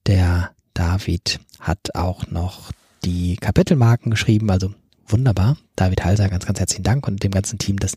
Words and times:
der 0.05 0.51
David 0.73 1.39
hat 1.59 1.95
auch 1.95 2.27
noch 2.27 2.71
die 3.03 3.37
Kapitelmarken 3.37 4.11
geschrieben, 4.11 4.49
also 4.51 4.73
wunderbar. 5.07 5.57
David 5.75 6.03
Halser, 6.03 6.29
ganz, 6.29 6.45
ganz 6.45 6.59
herzlichen 6.59 6.83
Dank 6.83 7.07
und 7.07 7.23
dem 7.23 7.31
ganzen 7.31 7.59
Team, 7.59 7.77
das 7.77 7.93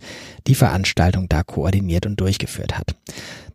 die 0.47 0.55
Veranstaltung 0.55 1.29
da 1.29 1.43
koordiniert 1.43 2.07
und 2.07 2.21
durchgeführt 2.21 2.77
hat. 2.77 2.95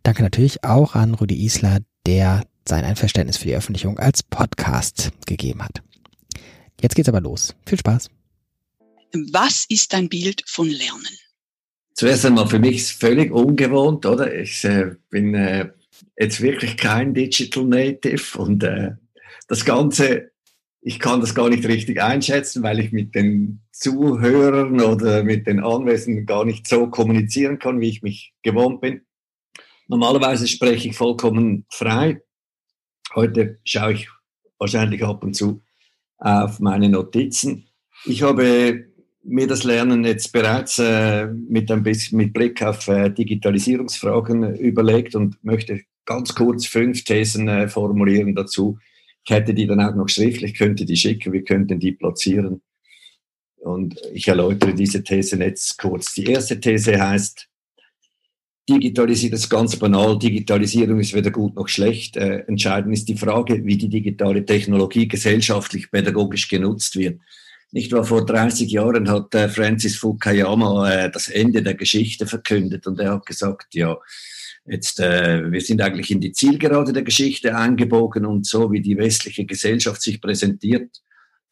Danke 0.02 0.22
natürlich 0.22 0.64
auch 0.64 0.94
an 0.94 1.14
Rudi 1.14 1.44
Isler, 1.44 1.80
der 2.06 2.42
sein 2.68 2.84
Einverständnis 2.84 3.36
für 3.36 3.46
die 3.46 3.56
Öffentlichung 3.56 3.98
als 3.98 4.22
Podcast 4.22 5.12
gegeben 5.26 5.62
hat. 5.62 5.82
Jetzt 6.80 6.94
geht's 6.94 7.08
aber 7.08 7.20
los. 7.20 7.54
Viel 7.66 7.78
Spaß. 7.78 8.08
Was 9.30 9.64
ist 9.68 9.92
dein 9.92 10.08
Bild 10.08 10.42
von 10.46 10.68
Lernen? 10.68 11.18
Zuerst 11.94 12.26
einmal 12.26 12.48
für 12.48 12.58
mich 12.58 12.76
ist 12.76 13.00
völlig 13.00 13.30
ungewohnt, 13.30 14.04
oder? 14.04 14.34
Ich 14.34 14.64
äh, 14.64 14.96
bin 15.10 15.34
äh, 15.34 15.70
jetzt 16.18 16.40
wirklich 16.40 16.76
kein 16.76 17.14
Digital 17.14 17.64
Native 17.64 18.38
und 18.38 18.64
äh, 18.64 18.96
das 19.46 19.64
Ganze, 19.64 20.32
ich 20.80 20.98
kann 20.98 21.20
das 21.20 21.36
gar 21.36 21.48
nicht 21.48 21.66
richtig 21.66 22.02
einschätzen, 22.02 22.64
weil 22.64 22.80
ich 22.80 22.90
mit 22.90 23.14
den 23.14 23.60
Zuhörern 23.70 24.80
oder 24.80 25.22
mit 25.22 25.46
den 25.46 25.60
Anwesenden 25.60 26.26
gar 26.26 26.44
nicht 26.44 26.66
so 26.66 26.88
kommunizieren 26.88 27.60
kann, 27.60 27.80
wie 27.80 27.90
ich 27.90 28.02
mich 28.02 28.34
gewohnt 28.42 28.80
bin. 28.80 29.02
Normalerweise 29.86 30.48
spreche 30.48 30.88
ich 30.88 30.96
vollkommen 30.96 31.64
frei. 31.70 32.22
Heute 33.14 33.60
schaue 33.62 33.92
ich 33.92 34.08
wahrscheinlich 34.58 35.04
ab 35.04 35.22
und 35.22 35.34
zu 35.34 35.62
auf 36.18 36.58
meine 36.58 36.88
Notizen. 36.88 37.68
Ich 38.04 38.22
habe 38.22 38.86
mir 39.24 39.46
das 39.46 39.64
Lernen 39.64 40.04
jetzt 40.04 40.32
bereits 40.32 40.78
äh, 40.78 41.26
mit 41.26 41.70
ein 41.70 41.82
bisschen 41.82 42.18
mit 42.18 42.32
Blick 42.32 42.62
auf 42.62 42.86
äh, 42.88 43.10
Digitalisierungsfragen 43.10 44.56
überlegt 44.56 45.14
und 45.14 45.42
möchte 45.42 45.80
ganz 46.04 46.34
kurz 46.34 46.66
fünf 46.66 47.04
Thesen 47.04 47.48
äh, 47.48 47.68
formulieren 47.68 48.34
dazu. 48.34 48.78
Ich 49.24 49.30
hätte 49.34 49.54
die 49.54 49.66
dann 49.66 49.80
auch 49.80 49.94
noch 49.94 50.08
schriftlich, 50.08 50.54
könnte 50.54 50.84
die 50.84 50.96
schicken, 50.96 51.32
wir 51.32 51.42
könnten 51.42 51.80
die 51.80 51.92
platzieren. 51.92 52.60
Und 53.56 53.98
ich 54.12 54.28
erläutere 54.28 54.74
diese 54.74 55.02
These 55.02 55.38
jetzt 55.38 55.78
kurz. 55.78 56.12
Die 56.12 56.24
erste 56.24 56.60
These 56.60 57.00
heißt, 57.00 57.48
Digitalisierung 58.68 59.34
ist 59.34 59.48
ganz 59.48 59.76
banal. 59.76 60.18
Digitalisierung 60.18 61.00
ist 61.00 61.14
weder 61.14 61.30
gut 61.30 61.54
noch 61.54 61.68
schlecht. 61.68 62.16
Äh, 62.16 62.44
entscheidend 62.46 62.94
ist 62.94 63.08
die 63.08 63.16
Frage, 63.16 63.64
wie 63.64 63.76
die 63.78 63.88
digitale 63.88 64.44
Technologie 64.44 65.08
gesellschaftlich, 65.08 65.90
pädagogisch 65.90 66.48
genutzt 66.48 66.96
wird. 66.96 67.20
Nicht 67.72 67.92
wahr, 67.92 68.04
vor 68.04 68.24
30 68.24 68.70
Jahren 68.70 69.10
hat 69.10 69.34
äh, 69.34 69.48
Francis 69.48 69.96
Fukuyama 69.96 70.90
äh, 70.90 71.10
das 71.10 71.28
Ende 71.28 71.62
der 71.62 71.74
Geschichte 71.74 72.26
verkündet 72.26 72.86
und 72.86 73.00
er 73.00 73.12
hat 73.14 73.26
gesagt, 73.26 73.74
ja, 73.74 73.96
jetzt, 74.66 75.00
äh, 75.00 75.50
wir 75.50 75.60
sind 75.60 75.82
eigentlich 75.82 76.10
in 76.10 76.20
die 76.20 76.32
Zielgerade 76.32 76.92
der 76.92 77.02
Geschichte 77.02 77.56
eingebogen 77.56 78.26
und 78.26 78.46
so 78.46 78.70
wie 78.70 78.80
die 78.80 78.96
westliche 78.96 79.44
Gesellschaft 79.44 80.02
sich 80.02 80.20
präsentiert, 80.20 81.00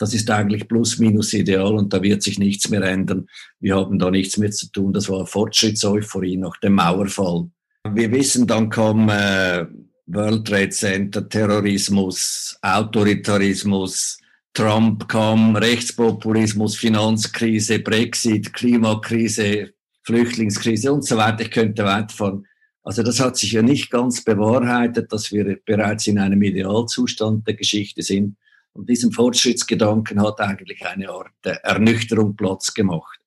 das 0.03 0.15
ist 0.15 0.29
eigentlich 0.31 0.67
plus 0.67 0.99
minus 0.99 1.33
ideal 1.33 1.75
und 1.75 1.93
da 1.93 2.03
wird 2.03 2.23
sich 2.23 2.37
nichts 2.37 2.69
mehr 2.69 2.83
ändern. 2.83 3.29
Wir 3.61 3.77
haben 3.77 4.01
da 4.01 4.11
nichts 4.11 4.37
mehr 4.37 4.51
zu 4.51 4.67
tun. 4.73 4.93
Das 4.93 5.09
war 5.09 5.27
Fortschrittseuphorie 5.27 6.37
nach 6.37 6.57
dem 6.57 6.75
Mauerfall. 6.75 7.49
Wir 7.89 8.11
wissen, 8.11 8.47
dann 8.47 8.69
kam 8.69 9.09
äh, 9.09 9.65
World 10.07 10.47
Trade 10.47 10.71
Center, 10.71 11.29
Terrorismus, 11.29 12.59
Autoritarismus, 12.63 14.19
Trump 14.55 15.09
kam, 15.09 15.57
Rechtspopulismus, 15.57 16.77
Finanzkrise, 16.77 17.79
Brexit, 17.79 18.53
Klimakrise, 18.53 19.73
Flüchtlingskrise 20.03 20.93
und 20.93 21.05
so 21.05 21.17
weiter. 21.17 21.43
Ich 21.43 21.51
könnte 21.51 21.85
weiterfahren. 21.85 22.47
Also 22.83 23.03
das 23.03 23.21
hat 23.21 23.37
sich 23.37 23.53
ja 23.53 23.63
nicht 23.63 23.91
ganz 23.91 24.25
bewahrheitet, 24.25 25.13
dass 25.13 25.31
wir 25.33 25.59
bereits 25.65 26.07
in 26.07 26.19
einem 26.19 26.43
Idealzustand 26.43 27.47
der 27.47 27.55
Geschichte 27.55 28.03
sind. 28.03 28.37
Und 28.73 28.89
diesem 28.89 29.13
Fortschrittsgedanken 29.13 30.21
hat 30.23 30.41
eigentlich 30.41 30.85
eine 30.85 31.11
Art 31.11 31.33
Ernüchterung 31.45 32.35
Platz 32.37 32.75
gemacht. 32.75 33.21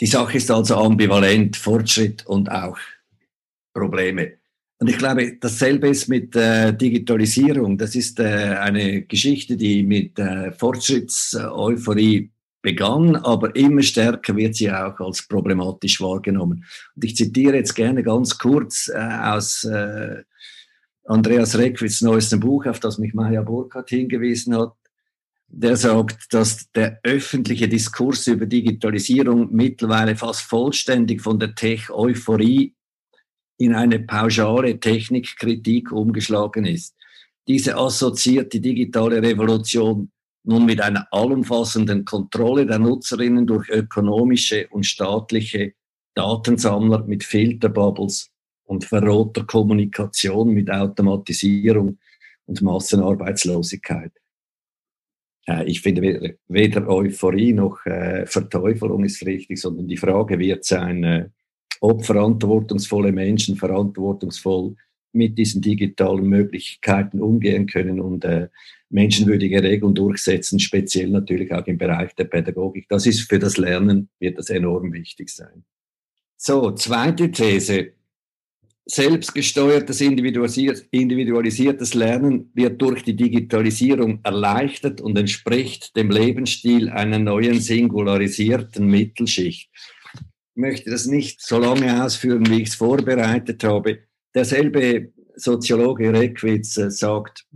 Die 0.00 0.06
Sache 0.06 0.36
ist 0.36 0.50
also 0.50 0.76
ambivalent, 0.76 1.56
Fortschritt 1.56 2.26
und 2.26 2.50
auch 2.50 2.78
Probleme. 3.72 4.38
Und 4.78 4.90
ich 4.90 4.98
glaube, 4.98 5.36
dasselbe 5.40 5.88
ist 5.88 6.08
mit 6.08 6.34
äh, 6.34 6.76
Digitalisierung. 6.76 7.78
Das 7.78 7.94
ist 7.94 8.18
äh, 8.18 8.56
eine 8.58 9.02
Geschichte, 9.02 9.56
die 9.56 9.82
mit 9.82 10.18
äh, 10.18 10.52
Fortschrittseuphorie 10.52 12.30
begann, 12.60 13.14
aber 13.14 13.54
immer 13.54 13.82
stärker 13.82 14.34
wird 14.34 14.56
sie 14.56 14.72
auch 14.72 14.98
als 14.98 15.28
problematisch 15.28 16.00
wahrgenommen. 16.00 16.64
Und 16.96 17.04
ich 17.04 17.14
zitiere 17.14 17.56
jetzt 17.56 17.74
gerne 17.74 18.02
ganz 18.02 18.36
kurz 18.38 18.88
äh, 18.88 18.98
aus 18.98 19.64
äh, 19.64 20.22
Andreas 21.04 21.56
Reckwitz 21.56 22.00
neuestem 22.00 22.40
Buch, 22.40 22.66
auf 22.66 22.80
das 22.80 22.98
mich 22.98 23.14
Maja 23.14 23.42
Burkhardt 23.42 23.90
hingewiesen 23.90 24.56
hat. 24.56 24.72
Der 25.48 25.76
sagt, 25.76 26.32
dass 26.32 26.70
der 26.72 26.98
öffentliche 27.04 27.68
Diskurs 27.68 28.26
über 28.26 28.46
Digitalisierung 28.46 29.54
mittlerweile 29.54 30.16
fast 30.16 30.40
vollständig 30.40 31.20
von 31.20 31.38
der 31.38 31.54
Tech-Euphorie 31.54 32.74
in 33.58 33.74
eine 33.74 34.00
pauschale 34.00 34.78
Technikkritik 34.78 35.92
umgeschlagen 35.92 36.66
ist. 36.66 36.94
Diese 37.46 37.76
assoziiert 37.76 38.52
die 38.52 38.60
digitale 38.60 39.22
Revolution 39.22 40.10
nun 40.44 40.66
mit 40.66 40.80
einer 40.80 41.06
allumfassenden 41.10 42.04
Kontrolle 42.04 42.66
der 42.66 42.78
Nutzerinnen 42.78 43.46
durch 43.46 43.68
ökonomische 43.68 44.68
und 44.68 44.84
staatliche 44.84 45.74
Datensammler 46.14 47.04
mit 47.04 47.24
Filterbubbles 47.24 48.30
und 48.64 48.84
verrohter 48.84 49.44
Kommunikation 49.44 50.50
mit 50.50 50.70
Automatisierung 50.70 51.98
und 52.46 52.62
Massenarbeitslosigkeit. 52.62 54.12
Ich 55.66 55.82
finde 55.82 56.38
weder 56.48 56.88
Euphorie 56.88 57.52
noch 57.52 57.84
äh, 57.84 58.24
Verteufelung 58.26 59.04
ist 59.04 59.24
richtig, 59.26 59.60
sondern 59.60 59.86
die 59.86 59.98
Frage 59.98 60.38
wird 60.38 60.64
sein, 60.64 61.33
ob 61.84 62.02
verantwortungsvolle 62.06 63.12
Menschen 63.12 63.56
verantwortungsvoll 63.56 64.74
mit 65.12 65.36
diesen 65.36 65.60
digitalen 65.60 66.26
Möglichkeiten 66.26 67.20
umgehen 67.20 67.66
können 67.66 68.00
und 68.00 68.24
äh, 68.24 68.48
menschenwürdige 68.88 69.62
Regeln 69.62 69.94
durchsetzen, 69.94 70.58
speziell 70.58 71.10
natürlich 71.10 71.52
auch 71.52 71.66
im 71.66 71.76
Bereich 71.76 72.14
der 72.14 72.24
Pädagogik. 72.24 72.86
Das 72.88 73.04
ist 73.04 73.28
für 73.28 73.38
das 73.38 73.58
Lernen, 73.58 74.08
wird 74.18 74.38
das 74.38 74.48
enorm 74.48 74.94
wichtig 74.94 75.28
sein. 75.28 75.62
So, 76.38 76.70
zweite 76.70 77.30
These. 77.30 77.92
Selbstgesteuertes, 78.86 80.00
individualisiertes 80.00 81.94
Lernen 81.94 82.50
wird 82.54 82.80
durch 82.80 83.02
die 83.02 83.16
Digitalisierung 83.16 84.20
erleichtert 84.22 85.02
und 85.02 85.18
entspricht 85.18 85.94
dem 85.96 86.10
Lebensstil 86.10 86.88
einer 86.88 87.18
neuen 87.18 87.60
singularisierten 87.60 88.86
Mittelschicht 88.86 89.70
möchte 90.54 90.90
das 90.90 91.06
nicht 91.06 91.40
so 91.42 91.58
lange 91.58 92.04
ausführen, 92.04 92.48
wie 92.48 92.62
ich 92.62 92.68
es 92.68 92.74
vorbereitet 92.74 93.64
habe. 93.64 94.00
Derselbe 94.34 95.12
Soziologe 95.36 96.12
Reckwitz 96.12 96.76
äh, 96.76 96.90
sagt, 96.90 97.46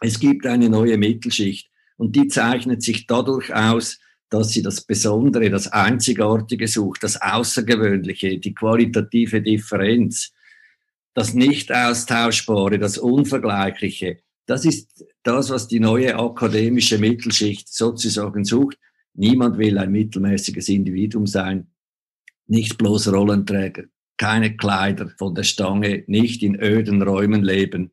es 0.00 0.20
gibt 0.20 0.46
eine 0.46 0.68
neue 0.68 0.98
Mittelschicht 0.98 1.70
und 1.96 2.14
die 2.14 2.28
zeichnet 2.28 2.82
sich 2.82 3.06
dadurch 3.06 3.54
aus, 3.54 3.98
dass 4.28 4.50
sie 4.50 4.62
das 4.62 4.82
Besondere, 4.82 5.50
das 5.50 5.68
Einzigartige 5.68 6.68
sucht, 6.68 7.02
das 7.04 7.20
Außergewöhnliche, 7.20 8.38
die 8.38 8.54
qualitative 8.54 9.40
Differenz, 9.40 10.32
das 11.14 11.32
Nicht-Austauschbare, 11.32 12.78
das 12.78 12.98
Unvergleichliche. 12.98 14.18
Das 14.44 14.64
ist 14.64 15.06
das, 15.22 15.48
was 15.50 15.68
die 15.68 15.80
neue 15.80 16.16
akademische 16.16 16.98
Mittelschicht 16.98 17.72
sozusagen 17.72 18.44
sucht. 18.44 18.78
Niemand 19.14 19.58
will 19.58 19.78
ein 19.78 19.92
mittelmäßiges 19.92 20.68
Individuum 20.68 21.26
sein, 21.26 21.68
nicht 22.46 22.78
bloß 22.78 23.12
Rollenträger, 23.12 23.84
keine 24.16 24.56
Kleider 24.56 25.10
von 25.18 25.34
der 25.34 25.42
Stange, 25.42 26.04
nicht 26.06 26.42
in 26.42 26.60
öden 26.60 27.02
Räumen 27.02 27.42
leben, 27.42 27.90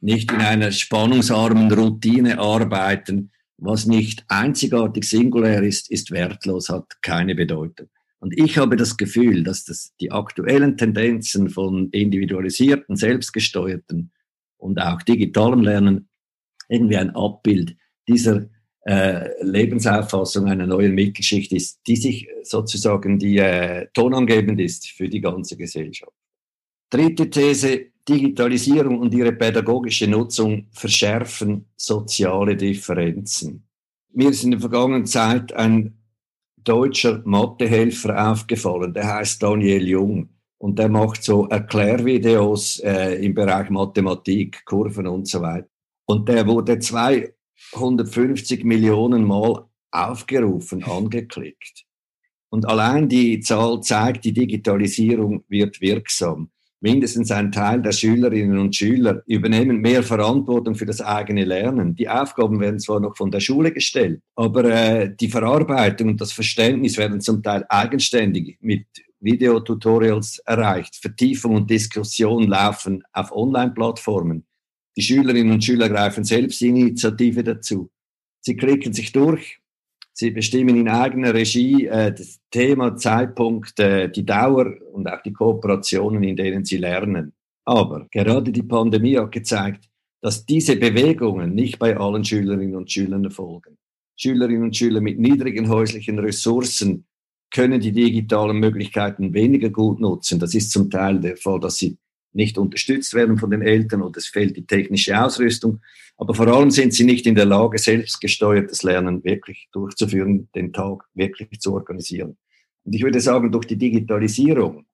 nicht 0.00 0.30
in 0.32 0.40
einer 0.40 0.70
spannungsarmen 0.70 1.72
Routine 1.72 2.38
arbeiten. 2.38 3.30
Was 3.56 3.86
nicht 3.86 4.24
einzigartig 4.28 5.08
singulär 5.08 5.62
ist, 5.62 5.90
ist 5.90 6.10
wertlos, 6.10 6.68
hat 6.68 7.00
keine 7.02 7.34
Bedeutung. 7.34 7.88
Und 8.18 8.38
ich 8.38 8.58
habe 8.58 8.76
das 8.76 8.96
Gefühl, 8.96 9.42
dass 9.42 9.64
das 9.64 9.94
die 10.00 10.10
aktuellen 10.10 10.76
Tendenzen 10.76 11.50
von 11.50 11.90
individualisierten, 11.90 12.96
selbstgesteuerten 12.96 14.12
und 14.56 14.80
auch 14.80 15.02
digitalem 15.02 15.60
Lernen 15.60 16.08
irgendwie 16.68 16.96
ein 16.96 17.14
Abbild 17.14 17.76
dieser 18.08 18.46
äh, 18.84 19.42
Lebensauffassung 19.42 20.46
einer 20.46 20.66
neuen 20.66 20.94
Mittelschicht 20.94 21.52
ist, 21.52 21.80
die 21.86 21.96
sich 21.96 22.28
sozusagen 22.42 23.18
die 23.18 23.38
äh, 23.38 23.86
tonangebend 23.94 24.60
ist 24.60 24.88
für 24.88 25.08
die 25.08 25.20
ganze 25.20 25.56
Gesellschaft. 25.56 26.12
Dritte 26.90 27.30
These, 27.30 27.86
Digitalisierung 28.06 28.98
und 28.98 29.14
ihre 29.14 29.32
pädagogische 29.32 30.06
Nutzung 30.06 30.66
verschärfen 30.72 31.66
soziale 31.76 32.56
Differenzen. 32.56 33.66
Mir 34.12 34.28
ist 34.30 34.44
in 34.44 34.52
der 34.52 34.60
vergangenen 34.60 35.06
Zeit 35.06 35.52
ein 35.54 35.98
deutscher 36.58 37.22
Mathehelfer 37.24 38.30
aufgefallen, 38.30 38.92
der 38.92 39.14
heißt 39.14 39.42
Daniel 39.42 39.88
Jung 39.88 40.28
und 40.58 40.78
der 40.78 40.88
macht 40.88 41.24
so 41.24 41.46
Erklärvideos 41.48 42.80
äh, 42.80 43.24
im 43.24 43.34
Bereich 43.34 43.70
Mathematik, 43.70 44.64
Kurven 44.64 45.06
und 45.06 45.26
so 45.26 45.40
weiter. 45.40 45.68
Und 46.06 46.28
der 46.28 46.46
wurde 46.46 46.78
250 47.72 48.64
Millionen 48.64 49.24
Mal 49.24 49.64
aufgerufen, 49.90 50.84
angeklickt. 50.84 51.84
Und 52.50 52.66
allein 52.66 53.08
die 53.08 53.40
Zahl 53.40 53.80
zeigt, 53.80 54.24
die 54.24 54.32
Digitalisierung 54.32 55.44
wird 55.48 55.80
wirksam. 55.80 56.50
Mindestens 56.80 57.30
ein 57.30 57.50
Teil 57.50 57.80
der 57.80 57.92
Schülerinnen 57.92 58.58
und 58.58 58.76
Schüler 58.76 59.22
übernehmen 59.26 59.80
mehr 59.80 60.02
Verantwortung 60.02 60.74
für 60.74 60.84
das 60.84 61.00
eigene 61.00 61.44
Lernen. 61.44 61.96
Die 61.96 62.08
Aufgaben 62.08 62.60
werden 62.60 62.78
zwar 62.78 63.00
noch 63.00 63.16
von 63.16 63.30
der 63.30 63.40
Schule 63.40 63.72
gestellt, 63.72 64.20
aber 64.36 64.64
äh, 64.66 65.16
die 65.18 65.28
Verarbeitung 65.28 66.10
und 66.10 66.20
das 66.20 66.32
Verständnis 66.32 66.98
werden 66.98 67.22
zum 67.22 67.42
Teil 67.42 67.64
eigenständig 67.70 68.58
mit 68.60 68.84
Videotutorials 69.18 70.40
erreicht. 70.40 70.96
Vertiefung 70.96 71.56
und 71.56 71.70
Diskussion 71.70 72.46
laufen 72.46 73.02
auf 73.14 73.32
Online-Plattformen. 73.32 74.44
Die 74.96 75.02
Schülerinnen 75.02 75.52
und 75.52 75.64
Schüler 75.64 75.88
greifen 75.88 76.24
selbst 76.24 76.62
Initiative 76.62 77.42
dazu. 77.42 77.90
Sie 78.40 78.56
klicken 78.56 78.92
sich 78.92 79.10
durch, 79.12 79.60
sie 80.12 80.30
bestimmen 80.30 80.76
in 80.76 80.88
eigener 80.88 81.34
Regie 81.34 81.86
äh, 81.86 82.12
das 82.12 82.40
Thema, 82.50 82.96
Zeitpunkt, 82.96 83.78
äh, 83.80 84.08
die 84.08 84.24
Dauer 84.24 84.72
und 84.92 85.08
auch 85.08 85.22
die 85.22 85.32
Kooperationen, 85.32 86.22
in 86.22 86.36
denen 86.36 86.64
sie 86.64 86.76
lernen. 86.76 87.32
Aber 87.64 88.06
gerade 88.10 88.52
die 88.52 88.62
Pandemie 88.62 89.16
hat 89.16 89.32
gezeigt, 89.32 89.88
dass 90.20 90.46
diese 90.46 90.76
Bewegungen 90.76 91.54
nicht 91.54 91.78
bei 91.78 91.96
allen 91.96 92.24
Schülerinnen 92.24 92.76
und 92.76 92.90
Schülern 92.90 93.24
erfolgen. 93.24 93.76
Schülerinnen 94.16 94.64
und 94.64 94.76
Schüler 94.76 95.00
mit 95.00 95.18
niedrigen 95.18 95.68
häuslichen 95.68 96.18
Ressourcen 96.18 97.06
können 97.52 97.80
die 97.80 97.92
digitalen 97.92 98.58
Möglichkeiten 98.58 99.32
weniger 99.34 99.70
gut 99.70 100.00
nutzen. 100.00 100.38
Das 100.38 100.54
ist 100.54 100.70
zum 100.70 100.90
Teil 100.90 101.20
der 101.20 101.36
Fall, 101.36 101.60
dass 101.60 101.76
sie 101.76 101.96
nicht 102.34 102.58
unterstützt 102.58 103.14
werden 103.14 103.38
von 103.38 103.50
den 103.50 103.62
Eltern 103.62 104.02
und 104.02 104.16
es 104.16 104.26
fehlt 104.26 104.56
die 104.56 104.66
technische 104.66 105.22
Ausrüstung. 105.22 105.80
Aber 106.16 106.34
vor 106.34 106.46
allem 106.48 106.70
sind 106.70 106.92
sie 106.94 107.04
nicht 107.04 107.26
in 107.26 107.34
der 107.34 107.44
Lage, 107.44 107.78
selbstgesteuertes 107.78 108.82
Lernen 108.82 109.24
wirklich 109.24 109.68
durchzuführen, 109.72 110.48
den 110.54 110.72
Tag 110.72 111.04
wirklich 111.14 111.60
zu 111.60 111.74
organisieren. 111.74 112.36
Und 112.84 112.94
ich 112.94 113.02
würde 113.02 113.20
sagen, 113.20 113.50
durch 113.50 113.66
die 113.66 113.78
Digitalisierung 113.78 114.86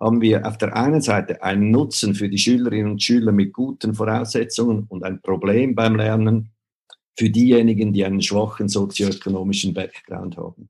haben 0.00 0.20
wir 0.20 0.46
auf 0.46 0.58
der 0.58 0.76
einen 0.76 1.00
Seite 1.00 1.42
einen 1.42 1.70
Nutzen 1.70 2.14
für 2.14 2.28
die 2.28 2.38
Schülerinnen 2.38 2.92
und 2.92 3.02
Schüler 3.02 3.32
mit 3.32 3.52
guten 3.52 3.94
Voraussetzungen 3.94 4.84
und 4.88 5.04
ein 5.04 5.20
Problem 5.20 5.74
beim 5.74 5.96
Lernen 5.96 6.50
für 7.16 7.30
diejenigen, 7.30 7.92
die 7.92 8.04
einen 8.04 8.22
schwachen 8.22 8.68
sozioökonomischen 8.68 9.72
Background 9.72 10.36
haben. 10.36 10.68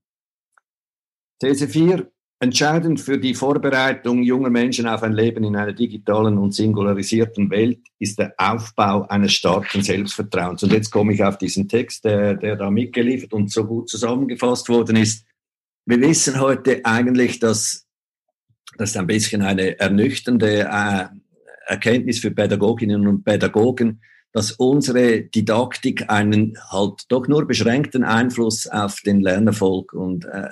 These 1.41 1.69
4. 1.69 2.11
Entscheidend 2.41 3.01
für 3.01 3.19
die 3.19 3.35
Vorbereitung 3.35 4.23
junger 4.23 4.51
Menschen 4.51 4.87
auf 4.87 5.03
ein 5.03 5.13
Leben 5.13 5.45
in 5.45 5.57
einer 5.57 5.73
digitalen 5.73 6.37
und 6.37 6.53
singularisierten 6.53 7.49
Welt 7.51 7.79
ist 7.99 8.19
der 8.19 8.35
Aufbau 8.37 9.03
eines 9.09 9.33
starken 9.33 9.83
Selbstvertrauens. 9.83 10.63
Und 10.63 10.73
jetzt 10.73 10.91
komme 10.91 11.15
ich 11.15 11.25
auf 11.25 11.39
diesen 11.39 11.69
Text, 11.69 12.05
der, 12.05 12.35
der 12.35 12.57
da 12.57 12.71
mitgeliefert 12.71 13.33
und 13.33 13.51
so 13.51 13.65
gut 13.65 13.89
zusammengefasst 13.89 14.69
worden 14.69 14.97
ist. 14.97 15.25
Wir 15.87 16.01
wissen 16.01 16.41
heute 16.41 16.85
eigentlich, 16.85 17.39
dass 17.39 17.87
das 18.77 18.97
ein 18.97 19.07
bisschen 19.07 19.43
eine 19.43 19.79
ernüchternde 19.79 20.69
äh, 20.71 21.05
Erkenntnis 21.67 22.19
für 22.19 22.33
Pädagoginnen 22.33 23.07
und 23.07 23.25
Pädagogen, 23.25 24.03
dass 24.33 24.53
unsere 24.53 25.23
Didaktik 25.23 26.11
einen 26.11 26.59
halt 26.69 27.05
doch 27.09 27.29
nur 27.29 27.47
beschränkten 27.47 28.03
Einfluss 28.03 28.67
auf 28.67 29.01
den 29.07 29.21
Lernerfolg 29.21 29.93
und 29.93 30.25
äh, 30.25 30.51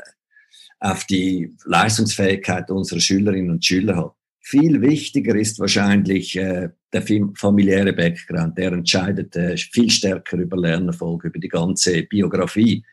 auf 0.83 1.05
die 1.05 1.55
Leistungsfähigkeit 1.65 2.69
unserer 2.71 2.99
Schülerinnen 2.99 3.53
und 3.53 3.65
Schüler 3.65 3.97
hat. 3.97 4.13
Viel 4.41 4.81
wichtiger 4.81 5.37
ist 5.37 5.61
wahrscheinlich 5.61 6.37
äh, 6.37 6.71
der 6.93 7.05
familiäre 7.35 7.93
Background. 7.93 8.59
Der 8.59 8.73
entscheidet 8.73 9.37
äh, 9.37 9.57
viel 9.57 9.89
stärker 9.89 10.39
über 10.39 10.57
Lernerfolg, 10.57 11.23
über 11.25 11.39
die 11.39 11.49
ganze 11.49 12.03
Biografie 12.03 12.85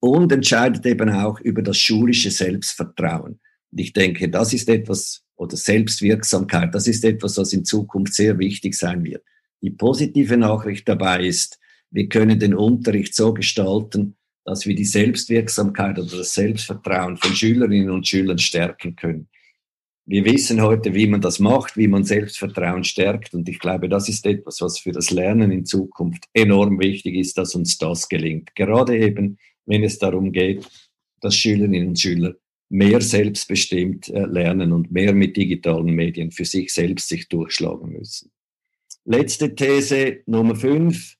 und 0.00 0.30
entscheidet 0.30 0.84
eben 0.84 1.08
auch 1.08 1.40
über 1.40 1.62
das 1.62 1.78
schulische 1.78 2.30
Selbstvertrauen. 2.30 3.40
Und 3.70 3.78
ich 3.78 3.94
denke, 3.94 4.28
das 4.28 4.52
ist 4.52 4.68
etwas, 4.68 5.24
oder 5.36 5.56
Selbstwirksamkeit, 5.56 6.74
das 6.74 6.86
ist 6.86 7.02
etwas, 7.02 7.38
was 7.38 7.54
in 7.54 7.64
Zukunft 7.64 8.12
sehr 8.12 8.38
wichtig 8.38 8.74
sein 8.74 9.02
wird. 9.04 9.24
Die 9.62 9.70
positive 9.70 10.36
Nachricht 10.36 10.86
dabei 10.86 11.24
ist, 11.24 11.58
wir 11.90 12.08
können 12.10 12.38
den 12.38 12.54
Unterricht 12.54 13.14
so 13.14 13.32
gestalten, 13.32 14.16
dass 14.44 14.66
wir 14.66 14.74
die 14.74 14.84
Selbstwirksamkeit 14.84 15.98
oder 15.98 16.18
das 16.18 16.34
Selbstvertrauen 16.34 17.16
von 17.16 17.34
Schülerinnen 17.34 17.90
und 17.90 18.06
Schülern 18.06 18.38
stärken 18.38 18.96
können. 18.96 19.28
Wir 20.04 20.24
wissen 20.24 20.60
heute, 20.60 20.94
wie 20.94 21.06
man 21.06 21.20
das 21.20 21.38
macht, 21.38 21.76
wie 21.76 21.86
man 21.86 22.04
Selbstvertrauen 22.04 22.82
stärkt. 22.82 23.34
Und 23.34 23.48
ich 23.48 23.60
glaube, 23.60 23.88
das 23.88 24.08
ist 24.08 24.26
etwas, 24.26 24.60
was 24.60 24.80
für 24.80 24.90
das 24.90 25.10
Lernen 25.10 25.52
in 25.52 25.64
Zukunft 25.64 26.24
enorm 26.32 26.80
wichtig 26.80 27.14
ist, 27.14 27.38
dass 27.38 27.54
uns 27.54 27.78
das 27.78 28.08
gelingt. 28.08 28.54
Gerade 28.56 28.98
eben, 28.98 29.38
wenn 29.64 29.84
es 29.84 29.98
darum 29.98 30.32
geht, 30.32 30.68
dass 31.20 31.36
Schülerinnen 31.36 31.88
und 31.88 32.00
Schüler 32.00 32.34
mehr 32.68 33.00
selbstbestimmt 33.00 34.08
äh, 34.08 34.24
lernen 34.24 34.72
und 34.72 34.90
mehr 34.90 35.12
mit 35.12 35.36
digitalen 35.36 35.94
Medien 35.94 36.32
für 36.32 36.46
sich 36.46 36.72
selbst 36.72 37.08
sich 37.08 37.28
durchschlagen 37.28 37.92
müssen. 37.92 38.30
Letzte 39.04 39.54
These 39.54 40.22
Nummer 40.26 40.56
fünf. 40.56 41.16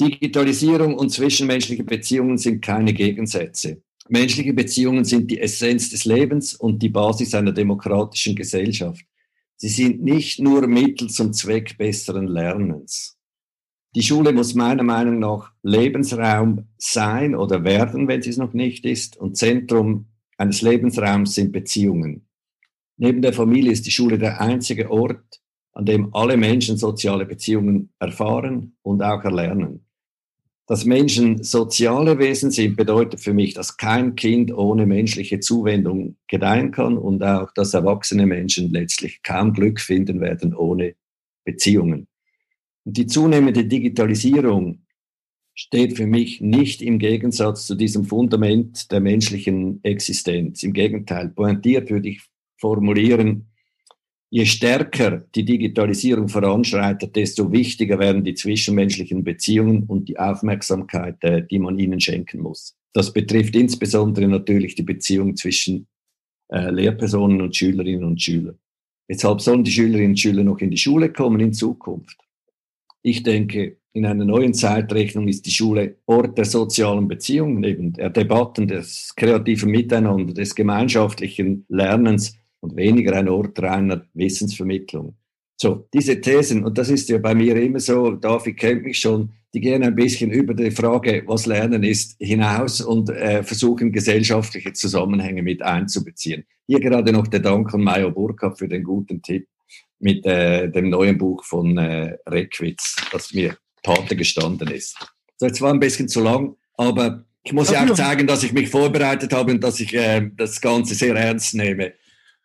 Digitalisierung 0.00 0.94
und 0.94 1.10
zwischenmenschliche 1.10 1.84
Beziehungen 1.84 2.38
sind 2.38 2.62
keine 2.62 2.94
Gegensätze. 2.94 3.82
Menschliche 4.08 4.54
Beziehungen 4.54 5.04
sind 5.04 5.30
die 5.30 5.38
Essenz 5.38 5.90
des 5.90 6.04
Lebens 6.04 6.54
und 6.54 6.82
die 6.82 6.88
Basis 6.88 7.34
einer 7.34 7.52
demokratischen 7.52 8.34
Gesellschaft. 8.34 9.04
Sie 9.56 9.68
sind 9.68 10.02
nicht 10.02 10.40
nur 10.40 10.66
Mittel 10.66 11.10
zum 11.10 11.32
Zweck 11.32 11.76
besseren 11.76 12.26
Lernens. 12.26 13.18
Die 13.94 14.02
Schule 14.02 14.32
muss 14.32 14.54
meiner 14.54 14.82
Meinung 14.82 15.18
nach 15.18 15.52
Lebensraum 15.62 16.68
sein 16.78 17.34
oder 17.34 17.62
werden, 17.62 18.08
wenn 18.08 18.22
sie 18.22 18.30
es 18.30 18.36
noch 18.36 18.54
nicht 18.54 18.84
ist, 18.86 19.16
und 19.16 19.36
Zentrum 19.36 20.06
eines 20.38 20.62
Lebensraums 20.62 21.34
sind 21.34 21.52
Beziehungen. 21.52 22.26
Neben 22.96 23.20
der 23.20 23.32
Familie 23.32 23.72
ist 23.72 23.86
die 23.86 23.90
Schule 23.90 24.18
der 24.18 24.40
einzige 24.40 24.90
Ort, 24.90 25.40
an 25.72 25.84
dem 25.84 26.14
alle 26.14 26.36
Menschen 26.36 26.76
soziale 26.76 27.26
Beziehungen 27.26 27.92
erfahren 27.98 28.76
und 28.82 29.02
auch 29.02 29.22
erlernen. 29.24 29.86
Dass 30.70 30.84
Menschen 30.84 31.42
soziale 31.42 32.20
Wesen 32.20 32.52
sind, 32.52 32.76
bedeutet 32.76 33.18
für 33.18 33.34
mich, 33.34 33.54
dass 33.54 33.76
kein 33.76 34.14
Kind 34.14 34.54
ohne 34.54 34.86
menschliche 34.86 35.40
Zuwendung 35.40 36.14
gedeihen 36.28 36.70
kann 36.70 36.96
und 36.96 37.24
auch, 37.24 37.50
dass 37.54 37.74
erwachsene 37.74 38.24
Menschen 38.24 38.70
letztlich 38.70 39.20
kaum 39.24 39.52
Glück 39.52 39.80
finden 39.80 40.20
werden 40.20 40.54
ohne 40.54 40.94
Beziehungen. 41.44 42.06
Und 42.84 42.96
die 42.96 43.06
zunehmende 43.06 43.64
Digitalisierung 43.64 44.86
steht 45.56 45.96
für 45.96 46.06
mich 46.06 46.40
nicht 46.40 46.82
im 46.82 47.00
Gegensatz 47.00 47.66
zu 47.66 47.74
diesem 47.74 48.04
Fundament 48.04 48.92
der 48.92 49.00
menschlichen 49.00 49.82
Existenz. 49.82 50.62
Im 50.62 50.72
Gegenteil, 50.72 51.30
pointiert 51.30 51.90
würde 51.90 52.10
ich 52.10 52.22
formulieren, 52.60 53.49
je 54.30 54.46
stärker 54.46 55.24
die 55.34 55.44
Digitalisierung 55.44 56.28
voranschreitet, 56.28 57.14
desto 57.16 57.50
wichtiger 57.50 57.98
werden 57.98 58.24
die 58.24 58.34
zwischenmenschlichen 58.34 59.24
Beziehungen 59.24 59.84
und 59.84 60.08
die 60.08 60.18
Aufmerksamkeit, 60.18 61.16
äh, 61.22 61.46
die 61.46 61.58
man 61.58 61.78
ihnen 61.78 62.00
schenken 62.00 62.40
muss. 62.40 62.76
Das 62.92 63.12
betrifft 63.12 63.54
insbesondere 63.56 64.28
natürlich 64.28 64.74
die 64.76 64.82
Beziehung 64.84 65.36
zwischen 65.36 65.86
äh, 66.48 66.70
Lehrpersonen 66.70 67.40
und 67.40 67.56
Schülerinnen 67.56 68.04
und 68.04 68.22
Schülern. 68.22 68.58
Weshalb 69.08 69.40
sollen 69.40 69.64
die 69.64 69.72
Schülerinnen 69.72 70.12
und 70.12 70.20
Schüler 70.20 70.44
noch 70.44 70.60
in 70.60 70.70
die 70.70 70.78
Schule 70.78 71.12
kommen 71.12 71.40
in 71.40 71.52
Zukunft? 71.52 72.16
Ich 73.02 73.24
denke, 73.24 73.78
in 73.92 74.06
einer 74.06 74.24
neuen 74.24 74.54
Zeitrechnung 74.54 75.26
ist 75.26 75.46
die 75.46 75.50
Schule 75.50 75.96
Ort 76.06 76.38
der 76.38 76.44
sozialen 76.44 77.08
Beziehungen, 77.08 77.64
eben 77.64 77.92
der 77.94 78.10
Debatten, 78.10 78.68
des 78.68 79.12
kreativen 79.16 79.72
Miteinander, 79.72 80.32
des 80.32 80.54
gemeinschaftlichen 80.54 81.64
Lernens 81.68 82.39
und 82.60 82.76
weniger 82.76 83.16
ein 83.16 83.28
Ort 83.28 83.60
reiner 83.60 84.04
Wissensvermittlung. 84.14 85.16
So, 85.56 85.86
diese 85.92 86.20
Thesen, 86.20 86.64
und 86.64 86.78
das 86.78 86.88
ist 86.88 87.10
ja 87.10 87.18
bei 87.18 87.34
mir 87.34 87.54
immer 87.56 87.80
so, 87.80 88.12
David 88.12 88.56
kennt 88.56 88.82
mich 88.82 88.98
schon, 88.98 89.32
die 89.52 89.60
gehen 89.60 89.82
ein 89.82 89.94
bisschen 89.94 90.30
über 90.30 90.54
die 90.54 90.70
Frage, 90.70 91.22
was 91.26 91.44
Lernen 91.44 91.82
ist, 91.82 92.16
hinaus 92.18 92.80
und 92.80 93.10
äh, 93.10 93.42
versuchen 93.42 93.92
gesellschaftliche 93.92 94.72
Zusammenhänge 94.72 95.42
mit 95.42 95.60
einzubeziehen. 95.60 96.44
Hier 96.66 96.80
gerade 96.80 97.12
noch 97.12 97.26
der 97.26 97.40
Dank 97.40 97.74
an 97.74 97.82
Mayo 97.82 98.10
Burkhardt 98.10 98.58
für 98.58 98.68
den 98.68 98.84
guten 98.84 99.20
Tipp 99.20 99.48
mit 99.98 100.24
äh, 100.24 100.70
dem 100.70 100.88
neuen 100.88 101.18
Buch 101.18 101.44
von 101.44 101.76
äh, 101.76 102.16
Reckwitz, 102.26 102.96
das 103.12 103.34
mir 103.34 103.54
Pate 103.82 104.16
gestanden 104.16 104.68
ist. 104.68 104.96
So, 105.36 105.46
jetzt 105.46 105.60
war 105.60 105.74
ein 105.74 105.80
bisschen 105.80 106.08
zu 106.08 106.22
lang, 106.22 106.56
aber 106.78 107.26
ich 107.42 107.52
muss 107.52 107.70
ja 107.70 107.84
auch 107.84 107.94
zeigen, 107.94 108.26
dass 108.26 108.44
ich 108.44 108.54
mich 108.54 108.70
vorbereitet 108.70 109.32
habe 109.34 109.52
und 109.52 109.62
dass 109.62 109.78
ich 109.80 109.92
äh, 109.92 110.30
das 110.36 110.58
Ganze 110.60 110.94
sehr 110.94 111.14
ernst 111.16 111.54
nehme 111.54 111.92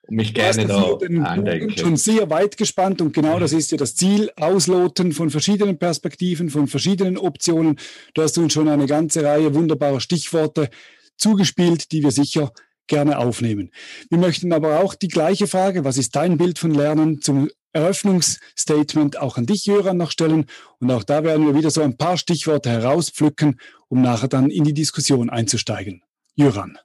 mich 0.10 0.34
gerne 0.34 0.66
da 0.66 0.98
eindenke. 1.24 1.80
schon 1.80 1.98
sehr 1.98 2.30
weit 2.30 2.58
gespannt 2.58 3.02
und 3.02 3.14
genau 3.14 3.40
das 3.40 3.54
ist 3.54 3.72
ja 3.72 3.78
das 3.78 3.96
Ziel, 3.96 4.32
ausloten 4.36 5.12
von 5.12 5.30
verschiedenen 5.30 5.78
Perspektiven, 5.78 6.50
von 6.50 6.68
verschiedenen 6.68 7.18
Optionen. 7.18 7.78
Du 8.14 8.22
hast 8.22 8.38
uns 8.38 8.54
schon 8.54 8.68
eine 8.68 8.86
ganze 8.86 9.24
Reihe 9.24 9.54
wunderbarer 9.54 10.00
Stichworte 10.00 10.70
zugespielt, 11.18 11.92
die 11.92 12.04
wir 12.04 12.12
sicher 12.12 12.52
gerne 12.88 13.18
aufnehmen. 13.18 13.72
Wir 14.10 14.18
möchten 14.18 14.54
aber 14.54 14.80
auch 14.80 14.96
die 14.96 15.08
gleiche 15.08 15.48
Frage, 15.48 15.84
was 15.84 15.98
ist 15.98 16.16
dein 16.16 16.38
Bild 16.38 16.60
von 16.60 16.72
Lernen, 16.72 17.22
zum 17.22 17.50
Eröffnungsstatement 17.74 19.20
auch 19.20 19.38
an 19.38 19.46
dich, 19.46 19.66
Jöran, 19.66 19.98
noch 19.98 20.12
stellen. 20.12 20.46
Und 20.80 20.92
auch 20.92 21.04
da 21.04 21.24
werden 21.24 21.46
wir 21.46 21.56
wieder 21.56 21.72
so 21.72 21.82
ein 21.82 21.98
paar 21.98 22.18
Stichworte 22.18 22.70
herauspflücken, 22.70 23.60
um 23.90 24.02
nachher 24.02 24.30
dann 24.30 24.50
in 24.50 24.64
die 24.64 24.74
Diskussion 24.74 25.30
einzusteigen. 25.30 26.02
Jöran. 26.36 26.78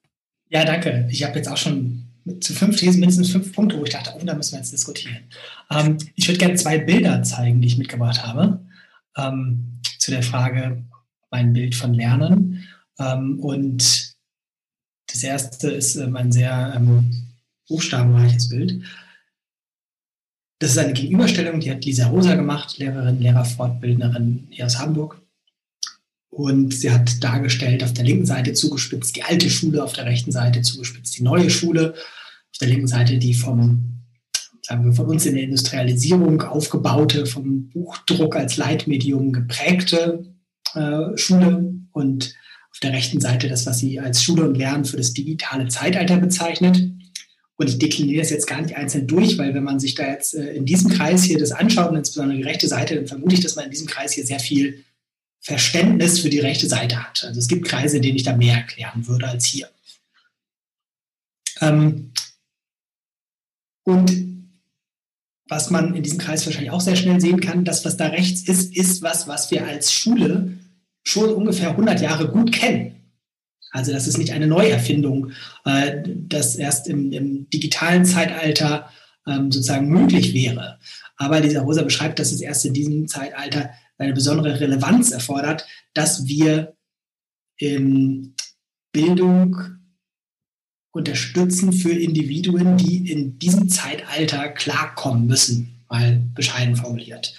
Ja, 0.49 0.65
danke. 0.65 1.07
Ich 1.11 1.23
habe 1.23 1.37
jetzt 1.37 1.49
auch 1.49 1.57
schon 1.57 2.10
zu 2.41 2.55
fünf 2.55 2.77
Thesen 2.77 3.01
mindestens 3.01 3.31
fünf 3.31 3.53
Punkte, 3.53 3.79
wo 3.79 3.85
ich 3.85 3.91
dachte, 3.91 4.13
oh, 4.15 4.25
da 4.25 4.35
müssen 4.35 4.53
wir 4.53 4.59
jetzt 4.59 4.73
diskutieren. 4.73 5.25
Ähm, 5.71 5.99
ich 6.15 6.29
würde 6.29 6.39
gerne 6.39 6.55
zwei 6.55 6.79
Bilder 6.79 7.23
zeigen, 7.23 7.61
die 7.61 7.69
ich 7.69 7.79
mitgebracht 7.79 8.25
habe, 8.25 8.65
ähm, 9.17 9.81
zu 9.99 10.11
der 10.11 10.23
Frage, 10.23 10.85
mein 11.31 11.53
Bild 11.53 11.75
von 11.75 11.95
Lernen. 11.95 12.67
Ähm, 12.99 13.39
und 13.41 14.15
das 15.07 15.23
erste 15.23 15.71
ist 15.71 15.97
ähm, 15.97 16.17
ein 16.17 16.33
sehr 16.33 16.73
ähm, 16.77 17.11
buchstabenreiches 17.69 18.49
Bild. 18.49 18.85
Das 20.59 20.73
ist 20.73 20.79
eine 20.79 20.93
Gegenüberstellung, 20.93 21.61
die 21.61 21.71
hat 21.71 21.85
Lisa 21.85 22.09
Rosa 22.09 22.35
gemacht, 22.35 22.79
Lehrerin, 22.79 23.21
Lehrerfortbildnerin 23.21 24.49
hier 24.51 24.67
aus 24.67 24.79
Hamburg. 24.79 25.23
Und 26.31 26.73
sie 26.73 26.93
hat 26.93 27.23
dargestellt, 27.23 27.83
auf 27.83 27.93
der 27.93 28.05
linken 28.05 28.27
Seite 28.27 28.53
zugespitzt 28.53 29.17
die 29.17 29.25
alte 29.25 29.51
Schule, 29.51 29.83
auf 29.83 29.93
der 29.93 30.07
rechten 30.07 30.31
Seite 30.31 30.63
zugespitzt 30.63 31.19
die 31.19 31.25
neue 31.25 31.51
Schule, 31.51 31.95
auf 31.95 32.59
der 32.61 32.69
linken 32.69 32.87
Seite 32.87 33.19
die 33.19 33.35
vom, 33.35 34.03
sagen 34.63 34.85
wir, 34.85 34.93
von 34.93 35.07
uns 35.07 35.27
in 35.27 35.35
der 35.35 35.43
Industrialisierung 35.43 36.43
aufgebaute, 36.43 37.27
vom 37.27 37.69
Buchdruck 37.71 38.37
als 38.37 38.57
Leitmedium 38.57 39.33
geprägte 39.33 40.25
äh, 40.75 41.17
Schule 41.17 41.75
und 41.93 42.35
auf 42.71 42.79
der 42.79 42.93
rechten 42.93 43.21
Seite 43.21 43.49
das, 43.49 43.67
was 43.67 43.79
sie 43.79 43.99
als 43.99 44.23
Schule 44.23 44.45
und 44.49 44.57
Lernen 44.57 44.85
für 44.85 44.97
das 44.97 45.13
digitale 45.13 45.67
Zeitalter 45.67 46.19
bezeichnet. 46.19 46.89
Und 47.57 47.69
ich 47.69 47.79
dekliniere 47.79 48.21
das 48.21 48.31
jetzt 48.31 48.47
gar 48.47 48.63
nicht 48.63 48.77
einzeln 48.77 49.07
durch, 49.07 49.37
weil 49.37 49.53
wenn 49.53 49.65
man 49.65 49.81
sich 49.81 49.95
da 49.97 50.09
jetzt 50.09 50.35
äh, 50.35 50.55
in 50.55 50.65
diesem 50.65 50.91
Kreis 50.91 51.25
hier 51.25 51.39
das 51.39 51.51
anschaut, 51.51 51.91
und 51.91 51.97
insbesondere 51.97 52.39
die 52.39 52.45
rechte 52.45 52.69
Seite, 52.69 52.95
dann 52.95 53.09
vermute 53.09 53.35
ich, 53.35 53.41
dass 53.41 53.57
man 53.57 53.65
in 53.67 53.71
diesem 53.73 53.89
Kreis 53.89 54.13
hier 54.13 54.25
sehr 54.25 54.39
viel 54.39 54.85
Verständnis 55.41 56.21
für 56.21 56.31
die 56.31 56.41
rechte 56.41 56.69
Seite 56.69 57.03
hat. 57.03 57.25
Also 57.25 57.39
es 57.39 57.49
gibt 57.49 57.67
Kreise, 57.67 57.97
in 57.97 58.03
denen 58.03 58.17
ich 58.17 58.23
da 58.23 58.37
mehr 58.37 58.57
erklären 58.57 59.07
würde 59.07 59.29
als 59.29 59.47
hier. 59.47 59.69
Ähm, 61.61 62.13
und 63.85 64.13
was 65.49 65.71
man 65.71 65.95
in 65.95 66.03
diesem 66.03 66.19
Kreis 66.19 66.47
wahrscheinlich 66.47 66.71
auch 66.71 66.81
sehr 66.81 66.97
schnell 66.97 67.21
sehen 67.21 67.41
kann, 67.41 67.65
das, 67.65 67.85
was 67.85 67.97
da 67.97 68.07
rechts 68.07 68.43
ist, 68.43 68.77
ist 68.77 69.03
was, 69.03 69.27
was 69.27 69.51
wir 69.51 69.67
als 69.67 69.93
Schule 69.93 70.59
schon 71.03 71.31
ungefähr 71.31 71.71
100 71.71 72.01
Jahre 72.01 72.29
gut 72.29 72.53
kennen. 72.53 72.97
Also 73.73 73.93
das 73.93 74.07
ist 74.07 74.19
nicht 74.19 74.33
eine 74.33 74.47
Neuerfindung, 74.47 75.33
äh, 75.65 76.03
das 76.05 76.57
erst 76.57 76.89
im, 76.89 77.13
im 77.13 77.49
digitalen 77.51 78.05
Zeitalter 78.05 78.91
ähm, 79.27 79.51
sozusagen 79.51 79.89
möglich 79.89 80.35
wäre. 80.35 80.79
Aber 81.17 81.41
dieser 81.41 81.61
Rosa 81.63 81.83
beschreibt, 81.83 82.19
dass 82.19 82.33
es 82.33 82.41
erst 82.41 82.65
in 82.65 82.75
diesem 82.75 83.09
Zeitalter 83.09 83.71
eine 84.01 84.15
besondere 84.15 84.59
Relevanz 84.59 85.11
erfordert, 85.11 85.67
dass 85.95 86.27
wir 86.27 86.75
in 87.59 88.35
Bildung 88.93 89.57
unterstützen 90.93 91.73
für 91.73 91.93
Individuen, 91.93 92.79
die 92.79 93.11
in 93.11 93.39
diesem 93.39 93.69
Zeitalter 93.69 94.49
klarkommen 94.49 95.27
müssen, 95.27 95.85
mal 95.89 96.23
bescheiden 96.35 96.77
formuliert. 96.77 97.37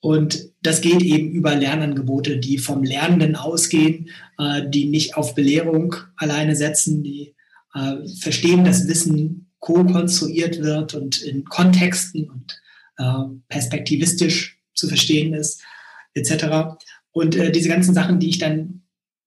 Und 0.00 0.48
das 0.62 0.80
geht 0.80 1.02
eben 1.02 1.30
über 1.30 1.54
Lernangebote, 1.54 2.38
die 2.38 2.58
vom 2.58 2.82
Lernenden 2.82 3.36
ausgehen, 3.36 4.08
äh, 4.38 4.68
die 4.68 4.86
nicht 4.86 5.16
auf 5.16 5.34
Belehrung 5.34 5.94
alleine 6.16 6.56
setzen, 6.56 7.04
die 7.04 7.36
äh, 7.74 8.08
verstehen, 8.18 8.64
dass 8.64 8.88
Wissen 8.88 9.52
co-konstruiert 9.60 10.60
wird 10.60 10.94
und 10.94 11.22
in 11.22 11.44
Kontexten 11.44 12.28
und 12.28 12.60
äh, 12.96 13.36
perspektivistisch 13.48 14.58
zu 14.74 14.88
verstehen 14.88 15.34
ist 15.34 15.62
etc. 16.14 16.76
Und 17.10 17.36
äh, 17.36 17.52
diese 17.52 17.68
ganzen 17.68 17.94
Sachen, 17.94 18.20
die 18.20 18.30
ich 18.30 18.38
dann 18.38 18.82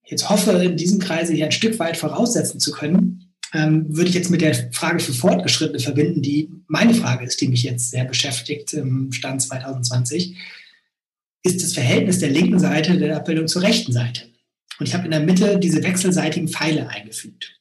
jetzt 0.06 0.30
hoffe, 0.30 0.51
in 0.51 0.77
diesem 0.77 1.00
Kreise 1.00 1.34
hier 1.34 1.46
ein 1.46 1.51
Stück 1.51 1.80
weit 1.80 1.98
voraussetzen 1.98 2.60
zu 2.60 2.72
können, 2.72 3.34
ähm, 3.54 3.86
würde 3.89 4.10
ich 4.10 4.15
jetzt 4.15 4.30
mit 4.30 4.42
der 4.42 4.72
Frage 4.72 5.00
für 5.00 5.13
Fortgeschrittene 5.13 5.80
verbinden, 5.80 6.22
die 6.22 6.50
meine 6.68 6.94
Frage 6.94 7.25
ist, 7.25 7.39
die 7.42 7.48
mich 7.48 7.63
jetzt 7.63 7.92
sehr 7.92 8.06
beschäftigt 8.06 8.74
im 8.74 9.12
Stand 9.12 9.42
2020, 9.42 10.38
ist 11.44 11.63
das 11.63 11.74
Verhältnis 11.74 12.20
der 12.20 12.32
linken 12.32 12.60
Seite 12.60 12.98
der 12.98 13.15
Abbildung 13.15 13.48
zur 13.48 13.62
rechten 13.62 13.92
Seite. 13.92 14.24
Und 14.80 14.88
ich 14.88 14.94
habe 14.94 15.06
in 15.06 15.12
der 15.12 15.20
Mitte 15.22 15.60
diese 15.60 15.84
wechselseitigen 15.84 16.48
Pfeile 16.48 16.89
eingefügt. 16.89 17.60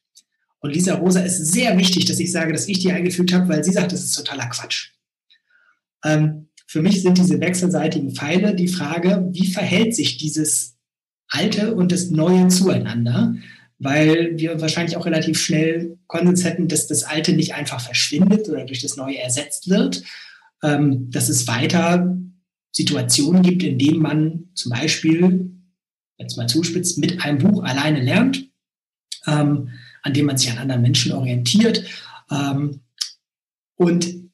Und 0.59 0.71
Lisa 0.71 0.95
Rosa 0.95 1.21
ist 1.21 1.37
sehr 1.37 1.77
wichtig, 1.77 2.05
dass 2.05 2.19
ich 2.19 2.31
sage, 2.31 2.51
dass 2.51 2.67
ich 2.67 2.79
die 2.79 2.91
eingefügt 2.91 3.31
habe, 3.33 3.47
weil 3.47 3.63
sie 3.63 3.71
sagt, 3.71 3.91
das 3.91 4.03
ist 4.03 4.15
totaler 4.15 4.47
Quatsch. 4.47 4.89
Ähm, 6.03 6.44
für 6.65 6.81
mich 6.81 7.01
sind 7.01 7.17
diese 7.17 7.39
wechselseitigen 7.39 8.11
Pfeile 8.11 8.55
die 8.55 8.67
Frage, 8.67 9.27
wie 9.31 9.47
verhält 9.47 9.95
sich 9.95 10.17
dieses 10.17 10.75
Alte 11.27 11.75
und 11.75 11.91
das 11.91 12.09
Neue 12.09 12.47
zueinander? 12.47 13.35
Weil 13.77 14.37
wir 14.37 14.61
wahrscheinlich 14.61 14.97
auch 14.97 15.05
relativ 15.05 15.39
schnell 15.39 15.97
Konsens 16.07 16.43
hätten, 16.43 16.67
dass 16.67 16.87
das 16.87 17.03
Alte 17.03 17.33
nicht 17.33 17.53
einfach 17.53 17.79
verschwindet 17.79 18.49
oder 18.49 18.65
durch 18.65 18.81
das 18.81 18.95
Neue 18.95 19.19
ersetzt 19.19 19.69
wird, 19.69 20.03
ähm, 20.63 21.11
dass 21.11 21.29
es 21.29 21.47
weiter 21.47 22.17
Situationen 22.71 23.41
gibt, 23.41 23.63
in 23.63 23.77
denen 23.77 24.01
man 24.01 24.49
zum 24.53 24.71
Beispiel, 24.71 25.51
jetzt 26.17 26.37
mal 26.37 26.47
zuspitzt, 26.47 26.97
mit 26.97 27.23
einem 27.23 27.37
Buch 27.37 27.63
alleine 27.63 28.01
lernt, 28.01 28.49
ähm, 29.27 29.69
an 30.03 30.13
dem 30.13 30.25
man 30.25 30.37
sich 30.37 30.51
an 30.51 30.57
anderen 30.57 30.81
Menschen 30.81 31.11
orientiert. 31.11 31.85
Ähm, 32.31 32.81
und 33.75 34.25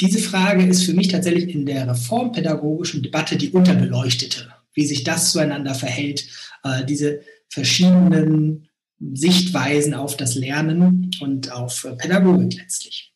diese 0.00 0.18
Frage 0.18 0.64
ist 0.66 0.84
für 0.84 0.92
mich 0.92 1.08
tatsächlich 1.08 1.54
in 1.54 1.64
der 1.66 1.88
reformpädagogischen 1.88 3.02
Debatte 3.02 3.36
die 3.36 3.50
unterbeleuchtete, 3.50 4.52
wie 4.74 4.86
sich 4.86 5.04
das 5.04 5.32
zueinander 5.32 5.74
verhält, 5.74 6.26
äh, 6.64 6.84
diese 6.84 7.22
verschiedenen 7.48 8.68
Sichtweisen 9.00 9.94
auf 9.94 10.16
das 10.16 10.34
Lernen 10.34 11.10
und 11.20 11.50
auf 11.52 11.84
äh, 11.84 11.94
Pädagogik 11.96 12.58
letztlich. 12.58 13.12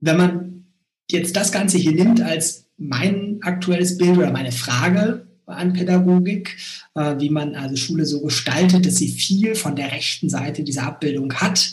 Wenn 0.00 0.16
man 0.16 0.66
jetzt 1.10 1.34
das 1.36 1.50
Ganze 1.50 1.78
hier 1.78 1.92
nimmt 1.92 2.20
als 2.20 2.68
mein 2.76 3.38
aktuelles 3.42 3.96
Bild 3.96 4.18
oder 4.18 4.30
meine 4.30 4.52
Frage 4.52 5.26
an 5.46 5.72
Pädagogik, 5.72 6.56
äh, 6.94 7.18
wie 7.18 7.30
man 7.30 7.54
also 7.54 7.76
Schule 7.76 8.06
so 8.06 8.20
gestaltet, 8.22 8.86
dass 8.86 8.96
sie 8.96 9.08
viel 9.08 9.54
von 9.54 9.74
der 9.74 9.90
rechten 9.92 10.28
Seite 10.28 10.62
dieser 10.62 10.84
Abbildung 10.84 11.32
hat, 11.34 11.72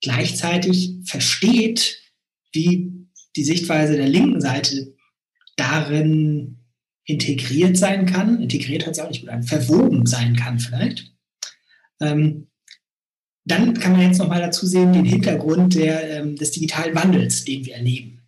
gleichzeitig 0.00 0.94
versteht, 1.04 1.98
wie 2.56 3.06
die 3.36 3.44
Sichtweise 3.44 3.96
der 3.96 4.08
linken 4.08 4.40
Seite 4.40 4.94
darin 5.56 6.58
integriert 7.04 7.76
sein 7.76 8.06
kann. 8.06 8.42
Integriert 8.42 8.86
hat 8.86 8.94
es 8.94 8.98
auch 8.98 9.08
nicht 9.08 9.20
gut 9.20 9.30
an, 9.30 9.44
verwoben 9.44 10.06
sein 10.06 10.34
kann 10.34 10.58
vielleicht. 10.58 11.12
Ähm, 12.00 12.48
dann 13.44 13.74
kann 13.74 13.92
man 13.92 14.00
jetzt 14.00 14.18
nochmal 14.18 14.40
dazu 14.40 14.66
sehen, 14.66 14.92
den 14.92 15.04
Hintergrund 15.04 15.76
der, 15.76 16.18
ähm, 16.18 16.34
des 16.34 16.50
digitalen 16.50 16.96
Wandels, 16.96 17.44
den 17.44 17.64
wir 17.64 17.74
erleben. 17.74 18.22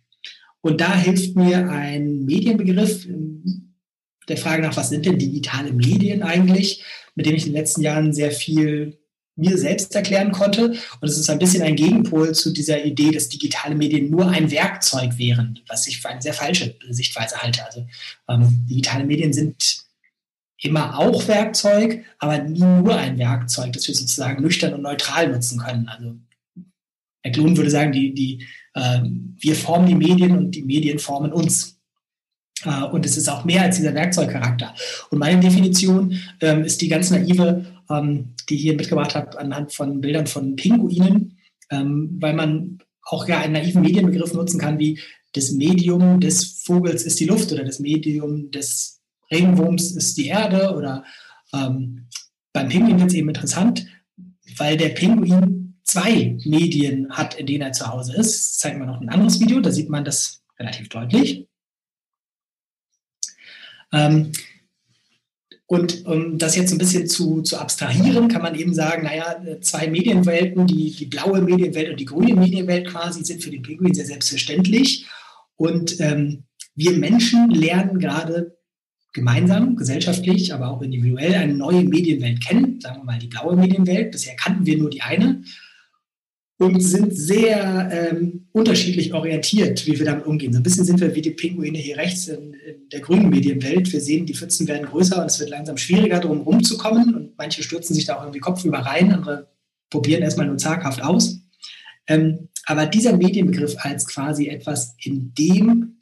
Und 0.61 0.79
da 0.79 0.95
hilft 0.95 1.35
mir 1.35 1.69
ein 1.69 2.23
Medienbegriff 2.23 3.05
ähm, 3.05 3.75
der 4.29 4.37
Frage 4.37 4.61
nach, 4.61 4.77
was 4.77 4.89
sind 4.89 5.05
denn 5.05 5.19
digitale 5.19 5.73
Medien 5.73 6.23
eigentlich? 6.23 6.85
mit 7.19 7.25
dem 7.25 7.35
ich 7.35 7.45
in 7.45 7.51
den 7.51 7.59
letzten 7.59 7.81
Jahren 7.81 8.13
sehr 8.13 8.31
viel 8.31 8.97
mir 9.39 9.57
selbst 9.57 9.95
erklären 9.95 10.31
konnte. 10.31 10.73
Und 11.01 11.07
es 11.07 11.17
ist 11.17 11.29
ein 11.29 11.39
bisschen 11.39 11.63
ein 11.63 11.75
Gegenpol 11.75 12.33
zu 12.33 12.51
dieser 12.51 12.83
Idee, 12.83 13.11
dass 13.11 13.29
digitale 13.29 13.75
Medien 13.75 14.09
nur 14.09 14.27
ein 14.29 14.51
Werkzeug 14.51 15.17
wären, 15.17 15.59
was 15.67 15.87
ich 15.87 16.01
für 16.01 16.09
eine 16.09 16.21
sehr 16.21 16.33
falsche 16.33 16.75
Sichtweise 16.89 17.37
halte. 17.37 17.65
Also 17.65 17.87
ähm, 18.27 18.65
digitale 18.69 19.05
Medien 19.05 19.33
sind 19.33 19.85
immer 20.61 20.99
auch 20.99 21.27
Werkzeug, 21.27 22.03
aber 22.19 22.37
nie 22.39 22.59
nur 22.59 22.95
ein 22.95 23.17
Werkzeug, 23.17 23.73
das 23.73 23.87
wir 23.87 23.95
sozusagen 23.95 24.41
nüchtern 24.43 24.73
und 24.73 24.81
neutral 24.81 25.29
nutzen 25.29 25.59
können. 25.59 25.87
Also 25.87 26.15
Herr 27.23 27.31
Klun 27.31 27.57
würde 27.57 27.69
sagen, 27.69 27.91
die, 27.91 28.13
die, 28.13 28.45
äh, 28.73 29.01
wir 29.37 29.55
formen 29.55 29.87
die 29.87 29.95
Medien 29.95 30.37
und 30.37 30.51
die 30.51 30.63
Medien 30.63 30.99
formen 30.99 31.31
uns. 31.31 31.79
Äh, 32.63 32.83
und 32.85 33.05
es 33.05 33.17
ist 33.17 33.29
auch 33.29 33.45
mehr 33.45 33.63
als 33.63 33.77
dieser 33.77 33.93
Werkzeugcharakter. 33.93 34.73
Und 35.09 35.19
meine 35.19 35.39
Definition 35.39 36.19
ähm, 36.41 36.63
ist 36.63 36.81
die 36.81 36.87
ganz 36.87 37.09
naive 37.09 37.65
ähm, 37.89 38.35
die 38.47 38.55
ich 38.55 38.61
hier 38.61 38.75
mitgebracht 38.75 39.15
habe, 39.15 39.37
anhand 39.39 39.73
von 39.73 40.01
Bildern 40.01 40.27
von 40.27 40.55
Pinguinen, 40.55 41.39
ähm, 41.69 42.17
weil 42.19 42.33
man 42.33 42.79
auch 43.03 43.27
ja 43.27 43.39
einen 43.39 43.53
naiven 43.53 43.81
Medienbegriff 43.81 44.33
nutzen 44.33 44.59
kann, 44.59 44.79
wie 44.79 44.99
das 45.33 45.51
Medium 45.51 46.19
des 46.19 46.61
Vogels 46.63 47.03
ist 47.03 47.19
die 47.19 47.25
Luft 47.25 47.51
oder 47.51 47.63
das 47.63 47.79
Medium 47.79 48.51
des 48.51 49.01
Regenwurms 49.31 49.91
ist 49.91 50.17
die 50.17 50.27
Erde 50.27 50.75
oder 50.75 51.03
ähm, 51.53 52.07
beim 52.53 52.67
Pinguin 52.67 52.99
wird 52.99 53.09
es 53.09 53.15
eben 53.15 53.29
interessant, 53.29 53.85
weil 54.57 54.75
der 54.75 54.89
Pinguin 54.89 55.79
zwei 55.83 56.37
Medien 56.45 57.09
hat, 57.11 57.35
in 57.35 57.45
denen 57.45 57.61
er 57.61 57.71
zu 57.71 57.87
Hause 57.87 58.15
ist. 58.15 58.33
Das 58.33 58.57
zeigen 58.57 58.79
wir 58.79 58.85
noch 58.85 59.01
ein 59.01 59.09
anderes 59.09 59.39
Video, 59.39 59.59
da 59.59 59.71
sieht 59.71 59.89
man 59.89 60.05
das 60.05 60.41
relativ 60.59 60.89
deutlich. 60.89 61.47
Ähm, 63.91 64.31
und 65.69 66.03
um 66.07 66.39
das 66.39 66.55
jetzt 66.55 66.71
ein 66.71 66.79
bisschen 66.79 67.05
zu, 67.05 67.43
zu 67.43 67.59
abstrahieren, 67.59 68.27
kann 68.27 68.41
man 68.41 68.55
eben 68.55 68.73
sagen, 68.73 69.03
naja, 69.03 69.39
zwei 69.61 69.85
Medienwelten, 69.85 70.65
die, 70.65 70.95
die 70.95 71.05
blaue 71.05 71.43
Medienwelt 71.43 71.91
und 71.91 71.99
die 71.99 72.05
grüne 72.05 72.33
Medienwelt 72.33 72.87
quasi, 72.87 73.23
sind 73.23 73.43
für 73.43 73.51
den 73.51 73.61
Pinguin 73.61 73.93
sehr 73.93 74.07
selbstverständlich. 74.07 75.05
Und 75.57 75.99
ähm, 75.99 76.45
wir 76.73 76.93
Menschen 76.93 77.51
lernen 77.51 77.99
gerade 77.99 78.57
gemeinsam, 79.13 79.75
gesellschaftlich, 79.75 80.55
aber 80.55 80.71
auch 80.71 80.81
individuell 80.81 81.35
eine 81.35 81.53
neue 81.53 81.83
Medienwelt 81.83 82.43
kennen, 82.43 82.81
sagen 82.81 83.01
wir 83.01 83.03
mal 83.03 83.19
die 83.19 83.27
blaue 83.27 83.55
Medienwelt. 83.55 84.09
Bisher 84.09 84.35
kannten 84.35 84.65
wir 84.65 84.75
nur 84.75 84.89
die 84.89 85.03
eine 85.03 85.43
und 86.59 86.81
sind 86.81 87.15
sehr 87.15 87.89
ähm, 87.89 88.47
unterschiedlich 88.51 89.13
orientiert, 89.13 89.87
wie 89.87 89.97
wir 89.97 90.05
damit 90.05 90.25
umgehen. 90.25 90.51
So 90.51 90.59
ein 90.59 90.63
bisschen 90.63 90.83
sind 90.83 90.99
wir 90.99 91.15
wie 91.15 91.21
die 91.21 91.31
Pinguine 91.31 91.77
hier 91.77 91.95
rechts 91.95 92.27
in, 92.27 92.53
in, 92.53 92.89
der 92.91 92.99
grünen 92.99 93.29
Medienwelt. 93.29 93.91
Wir 93.93 94.01
sehen, 94.01 94.25
die 94.25 94.35
Pfützen 94.35 94.67
werden 94.67 94.85
größer 94.85 95.21
und 95.21 95.27
es 95.27 95.39
wird 95.39 95.49
langsam 95.49 95.77
schwieriger, 95.77 96.19
drum 96.19 96.41
rumzukommen. 96.41 97.15
Und 97.15 97.37
manche 97.37 97.63
stürzen 97.63 97.95
sich 97.95 98.03
da 98.03 98.17
auch 98.17 98.23
irgendwie 98.23 98.41
kopfüber 98.41 98.79
rein, 98.79 99.13
andere 99.13 99.47
probieren 99.89 100.21
erstmal 100.21 100.47
nur 100.47 100.57
zaghaft 100.57 101.01
aus. 101.01 101.39
Ähm, 102.07 102.49
aber 102.65 102.85
dieser 102.85 103.15
Medienbegriff 103.15 103.77
als 103.79 104.05
quasi 104.05 104.47
etwas, 104.47 104.95
in 105.01 105.33
dem 105.33 105.99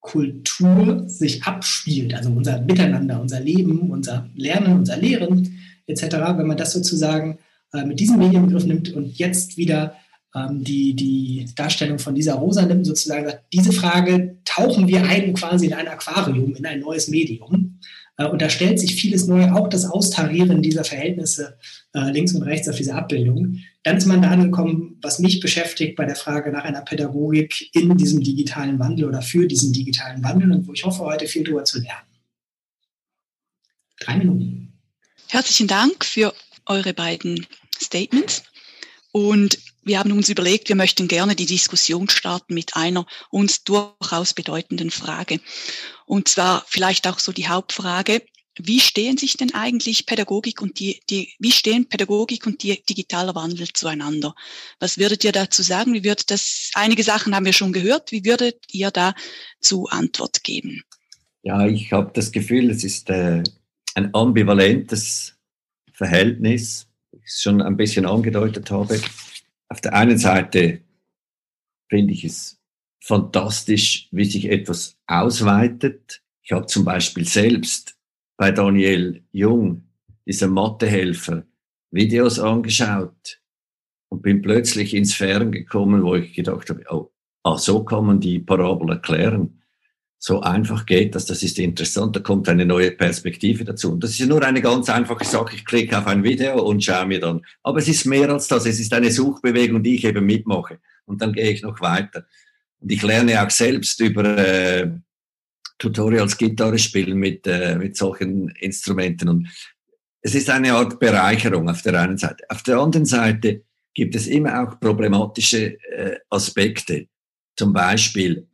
Kultur 0.00 1.06
sich 1.08 1.44
abspielt, 1.44 2.14
also 2.14 2.30
unser 2.30 2.62
Miteinander, 2.62 3.20
unser 3.20 3.40
Leben, 3.40 3.90
unser 3.90 4.30
Lernen, 4.34 4.78
unser 4.78 4.96
Lehren 4.96 5.58
etc., 5.86 6.04
wenn 6.36 6.46
man 6.46 6.56
das 6.56 6.72
sozusagen 6.72 7.38
äh, 7.74 7.84
mit 7.84 8.00
diesem 8.00 8.18
Medienbegriff 8.18 8.64
nimmt 8.64 8.92
und 8.92 9.18
jetzt 9.18 9.56
wieder 9.56 9.96
ähm, 10.34 10.62
die, 10.64 10.94
die 10.94 11.46
Darstellung 11.54 11.98
von 11.98 12.14
dieser 12.14 12.34
Rosa 12.34 12.64
nimmt, 12.64 12.86
sozusagen 12.86 13.26
sagt, 13.26 13.44
diese 13.52 13.72
Frage 13.72 14.38
tauchen 14.44 14.88
wir 14.88 15.04
ein 15.04 15.34
quasi 15.34 15.66
in 15.66 15.74
ein 15.74 15.88
Aquarium, 15.88 16.54
in 16.54 16.66
ein 16.66 16.80
neues 16.80 17.08
Medium. 17.08 17.80
Äh, 18.16 18.26
und 18.26 18.42
da 18.42 18.48
stellt 18.48 18.78
sich 18.78 18.94
vieles 18.94 19.26
neu, 19.26 19.50
auch 19.50 19.68
das 19.68 19.84
Austarieren 19.86 20.62
dieser 20.62 20.84
Verhältnisse 20.84 21.58
äh, 21.94 22.10
links 22.10 22.34
und 22.34 22.42
rechts 22.42 22.68
auf 22.68 22.76
diese 22.76 22.94
Abbildung. 22.94 23.60
Dann 23.82 23.96
ist 23.96 24.06
man 24.06 24.22
da 24.22 24.30
angekommen, 24.30 24.98
was 25.02 25.18
mich 25.18 25.40
beschäftigt 25.40 25.96
bei 25.96 26.04
der 26.04 26.16
Frage 26.16 26.50
nach 26.50 26.64
einer 26.64 26.82
Pädagogik 26.82 27.74
in 27.74 27.96
diesem 27.96 28.22
digitalen 28.22 28.78
Wandel 28.78 29.06
oder 29.06 29.22
für 29.22 29.46
diesen 29.46 29.72
digitalen 29.72 30.22
Wandel 30.22 30.52
und 30.52 30.66
wo 30.66 30.72
ich 30.72 30.84
hoffe, 30.84 31.04
heute 31.04 31.26
viel 31.26 31.44
darüber 31.44 31.64
zu 31.64 31.80
lernen. 31.80 32.06
Drei 34.00 34.16
Minuten. 34.16 34.72
Herzlichen 35.28 35.66
Dank 35.66 36.04
für 36.04 36.32
eure 36.66 36.94
beiden 36.94 37.46
Statements. 37.94 38.42
Und 39.12 39.58
wir 39.84 40.00
haben 40.00 40.10
uns 40.10 40.28
überlegt, 40.28 40.68
wir 40.68 40.76
möchten 40.76 41.06
gerne 41.06 41.36
die 41.36 41.46
Diskussion 41.46 42.08
starten 42.08 42.54
mit 42.54 42.74
einer 42.74 43.06
uns 43.30 43.62
durchaus 43.62 44.34
bedeutenden 44.34 44.90
Frage. 44.90 45.40
Und 46.06 46.26
zwar 46.26 46.64
vielleicht 46.66 47.06
auch 47.06 47.20
so 47.20 47.30
die 47.30 47.46
Hauptfrage, 47.46 48.22
wie 48.58 48.80
stehen 48.80 49.16
sich 49.16 49.36
denn 49.36 49.52
eigentlich 49.52 50.06
Pädagogik 50.06 50.62
und 50.62 50.78
die, 50.78 51.00
die 51.10 51.32
wie 51.38 51.50
stehen 51.50 51.88
Pädagogik 51.88 52.46
und 52.46 52.62
die, 52.62 52.82
digitaler 52.88 53.34
Wandel 53.34 53.68
zueinander? 53.72 54.34
Was 54.78 54.98
würdet 54.98 55.24
ihr 55.24 55.32
dazu 55.32 55.62
sagen? 55.62 55.92
Wie 55.92 56.04
wird 56.04 56.30
das, 56.30 56.70
einige 56.74 57.02
Sachen 57.02 57.34
haben 57.34 57.46
wir 57.46 57.52
schon 57.52 57.72
gehört, 57.72 58.12
wie 58.12 58.24
würdet 58.24 58.64
ihr 58.70 58.90
da 58.90 59.14
zu 59.60 59.86
Antwort 59.86 60.44
geben? 60.44 60.82
Ja, 61.42 61.66
ich 61.66 61.92
habe 61.92 62.10
das 62.14 62.32
Gefühl, 62.32 62.70
es 62.70 62.84
ist 62.84 63.10
äh, 63.10 63.42
ein 63.94 64.14
ambivalentes 64.14 65.34
Verhältnis 65.92 66.86
schon 67.24 67.62
ein 67.62 67.76
bisschen 67.76 68.06
angedeutet 68.06 68.70
habe. 68.70 69.00
Auf 69.68 69.80
der 69.80 69.94
einen 69.94 70.18
Seite 70.18 70.80
finde 71.88 72.12
ich 72.12 72.24
es 72.24 72.60
fantastisch, 73.00 74.08
wie 74.12 74.24
sich 74.24 74.50
etwas 74.50 74.96
ausweitet. 75.06 76.22
Ich 76.42 76.52
habe 76.52 76.66
zum 76.66 76.84
Beispiel 76.84 77.26
selbst 77.26 77.96
bei 78.36 78.50
Daniel 78.50 79.22
Jung, 79.32 79.84
dieser 80.26 80.48
Mathehelfer, 80.48 81.44
Videos 81.90 82.38
angeschaut 82.38 83.40
und 84.08 84.22
bin 84.22 84.42
plötzlich 84.42 84.94
ins 84.94 85.14
Fern 85.14 85.52
gekommen, 85.52 86.02
wo 86.02 86.16
ich 86.16 86.34
gedacht 86.34 86.70
habe, 86.70 86.84
oh, 86.90 87.12
ah, 87.42 87.56
so 87.56 87.84
kann 87.84 88.06
man 88.06 88.20
die 88.20 88.38
Parabel 88.38 88.90
erklären 88.90 89.63
so 90.26 90.40
einfach 90.40 90.86
geht 90.86 91.14
das, 91.14 91.26
das 91.26 91.42
ist 91.42 91.58
interessant, 91.58 92.16
da 92.16 92.20
kommt 92.20 92.48
eine 92.48 92.64
neue 92.64 92.92
Perspektive 92.92 93.62
dazu. 93.62 93.92
Und 93.92 94.02
das 94.02 94.18
ist 94.18 94.26
nur 94.26 94.42
eine 94.42 94.62
ganz 94.62 94.88
einfache 94.88 95.26
Sache, 95.26 95.54
ich 95.54 95.66
klicke 95.66 95.98
auf 95.98 96.06
ein 96.06 96.24
Video 96.24 96.62
und 96.62 96.82
schaue 96.82 97.04
mir 97.04 97.20
dann. 97.20 97.42
Aber 97.62 97.78
es 97.78 97.88
ist 97.88 98.06
mehr 98.06 98.30
als 98.30 98.48
das, 98.48 98.64
es 98.64 98.80
ist 98.80 98.94
eine 98.94 99.10
Suchbewegung, 99.10 99.82
die 99.82 99.96
ich 99.96 100.04
eben 100.06 100.24
mitmache. 100.24 100.78
Und 101.04 101.20
dann 101.20 101.34
gehe 101.34 101.50
ich 101.50 101.60
noch 101.60 101.78
weiter. 101.82 102.24
Und 102.80 102.90
ich 102.90 103.02
lerne 103.02 103.44
auch 103.44 103.50
selbst 103.50 104.00
über 104.00 104.24
äh, 104.38 104.92
Tutorials 105.76 106.38
Gitarre 106.38 106.78
spielen 106.78 107.18
mit, 107.18 107.46
äh, 107.46 107.76
mit 107.76 107.94
solchen 107.94 108.48
Instrumenten. 108.48 109.28
Und 109.28 109.48
es 110.22 110.34
ist 110.34 110.48
eine 110.48 110.72
Art 110.72 110.98
Bereicherung 111.00 111.68
auf 111.68 111.82
der 111.82 112.00
einen 112.00 112.16
Seite. 112.16 112.44
Auf 112.48 112.62
der 112.62 112.78
anderen 112.78 113.04
Seite 113.04 113.64
gibt 113.92 114.14
es 114.14 114.26
immer 114.26 114.62
auch 114.62 114.80
problematische 114.80 115.78
äh, 115.92 116.16
Aspekte. 116.30 117.08
Zum 117.56 117.74
Beispiel, 117.74 118.48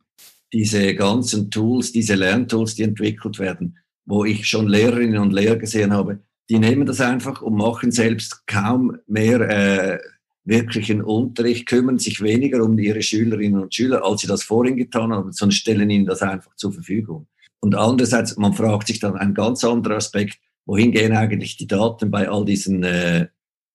diese 0.53 0.95
ganzen 0.95 1.49
Tools, 1.49 1.91
diese 1.91 2.15
Lerntools, 2.15 2.75
die 2.75 2.83
entwickelt 2.83 3.39
werden, 3.39 3.77
wo 4.05 4.25
ich 4.25 4.47
schon 4.47 4.67
Lehrerinnen 4.67 5.19
und 5.19 5.33
Lehrer 5.33 5.57
gesehen 5.57 5.93
habe, 5.93 6.19
die 6.49 6.59
nehmen 6.59 6.85
das 6.85 6.99
einfach 6.99 7.41
und 7.41 7.55
machen 7.55 7.91
selbst 7.91 8.45
kaum 8.45 8.97
mehr 9.07 9.41
äh, 9.41 9.99
wirklichen 10.43 11.01
Unterricht, 11.01 11.65
kümmern 11.65 11.99
sich 11.99 12.21
weniger 12.21 12.63
um 12.63 12.77
ihre 12.77 13.01
Schülerinnen 13.01 13.61
und 13.61 13.73
Schüler, 13.73 14.03
als 14.03 14.21
sie 14.21 14.27
das 14.27 14.43
vorhin 14.43 14.75
getan 14.75 15.13
haben, 15.13 15.31
sondern 15.31 15.53
stellen 15.53 15.89
ihnen 15.89 16.05
das 16.05 16.21
einfach 16.21 16.55
zur 16.55 16.73
Verfügung. 16.73 17.27
Und 17.61 17.75
andererseits, 17.75 18.37
man 18.37 18.53
fragt 18.53 18.87
sich 18.87 18.99
dann 18.99 19.15
ein 19.15 19.33
ganz 19.33 19.63
anderer 19.63 19.97
Aspekt, 19.97 20.39
wohin 20.65 20.91
gehen 20.91 21.15
eigentlich 21.15 21.57
die 21.57 21.67
Daten 21.67 22.09
bei 22.09 22.27
all 22.27 22.43
diesen 22.43 22.83
äh, 22.83 23.27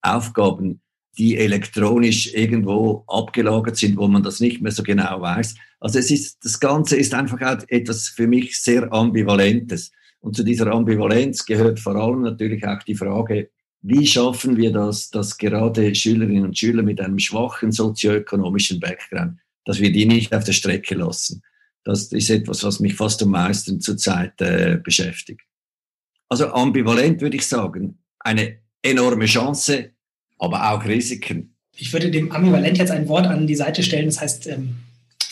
Aufgaben, 0.03 0.81
die 1.19 1.37
elektronisch 1.37 2.35
irgendwo 2.35 3.05
abgelagert 3.07 3.77
sind, 3.77 3.97
wo 3.97 4.07
man 4.09 4.23
das 4.23 4.41
nicht 4.41 4.61
mehr 4.61 4.73
so 4.73 4.83
genau 4.83 5.21
weiß. 5.21 5.55
Also 5.81 5.99
es 5.99 6.11
ist, 6.11 6.45
das 6.45 6.59
Ganze 6.59 6.97
ist 6.97 7.15
einfach 7.15 7.41
auch 7.43 7.65
etwas 7.69 8.09
für 8.09 8.27
mich 8.27 8.61
sehr 8.61 8.93
Ambivalentes. 8.93 9.93
Und 10.21 10.35
zu 10.35 10.43
dieser 10.43 10.73
Ambivalenz 10.73 11.45
gehört 11.45 11.79
vor 11.79 11.97
allem 11.97 12.23
natürlich 12.23 12.67
auch 12.67 12.83
die 12.83 12.95
Frage, 12.95 13.51
wie 13.83 14.07
schaffen 14.07 14.57
wir 14.57 14.73
das, 14.73 15.11
dass 15.11 15.39
gerade 15.39 15.95
Schülerinnen 15.95 16.45
und 16.45 16.59
Schüler 16.59 16.83
mit 16.83 17.01
einem 17.01 17.19
schwachen 17.19 17.71
sozioökonomischen 17.71 18.81
Background, 18.81 19.39
dass 19.65 19.81
wir 19.81 19.93
die 19.93 20.07
nicht 20.07 20.35
auf 20.35 20.45
der 20.45 20.53
Strecke 20.53 20.97
lassen. 20.97 21.43
Das 21.85 22.11
ist 22.11 22.31
etwas, 22.31 22.65
was 22.65 22.81
mich 22.81 22.95
fast 22.95 23.23
am 23.23 23.31
meisten 23.31 23.81
zurzeit 23.81 24.41
äh, 24.41 24.81
beschäftigt. 24.83 25.43
Also 26.29 26.49
ambivalent 26.49 27.21
würde 27.21 27.37
ich 27.37 27.47
sagen, 27.47 27.99
eine 28.19 28.59
enorme 28.83 29.27
Chance, 29.27 29.93
aber 30.39 30.73
auch 30.73 30.85
Risiken. 30.85 31.55
Ich 31.77 31.93
würde 31.93 32.11
dem 32.11 32.33
Ambivalent 32.33 32.79
jetzt 32.79 32.91
ein 32.91 33.07
Wort 33.07 33.27
an 33.27 33.47
die 33.47 33.55
Seite 33.55 33.85
stellen, 33.85 34.07
das 34.07 34.21
heißt 34.21 34.49
ähm, 34.49 34.77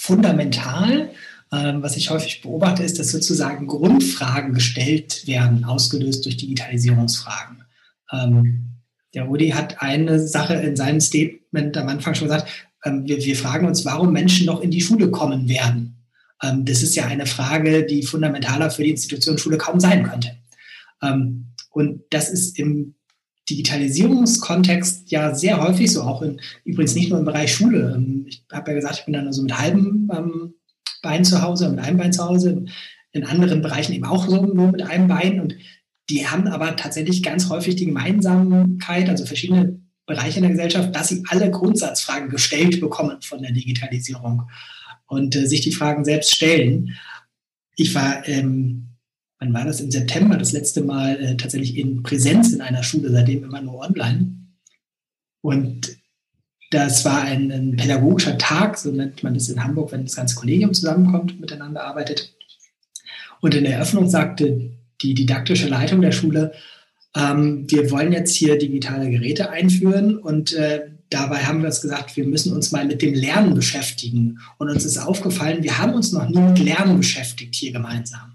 fundamental. 0.04 1.10
Ähm, 1.50 1.82
was 1.82 1.96
ich 1.96 2.10
häufig 2.10 2.42
beobachte, 2.42 2.82
ist, 2.82 2.98
dass 2.98 3.10
sozusagen 3.10 3.66
Grundfragen 3.66 4.52
gestellt 4.52 5.26
werden, 5.26 5.64
ausgelöst 5.64 6.24
durch 6.26 6.36
Digitalisierungsfragen. 6.36 7.64
Ähm, 8.12 8.66
der 9.14 9.24
Rudi 9.24 9.50
hat 9.50 9.80
eine 9.80 10.18
Sache 10.18 10.54
in 10.54 10.76
seinem 10.76 11.00
Statement 11.00 11.76
am 11.76 11.88
Anfang 11.88 12.14
schon 12.14 12.28
gesagt, 12.28 12.48
ähm, 12.84 13.06
wir, 13.06 13.24
wir, 13.24 13.36
fragen 13.36 13.66
uns, 13.66 13.84
warum 13.84 14.12
Menschen 14.12 14.46
noch 14.46 14.60
in 14.60 14.70
die 14.70 14.82
Schule 14.82 15.10
kommen 15.10 15.48
werden. 15.48 15.90
Das 16.64 16.82
ist 16.82 16.94
ja 16.94 17.06
eine 17.06 17.24
Frage, 17.24 17.86
die 17.86 18.02
fundamentaler 18.02 18.70
für 18.70 18.82
die 18.82 18.90
Institution 18.90 19.38
Schule 19.38 19.56
kaum 19.56 19.80
sein 19.80 20.02
könnte. 20.02 20.36
Und 21.70 22.02
das 22.10 22.28
ist 22.28 22.58
im 22.58 22.96
Digitalisierungskontext 23.50 25.10
ja 25.10 25.34
sehr 25.34 25.62
häufig 25.62 25.92
so, 25.92 26.02
auch 26.02 26.22
in, 26.22 26.40
übrigens 26.64 26.94
nicht 26.94 27.10
nur 27.10 27.18
im 27.18 27.24
Bereich 27.24 27.54
Schule. 27.54 27.94
Ähm, 27.96 28.24
ich 28.28 28.44
habe 28.52 28.70
ja 28.70 28.76
gesagt, 28.76 28.98
ich 29.00 29.04
bin 29.04 29.14
dann 29.14 29.26
also 29.26 29.42
mit 29.42 29.56
halbem 29.56 30.10
ähm, 30.14 30.54
Bein 31.02 31.24
zu 31.24 31.42
Hause, 31.42 31.68
mit 31.68 31.80
einem 31.80 31.98
Bein 31.98 32.12
zu 32.12 32.24
Hause, 32.24 32.64
in 33.12 33.24
anderen 33.24 33.62
Bereichen 33.62 33.92
eben 33.92 34.06
auch 34.06 34.26
so 34.28 34.44
nur 34.44 34.72
mit 34.72 34.82
einem 34.82 35.08
Bein. 35.08 35.40
Und 35.40 35.56
die 36.10 36.26
haben 36.26 36.48
aber 36.48 36.74
tatsächlich 36.76 37.22
ganz 37.22 37.48
häufig 37.48 37.76
die 37.76 37.86
Gemeinsamkeit, 37.86 39.08
also 39.08 39.26
verschiedene 39.26 39.80
Bereiche 40.06 40.38
in 40.38 40.42
der 40.42 40.52
Gesellschaft, 40.52 40.94
dass 40.94 41.08
sie 41.08 41.22
alle 41.28 41.50
Grundsatzfragen 41.50 42.28
gestellt 42.28 42.80
bekommen 42.80 43.22
von 43.22 43.42
der 43.42 43.52
Digitalisierung 43.52 44.42
und 45.06 45.36
äh, 45.36 45.46
sich 45.46 45.60
die 45.60 45.72
Fragen 45.72 46.04
selbst 46.04 46.34
stellen. 46.34 46.96
Ich 47.76 47.94
war, 47.94 48.26
ähm, 48.28 48.93
wann 49.44 49.54
war 49.54 49.64
das? 49.64 49.80
Im 49.80 49.90
September 49.90 50.36
das 50.36 50.52
letzte 50.52 50.82
Mal 50.82 51.22
äh, 51.22 51.36
tatsächlich 51.36 51.76
in 51.76 52.02
Präsenz 52.02 52.52
in 52.52 52.60
einer 52.60 52.82
Schule, 52.82 53.10
seitdem 53.10 53.44
immer 53.44 53.60
nur 53.60 53.80
online. 53.80 54.34
Und 55.42 55.96
das 56.70 57.04
war 57.04 57.22
ein, 57.22 57.52
ein 57.52 57.76
pädagogischer 57.76 58.38
Tag, 58.38 58.78
so 58.78 58.90
nennt 58.90 59.22
man 59.22 59.34
das 59.34 59.48
in 59.48 59.62
Hamburg, 59.62 59.92
wenn 59.92 60.04
das 60.04 60.16
ganze 60.16 60.34
Kollegium 60.34 60.72
zusammenkommt, 60.72 61.40
miteinander 61.40 61.84
arbeitet. 61.84 62.34
Und 63.40 63.54
in 63.54 63.64
der 63.64 63.74
Eröffnung 63.74 64.08
sagte 64.08 64.70
die 65.02 65.14
didaktische 65.14 65.68
Leitung 65.68 66.00
der 66.00 66.12
Schule, 66.12 66.52
ähm, 67.14 67.70
wir 67.70 67.90
wollen 67.90 68.12
jetzt 68.12 68.34
hier 68.34 68.58
digitale 68.58 69.10
Geräte 69.10 69.50
einführen 69.50 70.16
und 70.16 70.54
äh, 70.54 70.88
dabei 71.10 71.44
haben 71.44 71.60
wir 71.60 71.66
uns 71.66 71.82
gesagt, 71.82 72.16
wir 72.16 72.24
müssen 72.24 72.54
uns 72.54 72.72
mal 72.72 72.86
mit 72.86 73.02
dem 73.02 73.14
Lernen 73.14 73.54
beschäftigen. 73.54 74.40
Und 74.58 74.70
uns 74.70 74.84
ist 74.84 74.98
aufgefallen, 74.98 75.62
wir 75.62 75.78
haben 75.78 75.92
uns 75.92 76.12
noch 76.12 76.28
nie 76.28 76.38
mit 76.38 76.58
Lernen 76.58 76.96
beschäftigt 76.96 77.54
hier 77.54 77.72
gemeinsam. 77.72 78.33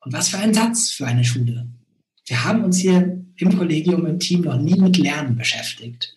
Und 0.00 0.12
was 0.12 0.28
für 0.28 0.38
ein 0.38 0.54
Satz 0.54 0.90
für 0.90 1.06
eine 1.06 1.24
Schule. 1.24 1.66
Wir 2.26 2.44
haben 2.44 2.64
uns 2.64 2.78
hier 2.78 3.22
im 3.36 3.58
Kollegium, 3.58 4.06
im 4.06 4.18
Team 4.18 4.42
noch 4.42 4.58
nie 4.58 4.78
mit 4.78 4.96
Lernen 4.98 5.36
beschäftigt. 5.36 6.14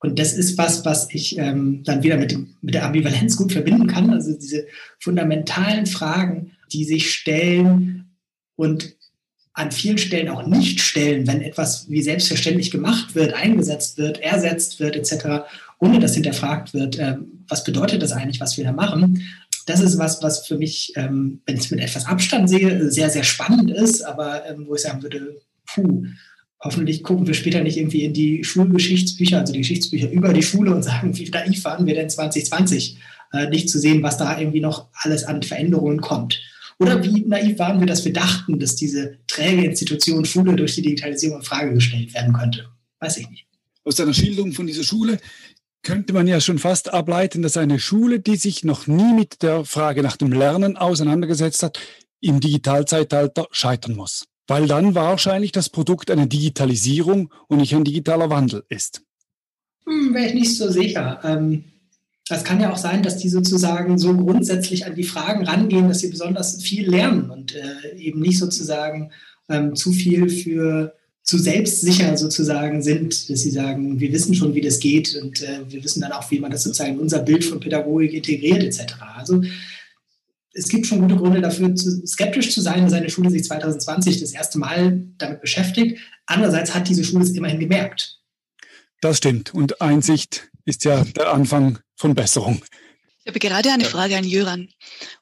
Und 0.00 0.18
das 0.18 0.32
ist 0.32 0.56
was, 0.56 0.84
was 0.84 1.12
ich 1.12 1.36
ähm, 1.38 1.82
dann 1.84 2.02
wieder 2.02 2.16
mit, 2.16 2.36
mit 2.62 2.74
der 2.74 2.86
Ambivalenz 2.86 3.36
gut 3.36 3.52
verbinden 3.52 3.88
kann. 3.88 4.10
Also 4.10 4.36
diese 4.38 4.66
fundamentalen 5.00 5.86
Fragen, 5.86 6.52
die 6.72 6.84
sich 6.84 7.12
stellen 7.12 8.16
und 8.54 8.96
an 9.54 9.72
vielen 9.72 9.98
Stellen 9.98 10.28
auch 10.28 10.46
nicht 10.46 10.80
stellen, 10.80 11.26
wenn 11.26 11.42
etwas 11.42 11.90
wie 11.90 12.02
selbstverständlich 12.02 12.70
gemacht 12.70 13.16
wird, 13.16 13.34
eingesetzt 13.34 13.98
wird, 13.98 14.20
ersetzt 14.20 14.78
wird 14.78 14.94
etc., 14.94 15.48
ohne 15.80 15.98
dass 15.98 16.14
hinterfragt 16.14 16.74
wird, 16.74 16.98
äh, 16.98 17.16
was 17.48 17.64
bedeutet 17.64 18.02
das 18.02 18.12
eigentlich, 18.12 18.40
was 18.40 18.56
wir 18.56 18.64
da 18.64 18.72
machen. 18.72 19.24
Das 19.68 19.80
ist 19.80 19.98
was, 19.98 20.22
was 20.22 20.46
für 20.46 20.56
mich, 20.56 20.94
ähm, 20.96 21.42
wenn 21.44 21.56
ich 21.56 21.64
es 21.64 21.70
mit 21.70 21.80
etwas 21.80 22.06
Abstand 22.06 22.48
sehe, 22.48 22.90
sehr, 22.90 23.10
sehr 23.10 23.22
spannend 23.22 23.70
ist, 23.70 24.00
aber 24.02 24.46
ähm, 24.48 24.64
wo 24.66 24.74
ich 24.74 24.80
sagen 24.80 25.02
würde, 25.02 25.42
puh, 25.66 26.04
hoffentlich 26.60 27.02
gucken 27.02 27.26
wir 27.26 27.34
später 27.34 27.62
nicht 27.62 27.76
irgendwie 27.76 28.04
in 28.04 28.14
die 28.14 28.42
Schulgeschichtsbücher, 28.44 29.40
also 29.40 29.52
die 29.52 29.58
Geschichtsbücher 29.58 30.10
über 30.10 30.32
die 30.32 30.42
Schule 30.42 30.74
und 30.74 30.82
sagen, 30.84 31.14
wie 31.18 31.28
naiv 31.28 31.62
waren 31.64 31.86
wir 31.86 31.94
denn 31.94 32.08
2020, 32.08 32.96
äh, 33.34 33.50
nicht 33.50 33.68
zu 33.68 33.78
sehen, 33.78 34.02
was 34.02 34.16
da 34.16 34.40
irgendwie 34.40 34.62
noch 34.62 34.88
alles 34.94 35.24
an 35.24 35.42
Veränderungen 35.42 36.00
kommt. 36.00 36.40
Oder 36.78 37.04
wie 37.04 37.26
naiv 37.26 37.58
waren 37.58 37.78
wir, 37.78 37.86
dass 37.86 38.06
wir 38.06 38.14
dachten, 38.14 38.58
dass 38.58 38.74
diese 38.74 39.18
träge 39.26 39.66
Institution 39.66 40.24
Schule 40.24 40.56
durch 40.56 40.76
die 40.76 40.82
Digitalisierung 40.82 41.40
in 41.40 41.44
Frage 41.44 41.74
gestellt 41.74 42.14
werden 42.14 42.32
könnte? 42.32 42.70
Weiß 43.00 43.18
ich 43.18 43.28
nicht. 43.28 43.44
Aus 43.84 43.96
deiner 43.96 44.14
Schilderung 44.14 44.52
von 44.52 44.66
dieser 44.66 44.84
Schule 44.84 45.18
könnte 45.82 46.12
man 46.12 46.26
ja 46.26 46.40
schon 46.40 46.58
fast 46.58 46.92
ableiten, 46.92 47.42
dass 47.42 47.56
eine 47.56 47.78
Schule, 47.78 48.20
die 48.20 48.36
sich 48.36 48.64
noch 48.64 48.86
nie 48.86 49.12
mit 49.12 49.42
der 49.42 49.64
Frage 49.64 50.02
nach 50.02 50.16
dem 50.16 50.32
Lernen 50.32 50.76
auseinandergesetzt 50.76 51.62
hat, 51.62 51.78
im 52.20 52.40
Digitalzeitalter 52.40 53.46
scheitern 53.50 53.94
muss. 53.94 54.26
Weil 54.46 54.66
dann 54.66 54.94
wahrscheinlich 54.94 55.52
das 55.52 55.68
Produkt 55.68 56.10
eine 56.10 56.26
Digitalisierung 56.26 57.32
und 57.48 57.58
nicht 57.58 57.74
ein 57.74 57.84
digitaler 57.84 58.30
Wandel 58.30 58.64
ist. 58.68 59.02
Hm, 59.86 60.14
Wäre 60.14 60.26
ich 60.26 60.34
nicht 60.34 60.56
so 60.56 60.70
sicher. 60.70 61.20
Ähm, 61.22 61.64
es 62.30 62.44
kann 62.44 62.60
ja 62.60 62.72
auch 62.72 62.76
sein, 62.76 63.02
dass 63.02 63.16
die 63.16 63.28
sozusagen 63.28 63.98
so 63.98 64.14
grundsätzlich 64.14 64.84
an 64.84 64.94
die 64.94 65.04
Fragen 65.04 65.46
rangehen, 65.46 65.88
dass 65.88 66.00
sie 66.00 66.10
besonders 66.10 66.62
viel 66.62 66.88
lernen 66.88 67.30
und 67.30 67.54
äh, 67.54 67.96
eben 67.96 68.20
nicht 68.20 68.38
sozusagen 68.38 69.12
ähm, 69.48 69.74
zu 69.74 69.92
viel 69.92 70.28
für 70.28 70.97
zu 71.28 71.36
selbstsicher 71.36 72.16
sozusagen 72.16 72.82
sind, 72.82 73.28
dass 73.28 73.40
sie 73.40 73.50
sagen, 73.50 74.00
wir 74.00 74.10
wissen 74.12 74.34
schon, 74.34 74.54
wie 74.54 74.62
das 74.62 74.80
geht 74.80 75.14
und 75.14 75.42
äh, 75.42 75.60
wir 75.68 75.84
wissen 75.84 76.00
dann 76.00 76.12
auch, 76.12 76.30
wie 76.30 76.40
man 76.40 76.50
das 76.50 76.62
sozusagen 76.62 76.94
in 76.94 77.00
unser 77.00 77.18
Bild 77.18 77.44
von 77.44 77.60
Pädagogik 77.60 78.14
integriert 78.14 78.62
etc. 78.62 78.94
Also 79.14 79.42
es 80.54 80.68
gibt 80.68 80.86
schon 80.86 81.02
gute 81.02 81.16
Gründe 81.16 81.42
dafür, 81.42 81.74
zu, 81.74 82.06
skeptisch 82.06 82.54
zu 82.54 82.62
sein, 82.62 82.82
dass 82.82 82.94
eine 82.94 83.10
Schule 83.10 83.28
sich 83.28 83.44
2020 83.44 84.20
das 84.20 84.32
erste 84.32 84.58
Mal 84.58 85.02
damit 85.18 85.42
beschäftigt. 85.42 85.98
Andererseits 86.24 86.74
hat 86.74 86.88
diese 86.88 87.04
Schule 87.04 87.24
es 87.24 87.32
immerhin 87.32 87.60
gemerkt. 87.60 88.20
Das 89.02 89.18
stimmt. 89.18 89.52
Und 89.52 89.82
Einsicht 89.82 90.48
ist 90.64 90.86
ja 90.86 91.04
der 91.04 91.34
Anfang 91.34 91.78
von 91.94 92.14
Besserung. 92.14 92.62
Ich 93.20 93.26
habe 93.26 93.38
gerade 93.38 93.70
eine 93.70 93.84
Frage 93.84 94.16
an 94.16 94.24
Jöran. 94.24 94.70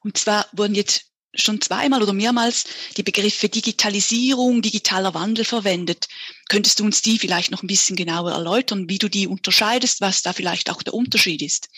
Und 0.05 0.17
zwar 0.17 0.45
wurden 0.53 0.73
jetzt 0.73 1.01
schon 1.33 1.61
zweimal 1.61 2.01
oder 2.01 2.13
mehrmals 2.13 2.65
die 2.95 3.03
Begriffe 3.03 3.49
Digitalisierung, 3.49 4.61
digitaler 4.61 5.13
Wandel 5.13 5.45
verwendet. 5.45 6.07
Könntest 6.49 6.79
du 6.79 6.83
uns 6.83 7.01
die 7.01 7.19
vielleicht 7.19 7.51
noch 7.51 7.63
ein 7.63 7.67
bisschen 7.67 7.95
genauer 7.95 8.31
erläutern, 8.31 8.89
wie 8.89 8.97
du 8.97 9.09
die 9.09 9.27
unterscheidest, 9.27 10.01
was 10.01 10.21
da 10.21 10.33
vielleicht 10.33 10.69
auch 10.69 10.81
der 10.83 10.93
Unterschied 10.93 11.41
ist? 11.41 11.69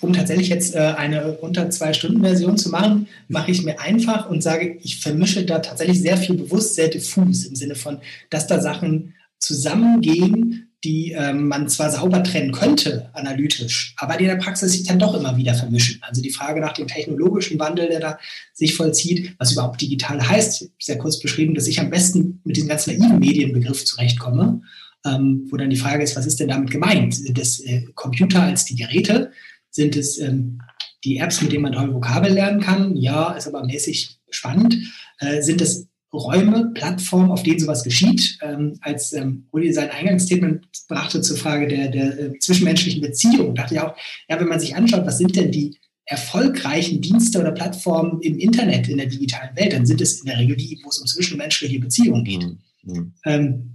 Um 0.00 0.12
tatsächlich 0.12 0.48
jetzt 0.48 0.74
äh, 0.74 0.78
eine 0.78 1.38
unter 1.38 1.70
zwei 1.70 1.92
Stunden 1.92 2.20
Version 2.22 2.58
zu 2.58 2.70
machen, 2.70 3.06
mache 3.28 3.50
ich 3.50 3.62
mir 3.62 3.78
einfach 3.80 4.28
und 4.28 4.42
sage, 4.42 4.78
ich 4.82 5.00
vermische 5.00 5.44
da 5.44 5.60
tatsächlich 5.60 6.00
sehr 6.00 6.16
viel 6.16 6.34
bewusst, 6.36 6.74
sehr 6.74 6.88
diffus 6.88 7.44
im 7.44 7.54
Sinne 7.54 7.74
von, 7.74 8.00
dass 8.30 8.46
da 8.46 8.60
Sachen 8.60 9.14
zusammengehen, 9.38 10.63
die 10.84 11.12
ähm, 11.12 11.48
man 11.48 11.68
zwar 11.68 11.90
sauber 11.90 12.22
trennen 12.22 12.52
könnte, 12.52 13.08
analytisch, 13.14 13.94
aber 13.96 14.16
die 14.16 14.24
in 14.24 14.30
der 14.30 14.36
Praxis 14.36 14.72
sich 14.72 14.84
dann 14.84 14.98
doch 14.98 15.14
immer 15.14 15.36
wieder 15.36 15.54
vermischen. 15.54 16.00
Also 16.02 16.20
die 16.20 16.30
Frage 16.30 16.60
nach 16.60 16.74
dem 16.74 16.86
technologischen 16.86 17.58
Wandel, 17.58 17.88
der 17.88 18.00
da 18.00 18.18
sich 18.52 18.74
vollzieht, 18.74 19.34
was 19.38 19.52
überhaupt 19.52 19.80
digital 19.80 20.28
heißt, 20.28 20.70
sehr 20.78 20.98
kurz 20.98 21.18
beschrieben, 21.18 21.54
dass 21.54 21.66
ich 21.66 21.80
am 21.80 21.90
besten 21.90 22.40
mit 22.44 22.56
diesem 22.56 22.68
ganz 22.68 22.86
naiven 22.86 23.18
Medienbegriff 23.18 23.84
zurechtkomme, 23.84 24.60
ähm, 25.06 25.48
wo 25.50 25.56
dann 25.56 25.70
die 25.70 25.76
Frage 25.76 26.04
ist, 26.04 26.16
was 26.16 26.26
ist 26.26 26.38
denn 26.38 26.48
damit 26.48 26.70
gemeint? 26.70 27.14
Sind 27.14 27.38
es 27.38 27.60
äh, 27.60 27.86
Computer 27.94 28.42
als 28.42 28.66
die 28.66 28.76
Geräte? 28.76 29.32
Sind 29.70 29.96
es 29.96 30.18
ähm, 30.18 30.60
die 31.02 31.16
Apps, 31.16 31.40
mit 31.40 31.52
denen 31.52 31.62
man 31.62 31.72
neue 31.72 31.94
Vokabel 31.94 32.32
lernen 32.32 32.60
kann? 32.60 32.94
Ja, 32.96 33.32
ist 33.32 33.46
aber 33.46 33.64
mäßig 33.64 34.18
spannend. 34.30 34.76
Äh, 35.18 35.40
sind 35.42 35.60
es 35.60 35.88
Räume, 36.14 36.70
Plattformen, 36.74 37.30
auf 37.30 37.42
denen 37.42 37.58
sowas 37.58 37.84
geschieht. 37.84 38.38
Ähm, 38.42 38.78
als 38.80 39.12
ähm, 39.12 39.46
Uli 39.50 39.72
sein 39.72 39.90
Eingangsstatement 39.90 40.66
brachte 40.88 41.20
zur 41.20 41.36
Frage 41.36 41.68
der, 41.68 41.88
der 41.88 42.18
äh, 42.18 42.38
zwischenmenschlichen 42.38 43.00
Beziehung, 43.00 43.54
dachte 43.54 43.74
ich 43.74 43.80
auch, 43.80 43.96
ja, 44.28 44.40
wenn 44.40 44.48
man 44.48 44.60
sich 44.60 44.76
anschaut, 44.76 45.06
was 45.06 45.18
sind 45.18 45.36
denn 45.36 45.50
die 45.50 45.76
erfolgreichen 46.06 47.00
Dienste 47.00 47.40
oder 47.40 47.52
Plattformen 47.52 48.20
im 48.20 48.38
Internet, 48.38 48.88
in 48.88 48.98
der 48.98 49.06
digitalen 49.06 49.56
Welt, 49.56 49.72
dann 49.72 49.86
sind 49.86 50.00
es 50.00 50.20
in 50.20 50.26
der 50.26 50.38
Regel 50.38 50.56
die, 50.56 50.78
wo 50.84 50.90
es 50.90 50.98
um 50.98 51.06
zwischenmenschliche 51.06 51.80
Beziehungen 51.80 52.24
geht. 52.24 52.42
Mhm. 52.42 52.58
mhm. 52.82 53.12
Ähm, 53.24 53.70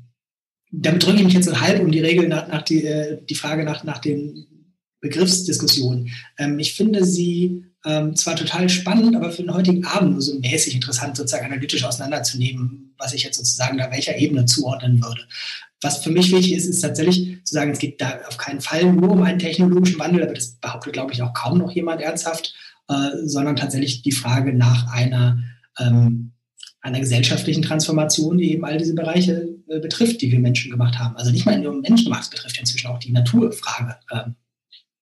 damit 0.72 1.04
drücke 1.04 1.18
ich 1.18 1.24
mich 1.24 1.34
jetzt 1.34 1.50
so 1.50 1.60
halb 1.60 1.82
um 1.82 1.92
die 1.92 2.00
Regel 2.00 2.28
nach, 2.28 2.48
nach 2.48 2.62
die, 2.62 2.84
äh, 2.84 3.20
die 3.28 3.34
Frage 3.34 3.64
nach, 3.64 3.84
nach 3.84 3.98
den 3.98 4.46
Begriffsdiskussionen. 5.02 6.10
Ähm, 6.38 6.60
ich 6.60 6.76
finde 6.76 7.06
sie 7.06 7.66
ähm, 7.86 8.16
zwar 8.16 8.36
total 8.36 8.68
spannend, 8.70 9.16
aber 9.16 9.32
für 9.32 9.44
den 9.44 9.54
heutigen 9.54 9.86
Abend 9.86 10.12
nur 10.12 10.22
so 10.22 10.38
mäßig 10.40 10.76
interessant, 10.76 11.16
sozusagen 11.16 11.46
analytisch 11.46 11.84
auseinanderzunehmen, 11.84 12.94
was 12.98 13.14
ich 13.14 13.24
jetzt 13.24 13.38
sozusagen 13.38 13.78
da 13.78 13.90
welcher 13.92 14.18
Ebene 14.18 14.46
zuordnen 14.46 15.02
würde. 15.02 15.22
Was 15.82 16.04
für 16.04 16.10
mich 16.10 16.32
wichtig 16.32 16.54
ist, 16.54 16.66
ist 16.66 16.82
tatsächlich 16.82 17.44
zu 17.46 17.54
sagen, 17.54 17.72
es 17.72 17.80
geht 17.80 18.02
da 18.02 18.20
auf 18.28 18.38
keinen 18.38 18.60
Fall 18.60 18.92
nur 18.92 19.12
um 19.12 19.24
einen 19.24 19.40
technologischen 19.40 19.98
Wandel, 19.98 20.24
aber 20.24 20.34
das 20.34 20.56
behauptet, 20.56 20.94
glaube 20.94 21.14
ich, 21.14 21.22
auch 21.22 21.34
kaum 21.34 21.58
noch 21.58 21.72
jemand 21.72 22.02
ernsthaft, 22.02 22.54
äh, 22.90 23.12
sondern 23.24 23.56
tatsächlich 23.56 24.02
die 24.02 24.12
Frage 24.12 24.54
nach 24.54 24.92
einer, 24.92 25.42
ähm, 25.80 26.34
einer 26.82 27.00
gesellschaftlichen 27.00 27.62
Transformation, 27.62 28.38
die 28.38 28.52
eben 28.52 28.66
all 28.66 28.78
diese 28.78 28.94
Bereiche 28.94 29.56
äh, 29.70 29.80
betrifft, 29.80 30.22
die 30.22 30.32
wir 30.32 30.40
Menschen 30.40 30.70
gemacht 30.70 31.00
haben. 31.00 31.16
Also 31.16 31.32
nicht 31.32 31.46
mal 31.46 31.58
nur 31.58 31.80
Menschen 31.80 32.14
es 32.14 32.30
betrifft 32.30 32.60
inzwischen 32.60 32.88
auch 32.88 33.00
die 33.00 33.14
Naturfrage. 33.14 33.96
Ähm, 34.12 34.36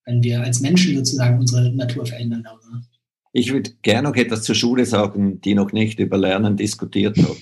wenn 0.08 0.24
wir 0.24 0.42
als 0.42 0.62
Menschen 0.62 0.96
sozusagen 0.96 1.38
unsere 1.38 1.72
Natur 1.72 2.06
verändern. 2.06 2.42
Darüber. 2.44 2.82
Ich 3.34 3.52
würde 3.52 3.72
gerne 3.82 4.10
noch 4.10 4.16
etwas 4.16 4.44
zur 4.44 4.56
Schule 4.56 4.86
sagen, 4.86 5.42
die 5.42 5.54
noch 5.54 5.74
nicht 5.74 6.00
über 6.00 6.18
Lernen 6.18 6.56
diskutiert 6.56 7.18
hat. 7.18 7.38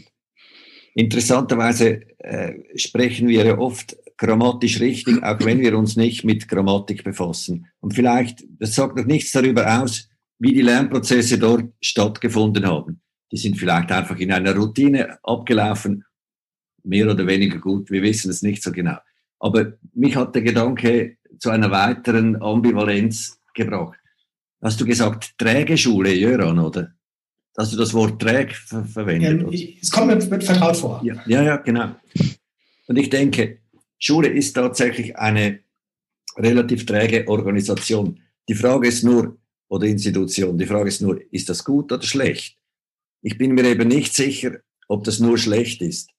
Interessanterweise 0.95 2.01
äh, 2.19 2.55
sprechen 2.75 3.27
wir 3.27 3.45
ja 3.45 3.57
oft 3.57 3.95
grammatisch 4.17 4.79
richtig, 4.79 5.21
auch 5.23 5.39
wenn 5.41 5.59
wir 5.59 5.77
uns 5.77 5.95
nicht 5.95 6.23
mit 6.23 6.47
Grammatik 6.47 7.03
befassen. 7.03 7.67
Und 7.81 7.93
vielleicht, 7.93 8.43
das 8.59 8.75
sagt 8.75 8.97
noch 8.97 9.05
nichts 9.05 9.31
darüber 9.31 9.81
aus, 9.81 10.09
wie 10.39 10.53
die 10.53 10.61
Lernprozesse 10.61 11.37
dort 11.37 11.71
stattgefunden 11.81 12.65
haben. 12.65 13.01
Die 13.31 13.37
sind 13.37 13.57
vielleicht 13.57 13.91
einfach 13.91 14.17
in 14.17 14.31
einer 14.31 14.55
Routine 14.55 15.19
abgelaufen, 15.23 16.05
mehr 16.83 17.09
oder 17.11 17.27
weniger 17.27 17.59
gut, 17.59 17.91
wir 17.91 18.01
wissen 18.01 18.31
es 18.31 18.41
nicht 18.41 18.63
so 18.63 18.71
genau. 18.71 18.97
Aber 19.39 19.73
mich 19.93 20.15
hat 20.15 20.33
der 20.33 20.43
Gedanke 20.43 21.17
zu 21.39 21.49
einer 21.49 21.71
weiteren 21.71 22.41
Ambivalenz 22.41 23.39
gebracht. 23.53 23.99
Hast 24.61 24.79
du 24.81 24.85
gesagt, 24.85 25.37
träge 25.37 25.77
Schule, 25.77 26.13
Jöran, 26.13 26.59
oder? 26.59 26.93
Hast 27.57 27.71
du 27.71 27.77
das 27.77 27.93
Wort 27.93 28.21
träg 28.21 28.53
ver 28.53 28.83
verwendet? 28.83 29.41
Ja, 29.41 29.47
ich, 29.49 29.81
es 29.81 29.91
kommt 29.91 30.07
mir 30.07 30.41
vertraut 30.41 30.75
vor. 30.75 31.01
Ja, 31.03 31.21
ja, 31.25 31.43
ja, 31.43 31.57
genau. 31.57 31.95
Und 32.87 32.97
ich 32.97 33.09
denke, 33.09 33.59
Schule 33.97 34.27
ist 34.27 34.53
tatsächlich 34.53 35.17
eine 35.17 35.59
relativ 36.37 36.85
träge 36.85 37.27
Organisation. 37.27 38.19
Die 38.49 38.55
Frage 38.55 38.87
ist 38.87 39.03
nur, 39.03 39.37
oder 39.69 39.87
Institution, 39.87 40.57
die 40.57 40.65
Frage 40.65 40.89
ist 40.89 41.01
nur, 41.01 41.21
ist 41.31 41.49
das 41.49 41.63
gut 41.63 41.91
oder 41.91 42.03
schlecht? 42.03 42.57
Ich 43.21 43.37
bin 43.37 43.53
mir 43.53 43.65
eben 43.65 43.87
nicht 43.87 44.13
sicher, 44.13 44.59
ob 44.87 45.03
das 45.03 45.19
nur 45.19 45.37
schlecht 45.37 45.81
ist. 45.81 46.09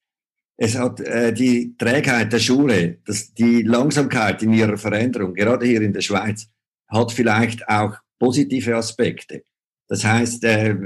Es 0.57 0.77
hat 0.77 1.01
äh, 1.01 1.33
die 1.33 1.77
Trägheit 1.77 2.33
der 2.33 2.39
Schule, 2.39 2.99
das, 3.05 3.35
die 3.35 3.63
Langsamkeit 3.63 4.43
in 4.43 4.53
ihrer 4.53 4.79
Veränderung, 4.79 5.35
gerade 5.35 5.67
hier 5.67 5.83
in 5.83 5.93
der 5.93 6.01
Schweiz, 6.01 6.49
hat 6.89 7.13
vielleicht 7.13 7.69
auch 7.69 7.97
positive 8.19 8.75
Aspekte. 8.77 9.43
Das 9.89 10.05
heißt, 10.05 10.45
äh, 10.45 10.77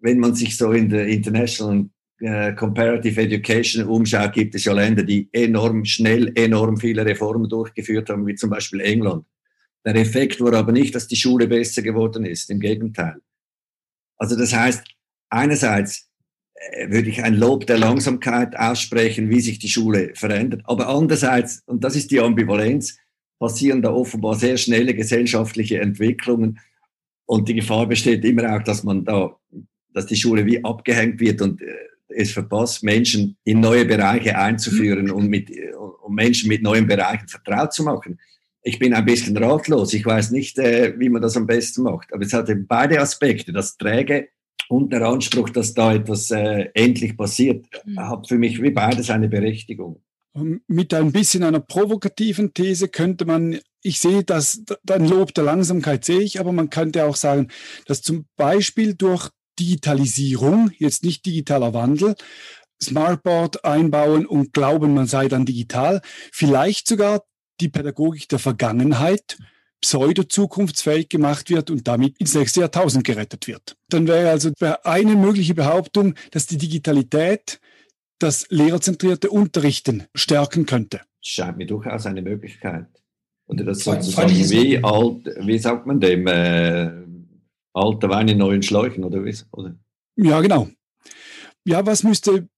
wenn 0.00 0.18
man 0.18 0.34
sich 0.34 0.56
so 0.56 0.72
in 0.72 0.88
der 0.88 1.08
International 1.08 1.88
äh, 2.20 2.54
Comparative 2.54 3.20
Education 3.20 3.86
umschaut, 3.86 4.32
gibt 4.32 4.54
es 4.54 4.64
ja 4.64 4.72
Länder, 4.72 5.02
die 5.02 5.28
enorm 5.32 5.84
schnell, 5.84 6.32
enorm 6.34 6.76
viele 6.76 7.04
Reformen 7.04 7.48
durchgeführt 7.48 8.08
haben, 8.08 8.26
wie 8.26 8.34
zum 8.34 8.50
Beispiel 8.50 8.80
England. 8.80 9.26
Der 9.84 9.96
Effekt 9.96 10.40
war 10.40 10.54
aber 10.54 10.72
nicht, 10.72 10.94
dass 10.94 11.06
die 11.06 11.16
Schule 11.16 11.46
besser 11.46 11.82
geworden 11.82 12.24
ist, 12.24 12.50
im 12.50 12.60
Gegenteil. 12.60 13.16
Also 14.16 14.36
das 14.36 14.54
heißt, 14.54 14.84
einerseits 15.30 16.08
würde 16.88 17.08
ich 17.08 17.22
ein 17.22 17.34
Lob 17.34 17.66
der 17.66 17.78
Langsamkeit 17.78 18.56
aussprechen, 18.56 19.30
wie 19.30 19.40
sich 19.40 19.58
die 19.58 19.68
Schule 19.68 20.12
verändert, 20.14 20.62
aber 20.64 20.88
andererseits, 20.88 21.62
und 21.66 21.84
das 21.84 21.96
ist 21.96 22.10
die 22.10 22.20
Ambivalenz, 22.20 22.98
passieren 23.38 23.82
da 23.82 23.90
offenbar 23.90 24.34
sehr 24.34 24.56
schnelle 24.56 24.94
gesellschaftliche 24.94 25.80
Entwicklungen 25.80 26.58
und 27.26 27.48
die 27.48 27.54
Gefahr 27.54 27.86
besteht 27.86 28.24
immer 28.24 28.56
auch, 28.56 28.62
dass 28.62 28.82
man 28.82 29.04
da 29.04 29.36
dass 29.96 30.06
die 30.06 30.16
Schule 30.16 30.44
wie 30.44 30.62
abgehängt 30.62 31.20
wird 31.20 31.40
und 31.40 31.62
äh, 31.62 31.66
es 32.08 32.30
verpasst, 32.30 32.84
Menschen 32.84 33.36
in 33.44 33.60
neue 33.60 33.86
Bereiche 33.86 34.36
einzuführen 34.36 35.10
und 35.10 35.28
mit, 35.28 35.50
um 36.02 36.14
Menschen 36.14 36.48
mit 36.48 36.62
neuen 36.62 36.86
Bereichen 36.86 37.26
vertraut 37.26 37.72
zu 37.72 37.82
machen. 37.82 38.20
Ich 38.62 38.78
bin 38.78 38.92
ein 38.92 39.04
bisschen 39.04 39.36
ratlos. 39.36 39.94
Ich 39.94 40.04
weiß 40.04 40.32
nicht, 40.32 40.58
äh, 40.58 40.94
wie 40.98 41.08
man 41.08 41.22
das 41.22 41.36
am 41.36 41.46
besten 41.46 41.82
macht. 41.82 42.12
Aber 42.12 42.24
es 42.24 42.32
hat 42.32 42.48
eben 42.50 42.66
beide 42.66 43.00
Aspekte, 43.00 43.52
das 43.52 43.76
Träge 43.76 44.28
und 44.68 44.92
der 44.92 45.02
Anspruch, 45.02 45.50
dass 45.50 45.74
da 45.74 45.94
etwas 45.94 46.30
äh, 46.30 46.68
endlich 46.74 47.16
passiert, 47.16 47.66
mhm. 47.84 48.00
hat 48.00 48.28
für 48.28 48.38
mich 48.38 48.60
wie 48.62 48.70
beides 48.70 49.10
eine 49.10 49.28
Berechtigung. 49.28 50.02
Mit 50.66 50.92
ein 50.92 51.12
bisschen 51.12 51.44
einer 51.44 51.60
provokativen 51.60 52.52
These 52.52 52.88
könnte 52.88 53.24
man, 53.24 53.58
ich 53.82 54.00
sehe 54.00 54.22
das, 54.22 54.62
ein 54.90 55.08
Lob 55.08 55.32
der 55.32 55.44
Langsamkeit 55.44 56.04
sehe 56.04 56.20
ich, 56.20 56.40
aber 56.40 56.52
man 56.52 56.68
könnte 56.68 57.06
auch 57.06 57.16
sagen, 57.16 57.48
dass 57.86 58.02
zum 58.02 58.26
Beispiel 58.36 58.94
durch 58.94 59.30
Digitalisierung, 59.58 60.70
jetzt 60.76 61.04
nicht 61.04 61.24
digitaler 61.24 61.72
Wandel, 61.72 62.16
Smartboard 62.82 63.64
einbauen 63.64 64.26
und 64.26 64.52
glauben, 64.52 64.92
man 64.92 65.06
sei 65.06 65.28
dann 65.28 65.46
digital, 65.46 66.02
vielleicht 66.32 66.86
sogar 66.86 67.22
die 67.60 67.70
Pädagogik 67.70 68.28
der 68.28 68.38
Vergangenheit 68.38 69.38
pseudo-zukunftsfähig 69.86 71.08
gemacht 71.08 71.48
wird 71.48 71.70
und 71.70 71.86
damit 71.86 72.18
ins 72.18 72.34
nächste 72.34 72.60
Jahrtausend 72.60 73.04
gerettet 73.04 73.46
wird. 73.46 73.76
Dann 73.88 74.08
wäre 74.08 74.30
also 74.30 74.50
eine 74.82 75.14
mögliche 75.14 75.54
Behauptung, 75.54 76.14
dass 76.32 76.46
die 76.46 76.58
Digitalität 76.58 77.60
das 78.18 78.46
lehrerzentrierte 78.50 79.30
Unterrichten 79.30 80.04
stärken 80.12 80.66
könnte. 80.66 81.02
Scheint 81.20 81.58
mir 81.58 81.66
durchaus 81.66 82.04
eine 82.06 82.22
Möglichkeit. 82.22 82.86
Oder 83.46 83.62
das 83.64 83.84
sozusagen 83.84 84.30
wie 84.30 84.82
alt, 84.82 85.24
wie 85.46 85.58
sagt 85.58 85.86
man 85.86 86.00
dem, 86.00 86.26
äh, 86.26 86.90
alter 87.72 88.08
Wein 88.08 88.26
in 88.26 88.38
neuen 88.38 88.62
Schläuchen, 88.64 89.04
oder 89.04 89.24
wie? 89.24 89.36
Oder? 89.52 89.76
Ja, 90.16 90.40
genau. 90.40 90.68
Ja, 91.64 91.86
was 91.86 92.02
müsste 92.02 92.48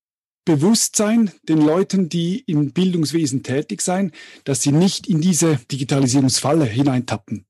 bewusst 0.44 0.96
sein 0.96 1.30
den 1.48 1.58
Leuten, 1.58 2.08
die 2.08 2.40
im 2.46 2.72
Bildungswesen 2.72 3.42
tätig 3.42 3.82
sein, 3.82 4.12
dass 4.44 4.62
sie 4.62 4.72
nicht 4.72 5.06
in 5.06 5.20
diese 5.20 5.58
Digitalisierungsfalle 5.70 6.64
hineintappen? 6.64 7.44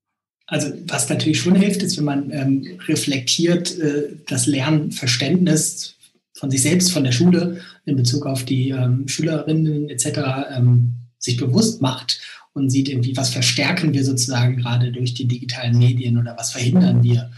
Also 0.47 0.71
was 0.87 1.09
natürlich 1.09 1.39
schon 1.39 1.55
hilft, 1.55 1.83
ist, 1.83 1.97
wenn 1.97 2.05
man 2.05 2.31
ähm, 2.31 2.79
reflektiert 2.87 3.77
äh, 3.77 4.09
das 4.27 4.47
Lernverständnis 4.47 5.95
von 6.33 6.49
sich 6.49 6.61
selbst, 6.61 6.91
von 6.91 7.03
der 7.03 7.11
Schule 7.11 7.61
in 7.85 7.95
Bezug 7.95 8.25
auf 8.25 8.43
die 8.43 8.69
ähm, 8.69 9.07
Schülerinnen 9.07 9.89
etc. 9.89 10.19
Ähm, 10.57 10.93
sich 11.19 11.37
bewusst 11.37 11.81
macht 11.81 12.19
und 12.53 12.69
sieht 12.69 12.89
irgendwie, 12.89 13.15
was 13.15 13.29
verstärken 13.29 13.93
wir 13.93 14.03
sozusagen 14.03 14.57
gerade 14.57 14.91
durch 14.91 15.13
die 15.13 15.27
digitalen 15.27 15.77
Medien 15.77 16.17
oder 16.17 16.35
was 16.37 16.51
verhindern 16.51 17.03
wir 17.03 17.29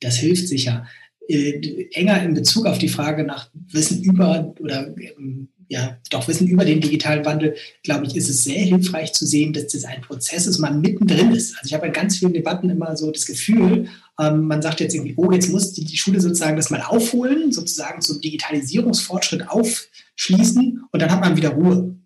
das 0.00 0.16
hilft 0.16 0.48
sicher. 0.48 0.86
Äh, 1.28 1.88
enger 1.92 2.22
in 2.22 2.34
Bezug 2.34 2.66
auf 2.66 2.78
die 2.78 2.88
Frage 2.88 3.24
nach 3.24 3.48
Wissen 3.70 4.02
über 4.02 4.54
oder 4.60 4.94
ähm, 4.96 5.48
ja, 5.68 5.96
doch 6.10 6.28
Wissen 6.28 6.46
über 6.46 6.64
den 6.64 6.80
digitalen 6.80 7.24
Wandel, 7.24 7.56
glaube 7.82 8.06
ich, 8.06 8.14
ist 8.14 8.28
es 8.28 8.44
sehr 8.44 8.60
hilfreich 8.60 9.12
zu 9.12 9.26
sehen, 9.26 9.52
dass 9.52 9.68
das 9.68 9.84
ein 9.84 10.02
Prozess 10.02 10.46
ist, 10.46 10.58
man 10.58 10.80
mittendrin 10.80 11.32
ist. 11.32 11.56
Also 11.56 11.66
ich 11.66 11.74
habe 11.74 11.86
in 11.86 11.92
ganz 11.92 12.18
vielen 12.18 12.34
Debatten 12.34 12.68
immer 12.68 12.96
so 12.96 13.10
das 13.10 13.24
Gefühl, 13.24 13.88
ähm, 14.20 14.46
man 14.46 14.60
sagt 14.60 14.80
jetzt 14.80 14.94
irgendwie, 14.94 15.14
oh, 15.16 15.32
jetzt 15.32 15.50
muss 15.50 15.72
die, 15.72 15.84
die 15.84 15.96
Schule 15.96 16.20
sozusagen 16.20 16.56
das 16.56 16.70
mal 16.70 16.82
aufholen, 16.82 17.52
sozusagen 17.52 18.02
zum 18.02 18.20
Digitalisierungsfortschritt 18.20 19.48
aufschließen 19.48 20.82
und 20.90 21.02
dann 21.02 21.10
hat 21.10 21.20
man 21.20 21.36
wieder 21.36 21.50
Ruhe. 21.50 21.96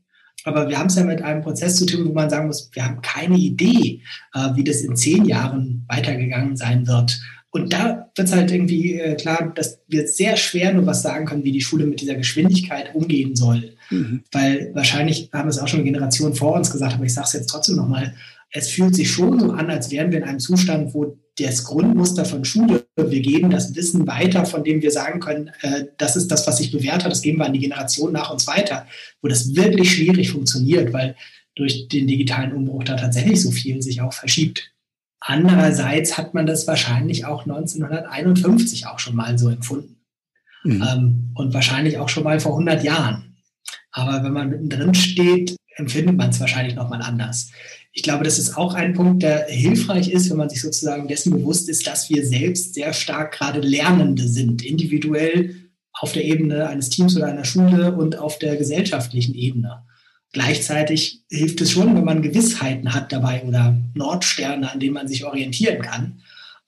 Aber 0.45 0.69
wir 0.69 0.79
haben 0.79 0.87
es 0.87 0.95
ja 0.95 1.05
mit 1.05 1.21
einem 1.21 1.43
Prozess 1.43 1.77
zu 1.77 1.85
tun, 1.85 2.09
wo 2.09 2.13
man 2.13 2.31
sagen 2.31 2.47
muss, 2.47 2.71
wir 2.73 2.85
haben 2.85 3.03
keine 3.03 3.37
Idee, 3.37 4.03
äh, 4.35 4.55
wie 4.55 4.65
das 4.65 4.83
in 4.83 4.95
zehn 4.95 5.25
Jahren 5.25 5.85
weitergegangen 5.89 6.57
sein 6.57 6.87
wird. 6.87 7.21
Und 7.51 7.73
da 7.73 8.11
wird 8.15 8.29
es 8.29 8.35
halt 8.35 8.51
irgendwie 8.51 9.01
äh, 9.01 9.15
klar, 9.15 9.53
dass 9.55 9.81
wir 9.89 10.07
sehr 10.07 10.37
schwer 10.37 10.73
nur 10.75 10.87
was 10.87 11.03
sagen 11.03 11.25
können, 11.25 11.45
wie 11.45 11.53
die 11.53 11.63
Schule 11.63 11.87
mit 11.87 12.01
dieser 12.01 12.15
Geschwindigkeit 12.15 12.95
umgehen 12.95 13.37
soll. 13.37 13.77
Mhm. 13.91 14.23
Weil 14.33 14.71
wahrscheinlich 14.75 15.31
haben 15.33 15.49
es 15.49 15.59
auch 15.59 15.69
schon 15.69 15.85
Generationen 15.85 16.35
vor 16.35 16.55
uns 16.55 16.71
gesagt, 16.71 16.95
aber 16.95 17.05
ich 17.05 17.15
sage 17.15 17.27
es 17.27 17.33
jetzt 17.33 17.49
trotzdem 17.49 17.77
nochmal, 17.77 18.15
es 18.51 18.69
fühlt 18.69 18.95
sich 18.95 19.11
schon 19.11 19.39
so 19.41 19.53
an, 19.53 19.71
als 19.71 19.91
wären 19.91 20.11
wir 20.11 20.19
in 20.19 20.25
einem 20.25 20.39
Zustand, 20.39 20.95
wo 20.95 21.19
das 21.39 21.65
Grundmuster 21.65 22.25
von 22.25 22.45
Schule, 22.45 22.87
wir 22.97 23.21
geben 23.21 23.51
das 23.51 23.75
Wissen 23.75 24.07
weiter, 24.07 24.45
von 24.45 24.65
dem 24.65 24.83
wir 24.83 24.91
sagen 24.91 25.21
können, 25.21 25.51
äh, 25.63 25.85
das 25.97 26.17
ist 26.17 26.29
das, 26.29 26.47
was 26.47 26.59
sich 26.59 26.73
bewährt 26.73 27.05
hat, 27.05 27.13
das 27.13 27.23
geben 27.23 27.39
wir 27.39 27.47
an 27.47 27.53
die 27.53 27.61
Generation 27.61 28.13
nach 28.13 28.31
uns 28.33 28.47
weiter, 28.47 28.87
wo 29.23 29.29
das 29.29 29.55
wirklich 29.55 29.93
schwierig 29.93 30.31
funktioniert, 30.31 30.93
weil 30.93 31.17
durch 31.55 31.89
den 31.89 32.07
digitalen 32.07 32.53
Umbruch 32.53 32.85
da 32.85 32.97
tatsächlich 32.97 33.41
so 33.41 33.51
viel 33.51 33.83
sich 33.83 34.01
auch 34.01 34.13
verschiebt. 34.13 34.73
Andererseits 35.21 36.17
hat 36.17 36.35
man 36.35 36.47
das 36.47 36.67
wahrscheinlich 36.67 37.25
auch 37.25 37.43
1951 37.43 38.87
auch 38.87 38.99
schon 38.99 39.17
mal 39.17 39.39
so 39.39 39.49
empfunden. 39.49 39.97
Mhm. 40.65 40.83
Ähm, 40.83 41.31
und 41.35 41.55
wahrscheinlich 41.55 41.99
auch 41.99 42.09
schon 42.09 42.25
mal 42.25 42.41
vor 42.41 42.53
100 42.53 42.83
Jahren. 42.85 43.37
Aber 43.91 44.23
wenn 44.23 44.33
man 44.33 44.51
mittendrin 44.51 44.95
steht, 44.95 45.57
empfindet 45.77 46.17
man 46.17 46.31
es 46.31 46.41
wahrscheinlich 46.41 46.75
nochmal 46.75 47.03
anders. 47.03 47.51
Ich 47.93 48.03
glaube, 48.03 48.25
das 48.25 48.39
ist 48.39 48.57
auch 48.57 48.75
ein 48.75 48.95
Punkt, 48.95 49.23
der 49.23 49.47
hilfreich 49.49 50.11
ist, 50.11 50.31
wenn 50.31 50.37
man 50.37 50.49
sich 50.49 50.61
sozusagen 50.61 51.09
dessen 51.09 51.33
bewusst 51.33 51.69
ist, 51.69 51.87
dass 51.87 52.11
wir 52.11 52.25
selbst 52.25 52.75
sehr 52.75 52.93
stark 52.93 53.33
gerade 53.33 53.61
Lernende 53.61 54.29
sind, 54.29 54.65
individuell 54.65 55.55
auf 55.93 56.13
der 56.13 56.25
Ebene 56.25 56.69
eines 56.69 56.91
Teams 56.91 57.17
oder 57.17 57.27
einer 57.27 57.45
Schule 57.45 57.95
und 57.97 58.19
auf 58.19 58.39
der 58.39 58.57
gesellschaftlichen 58.57 59.35
Ebene. 59.35 59.85
Gleichzeitig 60.33 61.23
hilft 61.31 61.61
es 61.61 61.71
schon, 61.71 61.95
wenn 61.95 62.05
man 62.05 62.23
Gewissheiten 62.23 62.93
hat 62.93 63.13
dabei 63.13 63.43
oder 63.45 63.79
Nordsterne, 63.95 64.71
an 64.71 64.81
denen 64.81 64.95
man 64.95 65.09
sich 65.09 65.25
orientieren 65.25 65.81
kann. 65.81 66.21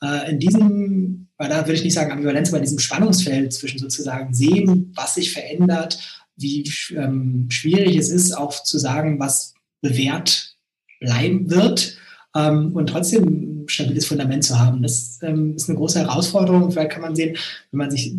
Äh, 0.02 0.30
in 0.30 0.38
diesem, 0.38 1.28
da 1.38 1.66
würde 1.66 1.74
ich 1.74 1.84
nicht 1.84 1.94
sagen 1.94 2.10
Ambivalenz, 2.10 2.48
aber 2.48 2.58
in 2.58 2.64
diesem 2.64 2.78
Spannungsfeld 2.78 3.52
zwischen 3.52 3.78
sozusagen 3.78 4.32
sehen, 4.32 4.92
was 4.94 5.14
sich 5.14 5.32
verändert, 5.32 5.98
wie 6.36 6.64
ähm, 6.96 7.46
schwierig 7.50 7.96
es 7.96 8.08
ist, 8.08 8.32
auch 8.32 8.62
zu 8.62 8.78
sagen, 8.78 9.20
was 9.20 9.54
bewährt 9.82 10.56
bleiben 11.00 11.50
wird 11.50 11.98
ähm, 12.34 12.72
und 12.72 12.88
trotzdem 12.88 13.24
ein 13.24 13.68
stabiles 13.68 14.06
Fundament 14.06 14.44
zu 14.44 14.58
haben. 14.58 14.82
Das 14.82 15.18
ähm, 15.22 15.54
ist 15.56 15.68
eine 15.68 15.78
große 15.78 16.00
Herausforderung. 16.00 16.70
Vielleicht 16.70 16.92
kann 16.92 17.02
man 17.02 17.16
sehen, 17.16 17.36
wenn 17.70 17.78
man 17.78 17.90
sich 17.90 18.14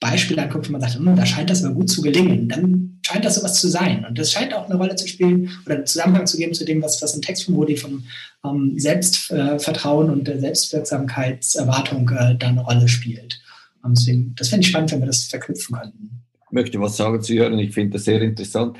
Beispiele 0.00 0.42
anguckt, 0.42 0.66
wo 0.68 0.72
man 0.72 0.80
sagt, 0.80 0.94
hm, 0.94 1.14
da 1.14 1.26
scheint 1.26 1.50
das 1.50 1.62
aber 1.62 1.74
gut 1.74 1.90
zu 1.90 2.00
gelingen, 2.00 2.48
dann 2.48 2.98
scheint 3.06 3.24
das 3.24 3.34
sowas 3.36 3.60
zu 3.60 3.68
sein. 3.68 4.04
Und 4.06 4.18
das 4.18 4.32
scheint 4.32 4.54
auch 4.54 4.64
eine 4.64 4.76
Rolle 4.76 4.96
zu 4.96 5.06
spielen 5.06 5.50
oder 5.66 5.76
einen 5.76 5.86
Zusammenhang 5.86 6.26
zu 6.26 6.38
geben 6.38 6.54
zu 6.54 6.64
dem, 6.64 6.82
was, 6.82 7.02
was 7.02 7.14
im 7.14 7.22
Text 7.22 7.44
von 7.44 7.54
Modi 7.54 7.76
von 7.76 8.02
ähm, 8.44 8.78
Selbstvertrauen 8.78 10.10
und 10.10 10.26
der 10.26 10.40
Selbstwirksamkeitserwartung 10.40 12.08
äh, 12.08 12.34
da 12.36 12.48
eine 12.48 12.62
Rolle 12.62 12.88
spielt. 12.88 13.40
Und 13.82 13.98
deswegen, 13.98 14.34
das 14.36 14.48
fände 14.48 14.64
ich 14.64 14.70
spannend, 14.70 14.92
wenn 14.92 15.00
wir 15.00 15.06
das 15.06 15.24
verknüpfen 15.24 15.76
könnten. 15.76 16.22
Ich 16.46 16.52
möchte 16.52 16.80
was 16.80 16.96
sagen 16.96 17.22
zu 17.22 17.34
Jörn, 17.34 17.58
ich 17.58 17.72
finde 17.72 17.94
das 17.94 18.04
sehr 18.04 18.20
interessant. 18.22 18.76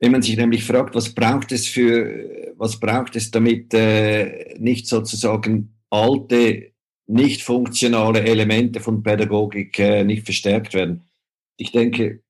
Wenn 0.00 0.12
man 0.12 0.22
sich 0.22 0.36
nämlich 0.36 0.64
fragt, 0.64 0.94
was 0.94 1.08
braucht 1.08 1.50
es 1.50 1.66
für, 1.66 2.52
was 2.56 2.78
braucht 2.78 3.16
es, 3.16 3.30
damit 3.30 3.74
äh, 3.74 4.54
nicht 4.58 4.86
sozusagen 4.86 5.74
alte 5.90 6.72
nicht 7.08 7.42
funktionale 7.42 8.22
Elemente 8.22 8.80
von 8.80 9.02
Pädagogik 9.02 9.78
äh, 9.78 10.04
nicht 10.04 10.24
verstärkt 10.24 10.74
werden. 10.74 11.08
Ich 11.56 11.72
denke, 11.72 12.22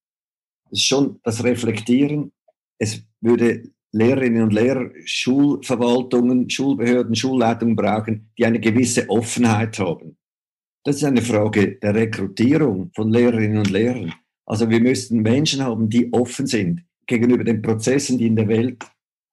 es 0.70 0.78
ist 0.78 0.86
schon 0.86 1.20
das 1.22 1.44
Reflektieren. 1.44 2.32
Es 2.78 3.02
würde 3.20 3.70
Lehrerinnen 3.92 4.42
und 4.42 4.52
Lehrer, 4.52 4.90
Schulverwaltungen, 5.04 6.48
Schulbehörden, 6.48 7.14
Schulleitungen 7.14 7.74
brauchen, 7.74 8.30
die 8.38 8.46
eine 8.46 8.60
gewisse 8.60 9.08
Offenheit 9.08 9.78
haben. 9.78 10.16
Das 10.84 10.96
ist 10.96 11.04
eine 11.04 11.22
Frage 11.22 11.76
der 11.76 11.94
Rekrutierung 11.94 12.90
von 12.94 13.10
Lehrerinnen 13.10 13.58
und 13.58 13.70
Lehrern. 13.70 14.14
Also 14.46 14.70
wir 14.70 14.80
müssten 14.80 15.20
Menschen 15.20 15.62
haben, 15.62 15.90
die 15.90 16.12
offen 16.12 16.46
sind 16.46 16.84
gegenüber 17.06 17.44
den 17.44 17.62
Prozessen, 17.62 18.18
die 18.18 18.26
in 18.26 18.36
der 18.36 18.48
Welt 18.48 18.84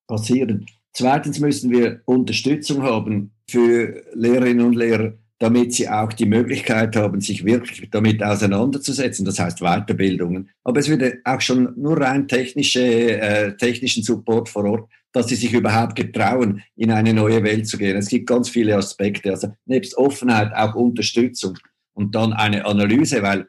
passieren. 0.08 0.66
Zweitens 0.94 1.40
müssen 1.40 1.72
wir 1.72 2.02
Unterstützung 2.06 2.82
haben 2.82 3.32
für 3.50 4.04
Lehrerinnen 4.14 4.66
und 4.66 4.76
Lehrer, 4.76 5.14
damit 5.46 5.76
sie 5.76 5.88
auch 5.88 6.12
die 6.12 6.26
Möglichkeit 6.26 6.96
haben, 6.96 7.22
sich 7.22 7.46
wirklich 7.46 7.88
damit 7.92 8.24
auseinanderzusetzen. 8.24 9.26
Das 9.26 9.38
heißt 9.38 9.60
Weiterbildungen. 9.60 10.50
Aber 10.64 10.80
es 10.80 10.90
würde 10.90 11.20
auch 11.24 11.40
schon 11.40 11.72
nur 11.78 12.02
rein 12.02 12.28
technische, 12.28 12.82
äh, 12.82 13.56
technischen 13.56 14.02
Support 14.02 14.50
vor 14.50 14.66
Ort, 14.66 14.90
dass 15.12 15.28
sie 15.28 15.36
sich 15.36 15.54
überhaupt 15.54 15.96
getrauen, 15.96 16.64
in 16.76 16.90
eine 16.90 17.14
neue 17.14 17.44
Welt 17.44 17.68
zu 17.68 17.78
gehen. 17.78 17.96
Es 17.96 18.08
gibt 18.08 18.26
ganz 18.26 18.50
viele 18.50 18.76
Aspekte. 18.76 19.30
Also 19.30 19.54
nebst 19.68 19.96
Offenheit 20.00 20.52
auch 20.56 20.74
Unterstützung 20.74 21.60
und 21.94 22.16
dann 22.16 22.34
eine 22.34 22.66
Analyse, 22.66 23.22
weil 23.22 23.48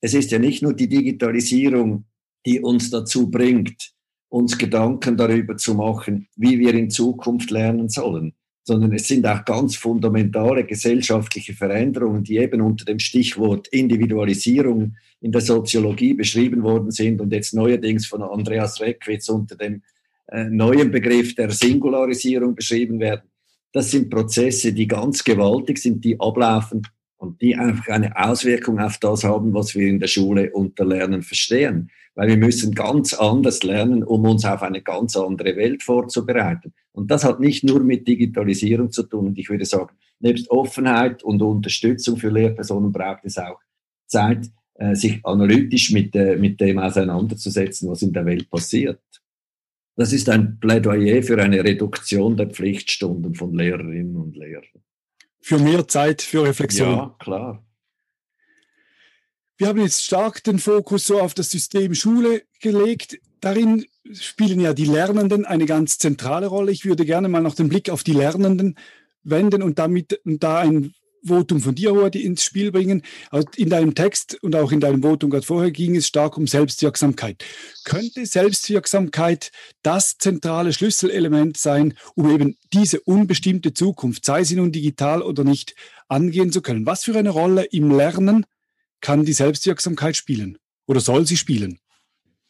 es 0.00 0.14
ist 0.14 0.32
ja 0.32 0.40
nicht 0.40 0.60
nur 0.60 0.74
die 0.74 0.88
Digitalisierung, 0.88 2.06
die 2.44 2.58
uns 2.58 2.90
dazu 2.90 3.30
bringt, 3.30 3.92
uns 4.28 4.58
Gedanken 4.58 5.16
darüber 5.16 5.56
zu 5.56 5.74
machen, 5.74 6.26
wie 6.34 6.58
wir 6.58 6.74
in 6.74 6.90
Zukunft 6.90 7.52
lernen 7.52 7.88
sollen, 7.88 8.34
sondern 8.64 8.92
es 8.92 9.08
sind 9.08 9.26
auch 9.26 9.44
ganz 9.44 9.76
fundamentale 9.76 10.64
gesellschaftliche 10.64 11.52
Veränderungen, 11.52 12.22
die 12.22 12.36
eben 12.36 12.60
unter 12.60 12.84
dem 12.84 12.98
Stichwort 12.98 13.68
Individualisierung 13.68 14.96
in 15.20 15.32
der 15.32 15.40
Soziologie 15.40 16.14
beschrieben 16.14 16.62
worden 16.62 16.90
sind 16.90 17.20
und 17.20 17.32
jetzt 17.32 17.54
neuerdings 17.54 18.06
von 18.06 18.22
Andreas 18.22 18.80
Reckwitz 18.80 19.28
unter 19.28 19.56
dem 19.56 19.82
äh, 20.28 20.44
neuen 20.44 20.90
Begriff 20.90 21.34
der 21.34 21.50
Singularisierung 21.50 22.54
beschrieben 22.54 23.00
werden. 23.00 23.28
Das 23.72 23.90
sind 23.90 24.10
Prozesse, 24.10 24.72
die 24.72 24.86
ganz 24.86 25.24
gewaltig 25.24 25.78
sind, 25.78 26.04
die 26.04 26.20
ablaufen 26.20 26.82
und 27.16 27.40
die 27.40 27.56
einfach 27.56 27.88
eine 27.88 28.16
Auswirkung 28.16 28.78
auf 28.80 28.98
das 28.98 29.24
haben, 29.24 29.54
was 29.54 29.74
wir 29.74 29.88
in 29.88 30.00
der 30.00 30.08
Schule 30.08 30.50
unter 30.52 30.84
Lernen 30.84 31.22
verstehen. 31.22 31.90
Weil 32.14 32.28
wir 32.28 32.36
müssen 32.36 32.74
ganz 32.74 33.14
anders 33.14 33.62
lernen, 33.62 34.02
um 34.02 34.24
uns 34.26 34.44
auf 34.44 34.62
eine 34.62 34.82
ganz 34.82 35.16
andere 35.16 35.56
Welt 35.56 35.82
vorzubereiten. 35.82 36.74
Und 36.92 37.10
das 37.10 37.24
hat 37.24 37.40
nicht 37.40 37.64
nur 37.64 37.80
mit 37.80 38.06
Digitalisierung 38.06 38.90
zu 38.90 39.04
tun. 39.04 39.28
Und 39.28 39.38
ich 39.38 39.48
würde 39.48 39.64
sagen, 39.64 39.96
nebst 40.20 40.50
Offenheit 40.50 41.22
und 41.22 41.40
Unterstützung 41.42 42.18
für 42.18 42.28
Lehrpersonen 42.28 42.92
braucht 42.92 43.24
es 43.24 43.38
auch 43.38 43.60
Zeit, 44.06 44.50
äh, 44.74 44.94
sich 44.94 45.24
analytisch 45.24 45.90
mit, 45.90 46.14
äh, 46.14 46.36
mit 46.36 46.60
dem 46.60 46.78
auseinanderzusetzen, 46.78 47.88
was 47.88 48.02
in 48.02 48.12
der 48.12 48.26
Welt 48.26 48.50
passiert. 48.50 49.00
Das 49.96 50.12
ist 50.12 50.28
ein 50.28 50.58
Plädoyer 50.58 51.22
für 51.22 51.42
eine 51.42 51.62
Reduktion 51.64 52.36
der 52.36 52.48
Pflichtstunden 52.48 53.34
von 53.34 53.54
Lehrerinnen 53.54 54.16
und 54.16 54.36
Lehrern 54.36 54.82
für 55.42 55.58
mehr 55.58 55.86
Zeit 55.86 56.22
für 56.22 56.44
Reflexion. 56.44 56.88
Ja, 56.88 57.16
klar. 57.18 57.66
Wir 59.56 59.68
haben 59.68 59.80
jetzt 59.80 60.04
stark 60.04 60.42
den 60.44 60.58
Fokus 60.58 61.06
so 61.06 61.20
auf 61.20 61.34
das 61.34 61.50
System 61.50 61.94
Schule 61.94 62.42
gelegt. 62.60 63.18
Darin 63.40 63.84
spielen 64.12 64.60
ja 64.60 64.74
die 64.74 64.84
Lernenden 64.84 65.44
eine 65.44 65.66
ganz 65.66 65.98
zentrale 65.98 66.46
Rolle. 66.46 66.72
Ich 66.72 66.84
würde 66.84 67.04
gerne 67.04 67.28
mal 67.28 67.42
noch 67.42 67.54
den 67.54 67.68
Blick 67.68 67.90
auf 67.90 68.02
die 68.02 68.12
Lernenden 68.12 68.76
wenden 69.22 69.62
und 69.62 69.78
damit 69.78 70.20
und 70.24 70.42
da 70.42 70.60
ein 70.60 70.94
Votum 71.24 71.60
von 71.60 71.74
dir, 71.74 71.90
Rudi, 71.90 72.24
ins 72.24 72.42
Spiel 72.42 72.72
bringen. 72.72 73.02
Also 73.30 73.48
in 73.56 73.70
deinem 73.70 73.94
Text 73.94 74.42
und 74.42 74.56
auch 74.56 74.72
in 74.72 74.80
deinem 74.80 75.02
Votum 75.02 75.30
gerade 75.30 75.46
vorher 75.46 75.70
ging 75.70 75.94
es 75.96 76.08
stark 76.08 76.36
um 76.36 76.46
Selbstwirksamkeit. 76.46 77.44
Könnte 77.84 78.26
Selbstwirksamkeit 78.26 79.52
das 79.82 80.18
zentrale 80.18 80.72
Schlüsselelement 80.72 81.56
sein, 81.56 81.94
um 82.14 82.30
eben 82.30 82.56
diese 82.72 83.00
unbestimmte 83.00 83.72
Zukunft, 83.72 84.24
sei 84.24 84.42
sie 84.44 84.56
nun 84.56 84.72
digital 84.72 85.22
oder 85.22 85.44
nicht, 85.44 85.76
angehen 86.08 86.50
zu 86.50 86.60
können? 86.60 86.86
Was 86.86 87.04
für 87.04 87.16
eine 87.16 87.30
Rolle 87.30 87.64
im 87.64 87.96
Lernen 87.96 88.44
kann 89.00 89.24
die 89.24 89.32
Selbstwirksamkeit 89.32 90.16
spielen 90.16 90.58
oder 90.86 91.00
soll 91.00 91.26
sie 91.26 91.36
spielen? 91.36 91.78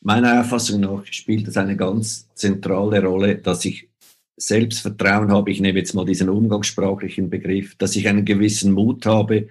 Meiner 0.05 0.41
Auffassung 0.41 0.81
nach 0.81 1.07
spielt 1.07 1.47
es 1.47 1.57
eine 1.57 1.77
ganz 1.77 2.29
zentrale 2.35 3.05
Rolle, 3.05 3.37
dass 3.37 3.65
ich 3.65 3.89
Selbstvertrauen 4.37 5.31
habe, 5.31 5.53
ich 5.53 5.61
nehme 5.61 5.79
jetzt 5.79 5.95
mal 5.95 6.05
diesen 6.05 6.29
umgangssprachlichen 6.29 7.31
Begriff, 7.31 7.77
dass 7.77 7.95
ich 7.95 8.09
einen 8.09 8.25
gewissen 8.25 8.73
Mut 8.73 9.07
habe, 9.07 9.49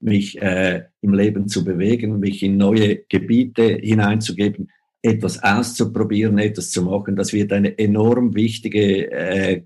mich 0.00 0.40
äh, 0.42 0.84
im 1.00 1.14
Leben 1.14 1.48
zu 1.48 1.64
bewegen, 1.64 2.20
mich 2.20 2.42
in 2.42 2.58
neue 2.58 2.96
Gebiete 3.08 3.78
hineinzugeben, 3.80 4.70
etwas 5.00 5.42
auszuprobieren, 5.42 6.36
etwas 6.38 6.70
zu 6.70 6.82
machen, 6.82 7.16
das 7.16 7.32
wird 7.32 7.52
eine 7.52 7.78
enorm 7.78 8.34
wichtige 8.34 9.10
äh, 9.10 9.62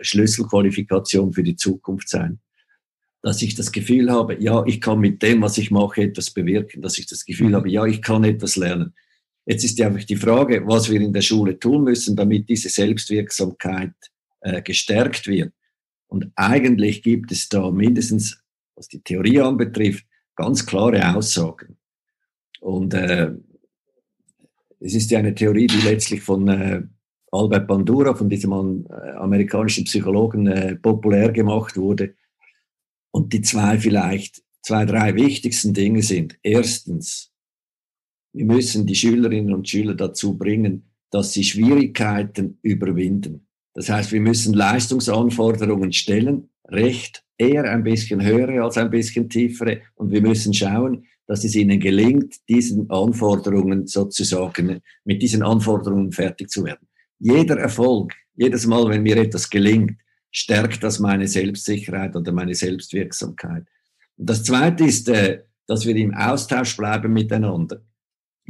Schlüsselqualifikation 0.00 1.34
für 1.34 1.42
die 1.42 1.56
Zukunft 1.56 2.08
sein. 2.08 2.40
Dass 3.20 3.42
ich 3.42 3.54
das 3.54 3.72
Gefühl 3.72 4.10
habe, 4.10 4.42
ja, 4.42 4.64
ich 4.64 4.80
kann 4.80 5.00
mit 5.00 5.22
dem, 5.22 5.42
was 5.42 5.58
ich 5.58 5.70
mache, 5.70 6.02
etwas 6.02 6.30
bewirken, 6.30 6.80
dass 6.80 6.96
ich 6.96 7.06
das 7.06 7.26
Gefühl 7.26 7.54
habe, 7.54 7.68
ja, 7.68 7.84
ich 7.84 8.00
kann 8.00 8.24
etwas 8.24 8.56
lernen. 8.56 8.94
Jetzt 9.44 9.64
ist 9.64 9.78
ja 9.78 9.88
einfach 9.88 10.04
die 10.04 10.16
Frage, 10.16 10.66
was 10.66 10.90
wir 10.90 11.00
in 11.00 11.12
der 11.12 11.20
Schule 11.20 11.58
tun 11.58 11.84
müssen, 11.84 12.14
damit 12.14 12.48
diese 12.48 12.68
Selbstwirksamkeit 12.68 13.94
äh, 14.40 14.62
gestärkt 14.62 15.26
wird. 15.26 15.52
Und 16.06 16.30
eigentlich 16.36 17.02
gibt 17.02 17.32
es 17.32 17.48
da 17.48 17.70
mindestens, 17.70 18.40
was 18.76 18.86
die 18.86 19.00
Theorie 19.00 19.40
anbetrifft, 19.40 20.06
ganz 20.36 20.64
klare 20.64 21.14
Aussagen. 21.14 21.78
Und 22.60 22.94
äh, 22.94 23.32
es 24.78 24.94
ist 24.94 25.10
ja 25.10 25.18
eine 25.18 25.34
Theorie, 25.34 25.66
die 25.66 25.80
letztlich 25.80 26.20
von 26.20 26.48
äh, 26.48 26.82
Albert 27.32 27.66
Bandura, 27.66 28.14
von 28.14 28.28
diesem 28.28 28.86
äh, 28.90 29.10
amerikanischen 29.12 29.84
Psychologen, 29.84 30.46
äh, 30.46 30.76
populär 30.76 31.32
gemacht 31.32 31.76
wurde. 31.76 32.14
Und 33.10 33.32
die 33.32 33.40
zwei 33.40 33.78
vielleicht, 33.78 34.42
zwei, 34.62 34.84
drei 34.84 35.14
wichtigsten 35.14 35.72
Dinge 35.74 36.02
sind. 36.02 36.38
Erstens, 36.42 37.31
wir 38.32 38.46
müssen 38.46 38.86
die 38.86 38.94
Schülerinnen 38.94 39.52
und 39.52 39.68
Schüler 39.68 39.94
dazu 39.94 40.36
bringen, 40.36 40.84
dass 41.10 41.32
sie 41.32 41.44
Schwierigkeiten 41.44 42.58
überwinden. 42.62 43.46
Das 43.74 43.88
heißt, 43.88 44.12
wir 44.12 44.20
müssen 44.20 44.54
Leistungsanforderungen 44.54 45.92
stellen, 45.92 46.48
recht 46.66 47.24
eher 47.36 47.64
ein 47.64 47.84
bisschen 47.84 48.24
höhere 48.24 48.62
als 48.62 48.78
ein 48.78 48.90
bisschen 48.90 49.28
tiefere. 49.28 49.82
Und 49.94 50.10
wir 50.10 50.22
müssen 50.22 50.54
schauen, 50.54 51.06
dass 51.26 51.44
es 51.44 51.54
ihnen 51.54 51.80
gelingt, 51.80 52.36
diesen 52.48 52.90
Anforderungen 52.90 53.86
sozusagen, 53.86 54.80
mit 55.04 55.22
diesen 55.22 55.42
Anforderungen 55.42 56.12
fertig 56.12 56.50
zu 56.50 56.64
werden. 56.64 56.88
Jeder 57.18 57.58
Erfolg, 57.58 58.14
jedes 58.34 58.66
Mal, 58.66 58.88
wenn 58.88 59.02
mir 59.02 59.16
etwas 59.16 59.48
gelingt, 59.48 59.92
stärkt 60.30 60.82
das 60.82 60.98
meine 60.98 61.28
Selbstsicherheit 61.28 62.16
oder 62.16 62.32
meine 62.32 62.54
Selbstwirksamkeit. 62.54 63.64
Und 64.16 64.28
das 64.30 64.42
Zweite 64.44 64.84
ist, 64.84 65.08
äh, 65.08 65.42
dass 65.66 65.86
wir 65.86 65.94
im 65.96 66.14
Austausch 66.14 66.76
bleiben 66.76 67.12
miteinander 67.12 67.82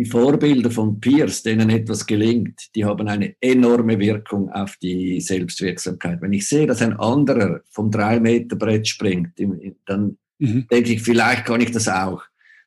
die 0.02 0.10
Vorbilder 0.10 0.70
von 0.70 1.00
Peers, 1.00 1.42
denen 1.42 1.70
etwas 1.70 2.06
gelingt, 2.06 2.74
die 2.74 2.84
haben 2.84 3.06
eine 3.06 3.36
enorme 3.40 3.98
Wirkung 4.00 4.50
auf 4.50 4.76
die 4.82 5.20
Selbstwirksamkeit. 5.20 6.20
Wenn 6.20 6.32
ich 6.32 6.48
sehe, 6.48 6.66
dass 6.66 6.82
ein 6.82 6.98
anderer 6.98 7.60
vom 7.70 7.90
drei 7.90 8.18
Meter 8.18 8.56
Brett 8.56 8.88
springt, 8.88 9.34
dann 9.86 10.18
mhm. 10.38 10.66
denke 10.70 10.94
ich, 10.94 11.02
vielleicht 11.02 11.44
kann 11.44 11.60
ich 11.60 11.70
das 11.70 11.88
auch. 11.88 12.22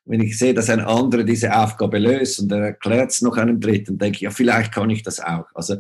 Wenn 0.06 0.22
ich 0.22 0.38
sehe, 0.38 0.54
dass 0.54 0.70
ein 0.70 0.80
anderer 0.80 1.24
diese 1.24 1.54
Aufgabe 1.54 1.98
löst 1.98 2.40
und 2.40 2.52
er 2.52 2.60
erklärt 2.60 3.12
es 3.12 3.22
noch 3.22 3.38
einem 3.38 3.60
Dritten, 3.60 3.98
denke 3.98 4.18
ich, 4.18 4.22
ja, 4.22 4.32
vielleicht 4.32 4.72
kann 4.72 4.90
ich 4.90 5.04
das 5.04 5.20
auch. 5.20 5.48
Also 5.56 5.78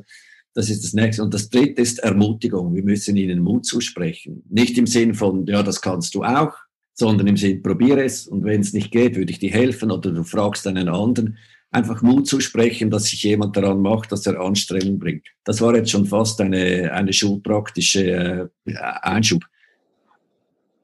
das 0.54 0.70
ist 0.70 0.84
das 0.84 0.94
Nächste. 0.94 1.24
Und 1.24 1.34
das 1.34 1.50
Dritte 1.50 1.82
ist 1.82 2.00
Ermutigung. 2.00 2.74
Wir 2.76 2.84
müssen 2.84 3.16
ihnen 3.16 3.40
Mut 3.40 3.66
zusprechen. 3.66 4.44
Nicht 4.50 4.78
im 4.78 4.88
Sinn 4.88 5.14
von, 5.14 5.46
ja, 5.46 5.64
das 5.64 5.80
kannst 5.80 6.16
du 6.16 6.24
auch, 6.24 6.54
sondern 6.96 7.28
im 7.28 7.38
Sinn, 7.38 7.62
probiere 7.62 8.04
es 8.04 8.26
und 8.26 8.44
wenn 8.46 8.62
es 8.62 8.74
nicht 8.74 8.90
geht, 8.90 9.16
würde 9.16 9.32
ich 9.32 9.40
dir 9.40 9.52
helfen 9.52 9.92
oder 9.92 10.12
du 10.12 10.24
fragst 10.24 10.66
einen 10.66 10.88
anderen. 10.88 11.38
Einfach 11.70 12.02
Mut 12.02 12.26
zu 12.26 12.40
sprechen, 12.40 12.90
dass 12.90 13.06
sich 13.06 13.22
jemand 13.24 13.58
daran 13.58 13.82
macht, 13.82 14.14
dass 14.14 14.26
er 14.26 14.40
Anstrengung 14.40 14.98
bringt. 14.98 15.28
Das 15.44 15.60
war 15.60 15.76
jetzt 15.76 15.92
schon 15.92 16.06
fast 16.06 16.40
eine, 16.40 16.92
eine 16.94 17.12
schulpraktische 17.12 18.50
äh, 18.66 18.74
Einschub. 19.02 19.44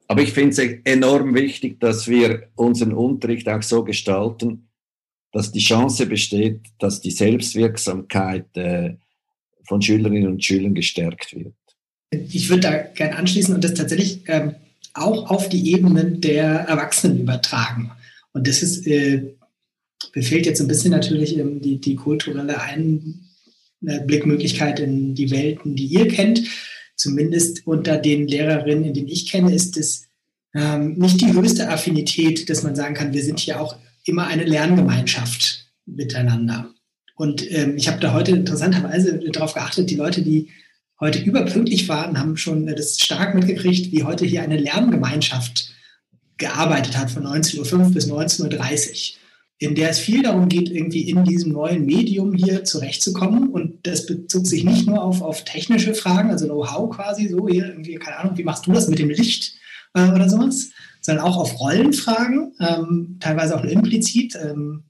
Aber 0.09 0.21
ich 0.21 0.33
finde 0.33 0.49
es 0.49 0.59
enorm 0.83 1.33
wichtig, 1.33 1.79
dass 1.79 2.09
wir 2.09 2.49
unseren 2.55 2.91
Unterricht 2.91 3.47
auch 3.47 3.61
so 3.61 3.85
gestalten, 3.85 4.67
dass 5.31 5.53
die 5.53 5.61
Chance 5.61 6.07
besteht, 6.07 6.59
dass 6.79 6.99
die 6.99 7.11
Selbstwirksamkeit 7.11 8.57
äh, 8.57 8.95
von 9.63 9.81
Schülerinnen 9.81 10.27
und 10.27 10.43
Schülern 10.43 10.73
gestärkt 10.73 11.33
wird. 11.33 11.55
Ich 12.09 12.49
würde 12.49 12.61
da 12.63 12.77
gerne 12.77 13.15
anschließen 13.15 13.55
und 13.55 13.63
das 13.63 13.73
tatsächlich 13.73 14.23
ähm, 14.27 14.55
auch 14.93 15.29
auf 15.29 15.49
die 15.49 15.73
Ebenen 15.73 16.21
der 16.21 16.45
Erwachsenen 16.45 17.19
übertragen. 17.19 17.91
Und 18.33 18.47
das 18.47 18.63
ist, 18.63 18.87
äh, 18.87 19.33
befehlt 20.13 20.45
jetzt 20.45 20.61
ein 20.61 20.67
bisschen 20.67 20.91
natürlich 20.91 21.37
ähm, 21.37 21.61
die, 21.61 21.79
die 21.79 21.95
kulturelle 21.95 22.61
Einblickmöglichkeit 22.61 24.79
in 24.79 25.15
die 25.15 25.31
Welten, 25.31 25.75
die 25.75 25.85
ihr 25.85 26.07
kennt. 26.07 26.43
Zumindest 26.95 27.65
unter 27.65 27.97
den 27.97 28.27
Lehrerinnen, 28.27 28.85
in 28.85 28.93
denen 28.93 29.07
ich 29.07 29.27
kenne, 29.29 29.51
ist 29.53 29.77
es 29.77 30.07
ähm, 30.53 30.97
nicht 30.97 31.21
die 31.21 31.33
höchste 31.33 31.69
Affinität, 31.69 32.49
dass 32.49 32.63
man 32.63 32.75
sagen 32.75 32.93
kann, 32.93 33.13
wir 33.13 33.23
sind 33.23 33.39
hier 33.39 33.61
auch 33.61 33.77
immer 34.05 34.27
eine 34.27 34.43
Lerngemeinschaft 34.43 35.71
miteinander. 35.85 36.69
Und 37.15 37.49
ähm, 37.51 37.77
ich 37.77 37.87
habe 37.87 37.99
da 37.99 38.13
heute 38.13 38.31
interessanterweise 38.31 39.19
darauf 39.31 39.53
geachtet, 39.53 39.89
die 39.89 39.95
Leute, 39.95 40.21
die 40.21 40.49
heute 41.01 41.19
überpünktlich 41.19 41.89
waren, 41.89 42.17
haben 42.17 42.37
schon 42.37 42.67
das 42.67 42.99
stark 42.99 43.35
mitgekriegt, 43.35 43.91
wie 43.91 44.03
heute 44.03 44.25
hier 44.25 44.43
eine 44.43 44.57
Lerngemeinschaft 44.57 45.73
gearbeitet 46.37 46.97
hat 46.97 47.11
von 47.11 47.23
19.05 47.23 47.73
Uhr 47.73 47.89
bis 47.91 48.09
19.30 48.09 49.15
Uhr 49.15 49.21
in 49.61 49.75
der 49.75 49.91
es 49.91 49.99
viel 49.99 50.23
darum 50.23 50.49
geht, 50.49 50.71
irgendwie 50.71 51.07
in 51.07 51.23
diesem 51.23 51.51
neuen 51.51 51.85
Medium 51.85 52.33
hier 52.33 52.63
zurechtzukommen. 52.63 53.49
Und 53.49 53.85
das 53.85 54.07
bezog 54.07 54.47
sich 54.47 54.63
nicht 54.63 54.87
nur 54.87 55.03
auf, 55.03 55.21
auf 55.21 55.45
technische 55.45 55.93
Fragen, 55.93 56.31
also 56.31 56.47
Know-how 56.47 56.89
quasi, 56.89 57.27
so 57.27 57.47
hier 57.47 57.67
irgendwie, 57.67 57.93
keine 57.95 58.17
Ahnung, 58.17 58.37
wie 58.39 58.43
machst 58.43 58.65
du 58.65 58.71
das 58.71 58.87
mit 58.87 58.97
dem 58.97 59.11
Licht 59.11 59.53
äh, 59.93 60.09
oder 60.09 60.27
sowas, 60.27 60.71
sondern 61.01 61.23
auch 61.25 61.37
auf 61.37 61.59
Rollenfragen, 61.59 62.53
ähm, 62.59 63.17
teilweise 63.19 63.55
auch 63.55 63.61
nur 63.61 63.71
implizit. 63.71 64.35
Ähm, 64.35 64.85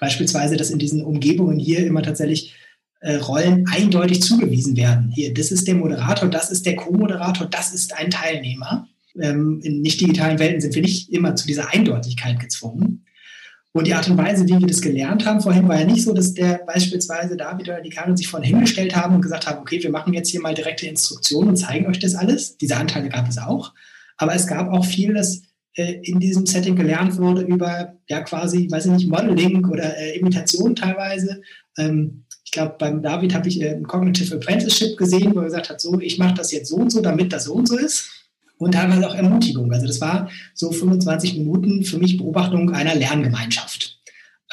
beispielsweise, 0.00 0.56
dass 0.56 0.70
in 0.70 0.80
diesen 0.80 1.04
Umgebungen 1.04 1.60
hier 1.60 1.86
immer 1.86 2.02
tatsächlich 2.02 2.52
äh, 2.52 2.65
Rollen 3.02 3.66
eindeutig 3.68 4.22
zugewiesen 4.22 4.76
werden. 4.76 5.10
Hier, 5.14 5.34
das 5.34 5.52
ist 5.52 5.68
der 5.68 5.74
Moderator, 5.74 6.28
das 6.28 6.50
ist 6.50 6.66
der 6.66 6.76
Co-Moderator, 6.76 7.46
das 7.46 7.72
ist 7.72 7.96
ein 7.96 8.10
Teilnehmer. 8.10 8.88
Ähm, 9.20 9.60
in 9.62 9.82
nicht 9.82 10.00
digitalen 10.00 10.38
Welten 10.38 10.60
sind 10.60 10.74
wir 10.74 10.82
nicht 10.82 11.12
immer 11.12 11.36
zu 11.36 11.46
dieser 11.46 11.72
Eindeutigkeit 11.72 12.40
gezwungen. 12.40 13.04
Und 13.76 13.86
die 13.86 13.92
Art 13.92 14.08
und 14.08 14.16
Weise, 14.16 14.46
wie 14.46 14.58
wir 14.58 14.66
das 14.66 14.80
gelernt 14.80 15.26
haben 15.26 15.42
vorhin, 15.42 15.68
war 15.68 15.78
ja 15.78 15.84
nicht 15.84 16.02
so, 16.02 16.14
dass 16.14 16.32
der 16.32 16.62
beispielsweise 16.66 17.36
David 17.36 17.68
oder 17.68 17.82
die 17.82 17.90
Karin 17.90 18.16
sich 18.16 18.26
vorhin 18.26 18.48
hingestellt 18.48 18.96
haben 18.96 19.14
und 19.14 19.20
gesagt 19.20 19.46
haben, 19.46 19.60
okay, 19.60 19.82
wir 19.82 19.90
machen 19.90 20.14
jetzt 20.14 20.30
hier 20.30 20.40
mal 20.40 20.54
direkte 20.54 20.86
Instruktionen 20.86 21.50
und 21.50 21.56
zeigen 21.56 21.86
euch 21.86 21.98
das 21.98 22.14
alles. 22.14 22.56
Diese 22.56 22.78
Anteile 22.78 23.10
gab 23.10 23.28
es 23.28 23.36
auch. 23.36 23.74
Aber 24.16 24.34
es 24.34 24.46
gab 24.46 24.72
auch 24.72 24.86
viel, 24.86 25.12
das 25.12 25.42
äh, 25.74 26.00
in 26.04 26.20
diesem 26.20 26.46
Setting 26.46 26.74
gelernt 26.74 27.18
wurde 27.18 27.42
über, 27.42 27.92
ja, 28.08 28.22
quasi, 28.22 28.66
weiß 28.70 28.86
ich 28.86 28.92
nicht, 28.92 29.08
Modeling 29.10 29.66
oder 29.66 29.94
äh, 29.98 30.16
Imitation 30.18 30.74
teilweise. 30.74 31.42
Ähm, 31.76 32.24
glaube, 32.56 32.74
beim 32.78 33.02
David 33.02 33.34
habe 33.34 33.48
ich 33.48 33.60
äh, 33.60 33.74
ein 33.74 33.86
Cognitive 33.86 34.34
Apprenticeship 34.34 34.96
gesehen, 34.96 35.34
wo 35.34 35.40
er 35.40 35.44
gesagt 35.44 35.70
hat, 35.70 35.80
so, 35.80 36.00
ich 36.00 36.18
mache 36.18 36.34
das 36.34 36.50
jetzt 36.50 36.68
so 36.68 36.76
und 36.76 36.90
so, 36.90 37.00
damit 37.00 37.32
das 37.32 37.44
so 37.44 37.54
und 37.54 37.68
so 37.68 37.76
ist 37.76 38.10
und 38.58 38.72
teilweise 38.72 39.08
auch 39.08 39.14
Ermutigung. 39.14 39.72
Also 39.72 39.86
das 39.86 40.00
war 40.00 40.30
so 40.54 40.72
25 40.72 41.36
Minuten 41.36 41.84
für 41.84 41.98
mich 41.98 42.16
Beobachtung 42.16 42.72
einer 42.72 42.94
Lerngemeinschaft. 42.94 44.00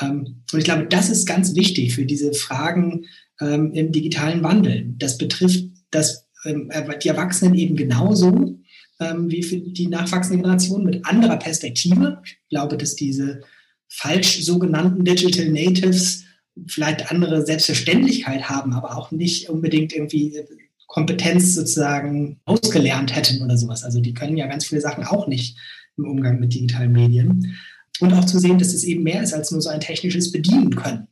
Ähm, 0.02 0.44
und 0.52 0.60
ich 0.60 0.66
glaube, 0.66 0.86
das 0.86 1.10
ist 1.10 1.26
ganz 1.26 1.56
wichtig 1.56 1.96
für 1.96 2.06
diese 2.06 2.34
Fragen 2.34 3.06
ähm, 3.42 3.74
im 3.74 3.92
digitalen 3.92 4.44
Wandel. 4.44 4.94
Das 4.98 5.18
betrifft 5.18 5.66
das, 5.90 6.28
ähm, 6.46 6.70
die 7.02 7.08
Erwachsenen 7.08 7.56
eben 7.56 7.76
genauso 7.76 8.60
wie 9.00 9.44
für 9.44 9.58
die 9.58 9.88
nachwachsende 9.88 10.42
Generation 10.42 10.86
mit 10.86 11.06
anderer 11.06 11.36
Perspektive. 11.36 12.22
Ich 12.24 12.38
glaube, 12.50 12.78
dass 12.78 12.96
diese 12.96 13.42
falsch 13.90 14.44
sogenannten 14.44 15.04
Digital 15.04 15.50
Natives 15.50 16.24
vielleicht 16.68 17.12
andere 17.12 17.46
Selbstverständlichkeit 17.46 18.50
haben, 18.50 18.74
aber 18.74 18.98
auch 18.98 19.12
nicht 19.12 19.50
unbedingt 19.50 19.94
irgendwie 19.94 20.40
Kompetenz 20.88 21.56
sozusagen 21.56 22.40
ausgelernt 22.46 23.16
hätten 23.16 23.42
oder 23.42 23.58
sowas. 23.58 23.84
Also 23.84 24.00
die 24.00 24.14
können 24.14 24.38
ja 24.38 24.48
ganz 24.48 24.66
viele 24.68 24.82
Sachen 24.82 25.04
auch 25.04 25.28
nicht 25.28 25.58
im 25.98 26.06
Umgang 26.06 26.40
mit 26.40 26.54
digitalen 26.54 26.92
Medien. 26.92 27.56
Und 28.00 28.14
auch 28.14 28.26
zu 28.26 28.40
sehen, 28.40 28.58
dass 28.58 28.74
es 28.74 28.84
eben 28.84 29.04
mehr 29.04 29.22
ist 29.24 29.34
als 29.34 29.52
nur 29.52 29.62
so 29.62 29.70
ein 29.70 29.80
technisches 29.80 30.32
Bedienen 30.32 30.76
können. 30.76 31.08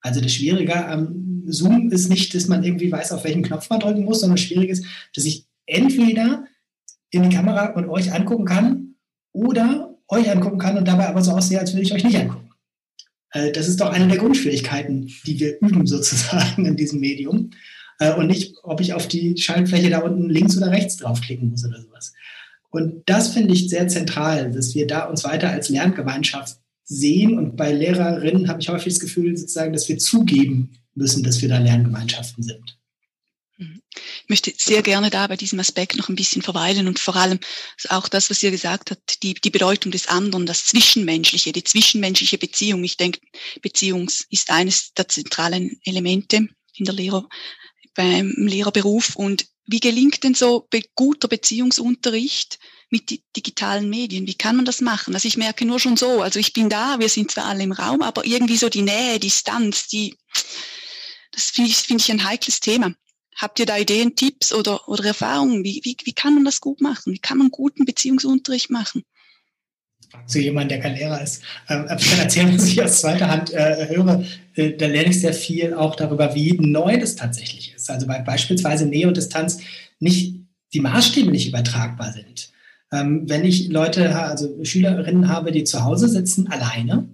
Also 0.00 0.20
das 0.20 0.34
Schwierige 0.34 0.86
am 0.86 1.42
Zoom 1.46 1.90
ist 1.90 2.08
nicht, 2.08 2.34
dass 2.34 2.48
man 2.48 2.62
irgendwie 2.64 2.92
weiß, 2.92 3.12
auf 3.12 3.24
welchen 3.24 3.42
Knopf 3.42 3.70
man 3.70 3.80
drücken 3.80 4.04
muss, 4.04 4.20
sondern 4.20 4.36
das 4.36 4.44
Schwierige 4.44 4.72
ist, 4.72 4.84
dass 5.14 5.24
ich 5.24 5.46
entweder 5.66 6.44
in 7.10 7.22
die 7.28 7.34
Kamera 7.34 7.72
und 7.72 7.88
euch 7.88 8.12
angucken 8.12 8.44
kann 8.44 8.96
oder 9.32 9.96
euch 10.08 10.30
angucken 10.30 10.58
kann 10.58 10.76
und 10.76 10.86
dabei 10.86 11.08
aber 11.08 11.22
so 11.22 11.32
aussehe, 11.32 11.60
als 11.60 11.72
würde 11.72 11.82
ich 11.82 11.92
euch 11.92 12.04
nicht 12.04 12.16
angucken. 12.16 12.43
Äh, 13.34 13.52
das 13.52 13.68
ist 13.68 13.80
doch 13.80 13.90
eine 13.90 14.08
der 14.08 14.18
Grundschwierigkeiten, 14.18 15.12
die 15.26 15.38
wir 15.38 15.60
üben 15.60 15.86
sozusagen 15.86 16.64
in 16.64 16.76
diesem 16.76 17.00
Medium 17.00 17.50
äh, 17.98 18.14
und 18.14 18.28
nicht, 18.28 18.56
ob 18.62 18.80
ich 18.80 18.94
auf 18.94 19.06
die 19.06 19.36
Schaltfläche 19.36 19.90
da 19.90 19.98
unten 19.98 20.30
links 20.30 20.56
oder 20.56 20.70
rechts 20.70 20.96
draufklicken 20.96 21.50
muss 21.50 21.66
oder 21.66 21.82
sowas. 21.82 22.14
Und 22.70 23.02
das 23.06 23.28
finde 23.28 23.54
ich 23.54 23.68
sehr 23.68 23.86
zentral, 23.86 24.50
dass 24.50 24.74
wir 24.74 24.86
da 24.86 25.04
uns 25.04 25.22
weiter 25.22 25.50
als 25.50 25.68
Lerngemeinschaft 25.68 26.58
sehen. 26.82 27.38
Und 27.38 27.56
bei 27.56 27.72
Lehrerinnen 27.72 28.48
habe 28.48 28.60
ich 28.60 28.68
häufig 28.68 28.94
das 28.94 29.00
Gefühl, 29.00 29.36
sozusagen, 29.36 29.72
dass 29.72 29.88
wir 29.88 29.98
zugeben 29.98 30.72
müssen, 30.94 31.22
dass 31.22 31.40
wir 31.40 31.48
da 31.48 31.58
Lerngemeinschaften 31.58 32.42
sind. 32.42 32.78
Mhm. 33.64 33.82
Ich 34.22 34.28
möchte 34.28 34.52
sehr 34.56 34.82
gerne 34.82 35.10
da 35.10 35.26
bei 35.26 35.36
diesem 35.36 35.60
Aspekt 35.60 35.96
noch 35.96 36.08
ein 36.08 36.16
bisschen 36.16 36.42
verweilen 36.42 36.86
und 36.86 36.98
vor 36.98 37.16
allem 37.16 37.38
auch 37.88 38.08
das, 38.08 38.30
was 38.30 38.42
ihr 38.42 38.50
gesagt 38.50 38.90
habt, 38.90 39.22
die, 39.22 39.34
die 39.34 39.50
Bedeutung 39.50 39.92
des 39.92 40.08
anderen, 40.08 40.46
das 40.46 40.66
Zwischenmenschliche, 40.66 41.52
die 41.52 41.64
zwischenmenschliche 41.64 42.38
Beziehung. 42.38 42.82
Ich 42.84 42.96
denke, 42.96 43.20
Beziehung 43.62 44.10
ist 44.30 44.50
eines 44.50 44.92
der 44.94 45.08
zentralen 45.08 45.78
Elemente 45.84 46.48
in 46.76 46.84
der 46.84 46.94
Lehrer, 46.94 47.28
beim 47.94 48.34
Lehrerberuf 48.36 49.14
und 49.14 49.46
wie 49.66 49.80
gelingt 49.80 50.24
denn 50.24 50.34
so 50.34 50.68
guter 50.94 51.28
Beziehungsunterricht 51.28 52.58
mit 52.90 53.20
digitalen 53.36 53.88
Medien? 53.88 54.26
Wie 54.26 54.34
kann 54.34 54.56
man 54.56 54.64
das 54.64 54.80
machen? 54.80 55.14
Also 55.14 55.26
ich 55.26 55.36
merke 55.36 55.64
nur 55.64 55.80
schon 55.80 55.96
so, 55.96 56.20
also 56.20 56.38
ich 56.38 56.52
bin 56.52 56.68
da, 56.68 56.98
wir 56.98 57.08
sind 57.08 57.30
zwar 57.30 57.46
alle 57.46 57.62
im 57.62 57.72
Raum, 57.72 58.02
aber 58.02 58.26
irgendwie 58.26 58.58
so 58.58 58.68
die 58.68 58.82
Nähe, 58.82 59.18
Distanz, 59.18 59.86
die, 59.86 60.16
das 61.30 61.44
finde 61.50 61.70
ich, 61.70 61.76
finde 61.76 62.02
ich 62.02 62.10
ein 62.10 62.24
heikles 62.24 62.60
Thema. 62.60 62.94
Habt 63.36 63.58
ihr 63.58 63.66
da 63.66 63.76
Ideen, 63.76 64.14
Tipps 64.16 64.52
oder, 64.52 64.88
oder 64.88 65.04
Erfahrungen? 65.04 65.64
Wie, 65.64 65.80
wie, 65.84 65.96
wie 66.04 66.12
kann 66.12 66.34
man 66.34 66.44
das 66.44 66.60
gut 66.60 66.80
machen? 66.80 67.12
Wie 67.12 67.18
kann 67.18 67.38
man 67.38 67.50
guten 67.50 67.84
Beziehungsunterricht 67.84 68.70
machen? 68.70 69.02
zu 70.26 70.38
jemandem, 70.38 70.80
der 70.80 70.80
kein 70.80 70.96
Lehrer 70.96 71.20
ist. 71.20 71.42
Ähm, 71.68 71.86
ich 71.98 72.10
kann 72.10 72.20
erzählen, 72.20 72.54
was 72.58 72.68
ich 72.68 72.82
aus 72.82 73.00
zweiter 73.00 73.28
Hand 73.28 73.52
äh, 73.52 73.88
höre. 73.88 74.24
Äh, 74.54 74.72
da 74.72 74.86
lerne 74.86 75.10
ich 75.10 75.20
sehr 75.20 75.34
viel 75.34 75.74
auch 75.74 75.96
darüber, 75.96 76.34
wie 76.34 76.56
neu 76.58 76.98
das 76.98 77.16
tatsächlich 77.16 77.74
ist. 77.74 77.90
Also 77.90 78.08
weil 78.08 78.22
beispielsweise 78.22 78.86
Nähe 78.86 79.08
und 79.08 79.16
Distanz 79.16 79.58
nicht, 80.00 80.40
die 80.72 80.80
Maßstäbe 80.80 81.30
nicht 81.30 81.48
übertragbar 81.48 82.12
sind. 82.12 82.52
Ähm, 82.92 83.28
wenn 83.28 83.44
ich 83.44 83.68
Leute, 83.68 84.14
also 84.16 84.62
Schülerinnen 84.64 85.28
habe, 85.28 85.52
die 85.52 85.64
zu 85.64 85.84
Hause 85.84 86.08
sitzen, 86.08 86.48
alleine, 86.48 87.08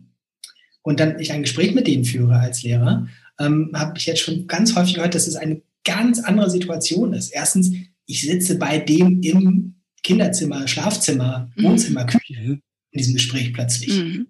und 0.83 0.99
dann 0.99 1.19
ich 1.19 1.33
ein 1.33 1.43
Gespräch 1.43 1.75
mit 1.75 1.87
denen 1.87 2.05
führe 2.05 2.39
als 2.39 2.63
Lehrer, 2.63 3.07
ähm, 3.39 3.71
habe 3.75 3.99
ich 3.99 4.07
jetzt 4.07 4.21
schon 4.21 4.47
ganz 4.47 4.75
häufig 4.77 4.95
gehört, 4.95 5.15
dass 5.15 5.27
es 5.27 5.37
eine 5.37 5.61
ganz 5.85 6.21
andere 6.21 6.51
Situation 6.51 7.13
ist. 7.13 7.31
Erstens, 7.31 7.73
ich 8.07 8.23
sitze 8.23 8.57
bei 8.57 8.79
dem 8.79 9.21
im 9.23 9.75
Kinderzimmer, 10.03 10.67
Schlafzimmer, 10.67 11.51
mhm. 11.57 11.63
Wohnzimmer, 11.63 12.07
Küche 12.07 12.41
mhm 12.41 12.63
in 12.91 12.99
diesem 12.99 13.15
Gespräch 13.15 13.53
plötzlich. 13.53 13.97
Mhm. 13.99 14.29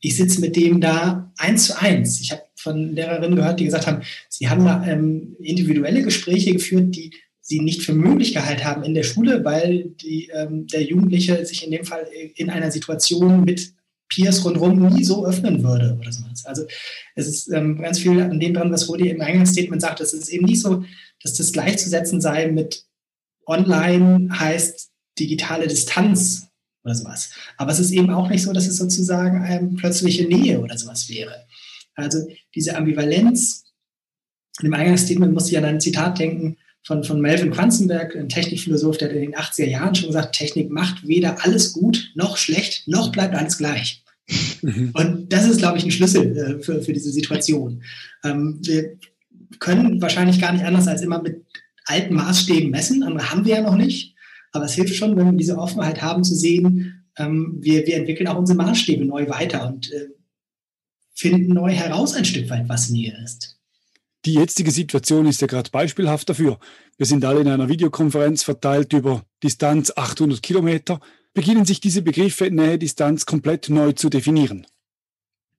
Ich 0.00 0.16
sitze 0.16 0.40
mit 0.40 0.56
dem 0.56 0.80
da 0.80 1.32
eins 1.36 1.66
zu 1.66 1.80
eins. 1.80 2.20
Ich 2.20 2.32
habe 2.32 2.42
von 2.56 2.94
Lehrerinnen 2.94 3.36
gehört, 3.36 3.60
die 3.60 3.64
gesagt 3.64 3.86
haben, 3.86 4.02
sie 4.28 4.48
haben 4.48 4.64
da 4.64 4.86
ähm, 4.86 5.36
individuelle 5.40 6.02
Gespräche 6.02 6.52
geführt, 6.52 6.96
die 6.96 7.10
sie 7.40 7.60
nicht 7.60 7.82
für 7.82 7.94
möglich 7.94 8.32
gehalten 8.32 8.64
haben 8.64 8.82
in 8.82 8.94
der 8.94 9.02
Schule, 9.02 9.44
weil 9.44 9.90
die, 10.00 10.30
ähm, 10.34 10.66
der 10.68 10.82
Jugendliche 10.82 11.44
sich 11.44 11.64
in 11.64 11.70
dem 11.70 11.84
Fall 11.84 12.06
in 12.34 12.48
einer 12.48 12.70
Situation 12.70 13.44
mit 13.44 13.74
Peers 14.10 14.44
rundherum 14.44 14.88
nie 14.88 15.04
so 15.04 15.24
öffnen 15.24 15.62
würde 15.62 15.96
oder 15.98 16.12
sowas. 16.12 16.44
Also 16.44 16.66
es 17.14 17.26
ist 17.26 17.48
ähm, 17.52 17.80
ganz 17.80 18.00
viel 18.00 18.20
an 18.20 18.40
dem 18.40 18.54
dran, 18.54 18.72
was 18.72 18.88
Rudi 18.88 19.08
im 19.08 19.20
Eingangsstatement 19.20 19.80
sagt. 19.80 20.00
Es 20.00 20.12
ist 20.12 20.28
eben 20.28 20.44
nicht 20.44 20.60
so, 20.60 20.84
dass 21.22 21.34
das 21.34 21.52
gleichzusetzen 21.52 22.20
sei 22.20 22.48
mit 22.48 22.84
online 23.46 24.28
heißt 24.38 24.90
digitale 25.18 25.66
Distanz 25.66 26.48
oder 26.84 26.94
sowas. 26.94 27.30
Aber 27.56 27.70
es 27.70 27.78
ist 27.78 27.92
eben 27.92 28.10
auch 28.10 28.28
nicht 28.28 28.42
so, 28.42 28.52
dass 28.52 28.66
es 28.66 28.76
sozusagen 28.76 29.42
eine 29.42 29.68
plötzliche 29.76 30.26
Nähe 30.26 30.60
oder 30.60 30.76
sowas 30.76 31.08
wäre. 31.08 31.46
Also 31.94 32.26
diese 32.54 32.76
Ambivalenz, 32.76 33.64
dem 34.62 34.74
Eingangsstatement 34.74 35.32
musste 35.32 35.52
ich 35.52 35.58
an 35.58 35.64
ein 35.64 35.80
Zitat 35.80 36.18
denken 36.18 36.56
von, 36.82 37.04
von 37.04 37.20
Melvin 37.20 37.50
Quanzenberg, 37.50 38.16
ein 38.16 38.28
Technikphilosoph, 38.28 38.98
der 38.98 39.08
hat 39.08 39.16
in 39.16 39.22
den 39.22 39.34
80er 39.34 39.66
Jahren 39.66 39.94
schon 39.94 40.08
gesagt, 40.08 40.34
Technik 40.34 40.70
macht 40.70 41.06
weder 41.06 41.44
alles 41.44 41.72
gut 41.72 42.10
noch 42.14 42.36
schlecht, 42.36 42.88
noch 42.88 43.12
bleibt 43.12 43.34
alles 43.34 43.58
gleich. 43.58 44.02
Mhm. 44.62 44.90
Und 44.94 45.32
das 45.32 45.46
ist, 45.46 45.58
glaube 45.58 45.78
ich, 45.78 45.84
ein 45.84 45.90
Schlüssel 45.90 46.36
äh, 46.36 46.62
für, 46.62 46.82
für 46.82 46.92
diese 46.92 47.10
Situation. 47.10 47.82
Ähm, 48.24 48.58
wir 48.62 48.96
können 49.58 50.00
wahrscheinlich 50.00 50.40
gar 50.40 50.52
nicht 50.52 50.64
anders 50.64 50.88
als 50.88 51.02
immer 51.02 51.20
mit 51.20 51.44
alten 51.84 52.14
Maßstäben 52.14 52.70
messen, 52.70 53.02
andere 53.02 53.30
haben 53.30 53.44
wir 53.44 53.56
ja 53.56 53.62
noch 53.62 53.76
nicht. 53.76 54.14
Aber 54.52 54.64
es 54.64 54.74
hilft 54.74 54.94
schon, 54.94 55.16
wenn 55.16 55.30
wir 55.30 55.38
diese 55.38 55.58
Offenheit 55.58 56.02
haben, 56.02 56.24
zu 56.24 56.34
sehen, 56.34 57.04
ähm, 57.18 57.58
wir, 57.60 57.86
wir 57.86 57.96
entwickeln 57.96 58.28
auch 58.28 58.38
unsere 58.38 58.56
Maßstäbe 58.56 59.04
neu 59.04 59.28
weiter 59.28 59.68
und 59.68 59.92
äh, 59.92 60.08
finden 61.14 61.52
neu 61.52 61.70
heraus 61.70 62.14
ein 62.14 62.24
Stück 62.24 62.48
weit, 62.50 62.68
was 62.68 62.90
Nähe 62.90 63.16
ist. 63.22 63.59
Die 64.26 64.34
jetzige 64.34 64.70
Situation 64.70 65.26
ist 65.26 65.40
ja 65.40 65.46
gerade 65.46 65.70
beispielhaft 65.70 66.28
dafür. 66.28 66.58
Wir 66.98 67.06
sind 67.06 67.24
alle 67.24 67.40
in 67.40 67.48
einer 67.48 67.70
Videokonferenz 67.70 68.42
verteilt 68.42 68.92
über 68.92 69.24
Distanz 69.42 69.92
800 69.96 70.42
Kilometer. 70.42 71.00
Beginnen 71.32 71.64
sich 71.64 71.80
diese 71.80 72.02
Begriffe 72.02 72.50
Nähe, 72.50 72.76
Distanz 72.76 73.24
komplett 73.24 73.70
neu 73.70 73.92
zu 73.92 74.10
definieren? 74.10 74.66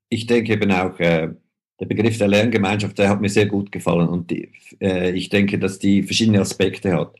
Ich 0.09 0.27
denke 0.27 0.53
eben 0.53 0.71
auch, 0.71 0.99
äh, 0.99 1.29
der 1.79 1.85
Begriff 1.87 2.19
der 2.19 2.27
Lerngemeinschaft, 2.27 2.99
der 2.99 3.09
hat 3.09 3.21
mir 3.21 3.29
sehr 3.29 3.47
gut 3.47 3.71
gefallen 3.71 4.07
und 4.07 4.31
äh, 4.31 5.11
ich 5.11 5.29
denke, 5.29 5.57
dass 5.57 5.79
die 5.79 6.03
verschiedene 6.03 6.41
Aspekte 6.41 6.93
hat. 6.93 7.15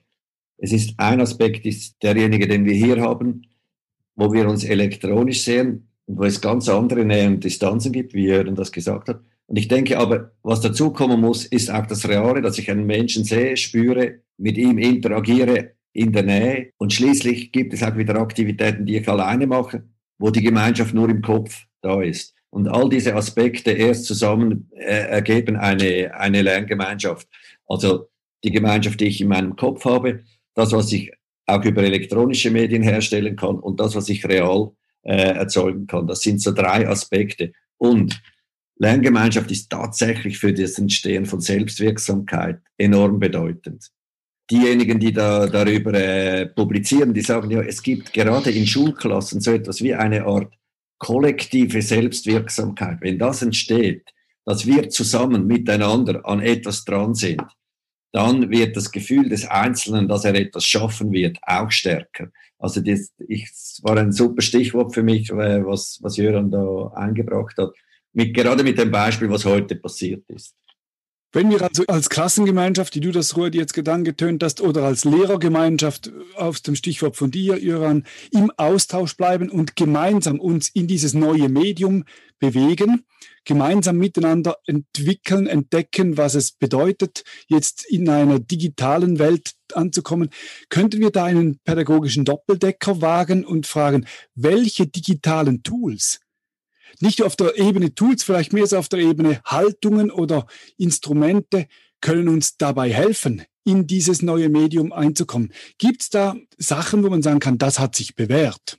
Es 0.58 0.72
ist 0.72 0.94
ein 0.98 1.20
Aspekt, 1.22 1.66
ist 1.66 2.04
derjenige, 2.04 2.48
den 2.48 2.66
wir 2.66 2.74
hier 2.74 3.02
haben, 3.02 3.48
wo 4.16 4.32
wir 4.32 4.48
uns 4.48 4.64
elektronisch 4.64 5.42
sehen 5.42 5.88
und 6.06 6.20
wo 6.20 6.24
es 6.26 6.40
ganz 6.40 6.70
andere 6.70 7.04
Nähe 7.04 7.28
und 7.28 7.44
Distanzen 7.44 7.92
gibt, 7.92 8.14
wie 8.14 8.26
Jörn 8.26 8.54
das 8.54 8.72
gesagt 8.72 9.10
hat. 9.10 9.22
Und 9.52 9.58
ich 9.58 9.68
denke 9.68 10.00
aber, 10.00 10.32
was 10.44 10.62
dazu 10.62 10.94
kommen 10.94 11.20
muss, 11.20 11.44
ist 11.44 11.70
auch 11.70 11.86
das 11.86 12.08
Reale, 12.08 12.42
dass 12.42 12.58
ich 12.58 12.72
einen 12.72 12.86
Menschen 12.86 13.26
sehe, 13.26 13.58
spüre, 13.58 14.22
mit 14.38 14.58
ihm 14.58 14.78
interagiere 14.78 15.72
in 15.92 16.14
der 16.14 16.24
Nähe. 16.24 16.70
Und 16.78 16.94
schließlich 16.94 17.52
gibt 17.52 17.74
es 17.74 17.84
auch 17.84 17.98
wieder 17.98 18.16
Aktivitäten, 18.16 18.86
die 18.86 18.96
ich 18.96 19.10
alleine 19.10 19.48
mache. 19.48 19.84
wo 20.18 20.30
die 20.30 20.42
Gemeinschaft 20.42 20.94
nur 20.94 21.10
im 21.10 21.22
Kopf 21.22 21.66
da 21.82 22.02
ist. 22.02 22.34
Und 22.50 22.70
all 22.70 22.88
diese 22.88 23.14
Aspekte 23.14 23.72
erst 23.72 24.06
zusammen 24.06 24.70
äh, 24.74 25.10
ergeben 25.10 25.58
eine, 25.58 26.14
eine 26.14 26.44
Lerngemeinschaft. 26.44 27.28
Also 27.68 28.08
die 28.46 28.52
Gemeinschaft, 28.52 29.02
die 29.02 29.08
ich 29.08 29.20
in 29.20 29.28
meinem 29.28 29.58
Kopf 29.58 29.84
habe, 29.84 30.24
das, 30.54 30.72
was 30.72 30.94
ich 30.94 31.12
auch 31.46 31.66
über 31.66 31.84
elektronische 31.84 32.52
Medien 32.52 32.84
herstellen 32.84 33.36
kann 33.36 33.60
und 33.60 33.82
das, 33.82 33.96
was 33.96 34.08
ich 34.08 34.26
real 34.26 34.72
äh, 35.02 35.34
erzeugen 35.34 35.88
kann. 35.88 36.08
Das 36.08 36.22
sind 36.22 36.40
so 36.40 36.54
drei 36.54 36.88
Aspekte. 36.88 37.52
Und 37.78 38.22
Lerngemeinschaft 38.82 39.52
ist 39.52 39.70
tatsächlich 39.70 40.40
für 40.40 40.54
das 40.54 40.80
Entstehen 40.80 41.28
von 41.28 41.40
Selbstwirksamkeit 41.40 42.60
enorm 42.80 43.20
bedeutend. 43.20 43.92
Diejenigen, 44.50 45.00
die 45.00 45.14
da 45.14 45.46
darüber 45.46 45.94
äh, 45.94 46.48
publizieren, 46.48 47.14
die 47.14 47.22
sagen 47.22 47.52
ja, 47.52 47.62
es 47.62 47.84
gibt 47.84 48.12
gerade 48.12 48.50
in 48.50 48.66
Schulklassen 48.66 49.40
so 49.40 49.52
etwas 49.52 49.84
wie 49.84 49.94
eine 49.94 50.26
Art 50.26 50.52
kollektive 50.98 51.80
Selbstwirksamkeit. 51.84 52.98
Wenn 53.02 53.20
das 53.20 53.44
entsteht, 53.44 54.10
dass 54.46 54.66
wir 54.66 54.90
zusammen 54.90 55.46
miteinander 55.46 56.26
an 56.26 56.42
etwas 56.42 56.84
dran 56.84 57.14
sind, 57.14 57.44
dann 58.12 58.50
wird 58.50 58.76
das 58.76 58.92
Gefühl 58.92 59.30
des 59.30 59.48
Einzelnen, 59.48 60.08
dass 60.08 60.26
er 60.26 60.34
etwas 60.34 60.66
schaffen 60.66 61.12
wird, 61.12 61.38
auch 61.44 61.70
stärker. 61.70 62.30
Also 62.58 62.82
das, 62.82 63.14
ich, 63.28 63.48
das 63.48 63.80
war 63.84 63.96
ein 63.98 64.12
super 64.12 64.42
Stichwort 64.42 64.96
für 64.96 65.04
mich, 65.04 65.30
äh, 65.30 65.64
was, 65.64 66.00
was 66.02 66.18
Jöran 66.18 66.50
da 66.50 66.88
eingebracht 66.96 67.58
hat, 67.60 67.74
mit, 68.14 68.34
gerade 68.34 68.64
mit 68.64 68.78
dem 68.78 68.92
Beispiel, 68.92 69.30
was 69.30 69.46
heute 69.46 69.76
passiert 69.76 70.24
ist. 70.30 70.56
Wenn 71.34 71.50
wir 71.50 71.62
also 71.62 71.86
als 71.88 72.10
Klassengemeinschaft, 72.10 72.94
die 72.94 73.00
du 73.00 73.12
das 73.14 73.38
Ruhr 73.38 73.54
jetzt 73.54 73.74
Gedanken 73.74 74.04
getönt 74.04 74.44
hast, 74.44 74.60
oder 74.60 74.84
als 74.84 75.06
Lehrergemeinschaft 75.06 76.12
auf 76.36 76.60
dem 76.60 76.76
Stichwort 76.76 77.16
von 77.16 77.32
dir, 77.32 77.58
Jöran, 77.58 78.04
im 78.32 78.52
Austausch 78.58 79.16
bleiben 79.16 79.50
und 79.50 79.78
gemeinsam 79.78 80.42
uns 80.42 80.68
in 80.68 80.88
dieses 80.88 81.14
neue 81.14 81.48
Medium 81.48 82.04
bewegen, 82.40 83.06
gemeinsam 83.46 83.98
miteinander 83.98 84.58
entwickeln, 84.66 85.48
entdecken, 85.48 86.18
was 86.18 86.36
es 86.36 86.52
bedeutet, 86.52 87.24
jetzt 87.48 87.86
in 87.90 88.10
einer 88.10 88.40
digitalen 88.40 89.18
Welt 89.18 89.54
anzukommen, 89.74 90.32
könnten 90.68 91.00
wir 91.00 91.12
da 91.12 91.24
einen 91.24 91.60
pädagogischen 91.60 92.26
Doppeldecker 92.26 93.02
wagen 93.02 93.46
und 93.46 93.68
fragen, 93.68 94.06
welche 94.36 94.86
digitalen 94.86 95.64
Tools 95.64 96.20
nicht 97.02 97.22
auf 97.22 97.36
der 97.36 97.58
Ebene 97.58 97.94
Tools, 97.94 98.24
vielleicht 98.24 98.54
mehr 98.54 98.68
so 98.68 98.78
auf 98.78 98.90
der 98.90 99.00
Ebene 99.00 99.42
Haltungen 99.46 100.12
oder 100.12 100.48
Instrumente 100.78 101.68
können 102.02 102.28
uns 102.28 102.58
dabei 102.58 102.92
helfen, 102.92 103.44
in 103.64 103.88
dieses 103.88 104.22
neue 104.22 104.50
Medium 104.50 104.92
einzukommen. 104.92 105.52
Gibt 105.78 106.02
es 106.02 106.10
da 106.10 106.36
Sachen, 106.58 107.04
wo 107.04 107.10
man 107.10 107.22
sagen 107.22 107.40
kann, 107.40 107.58
das 107.58 107.80
hat 107.80 107.96
sich 107.96 108.16
bewährt? 108.16 108.78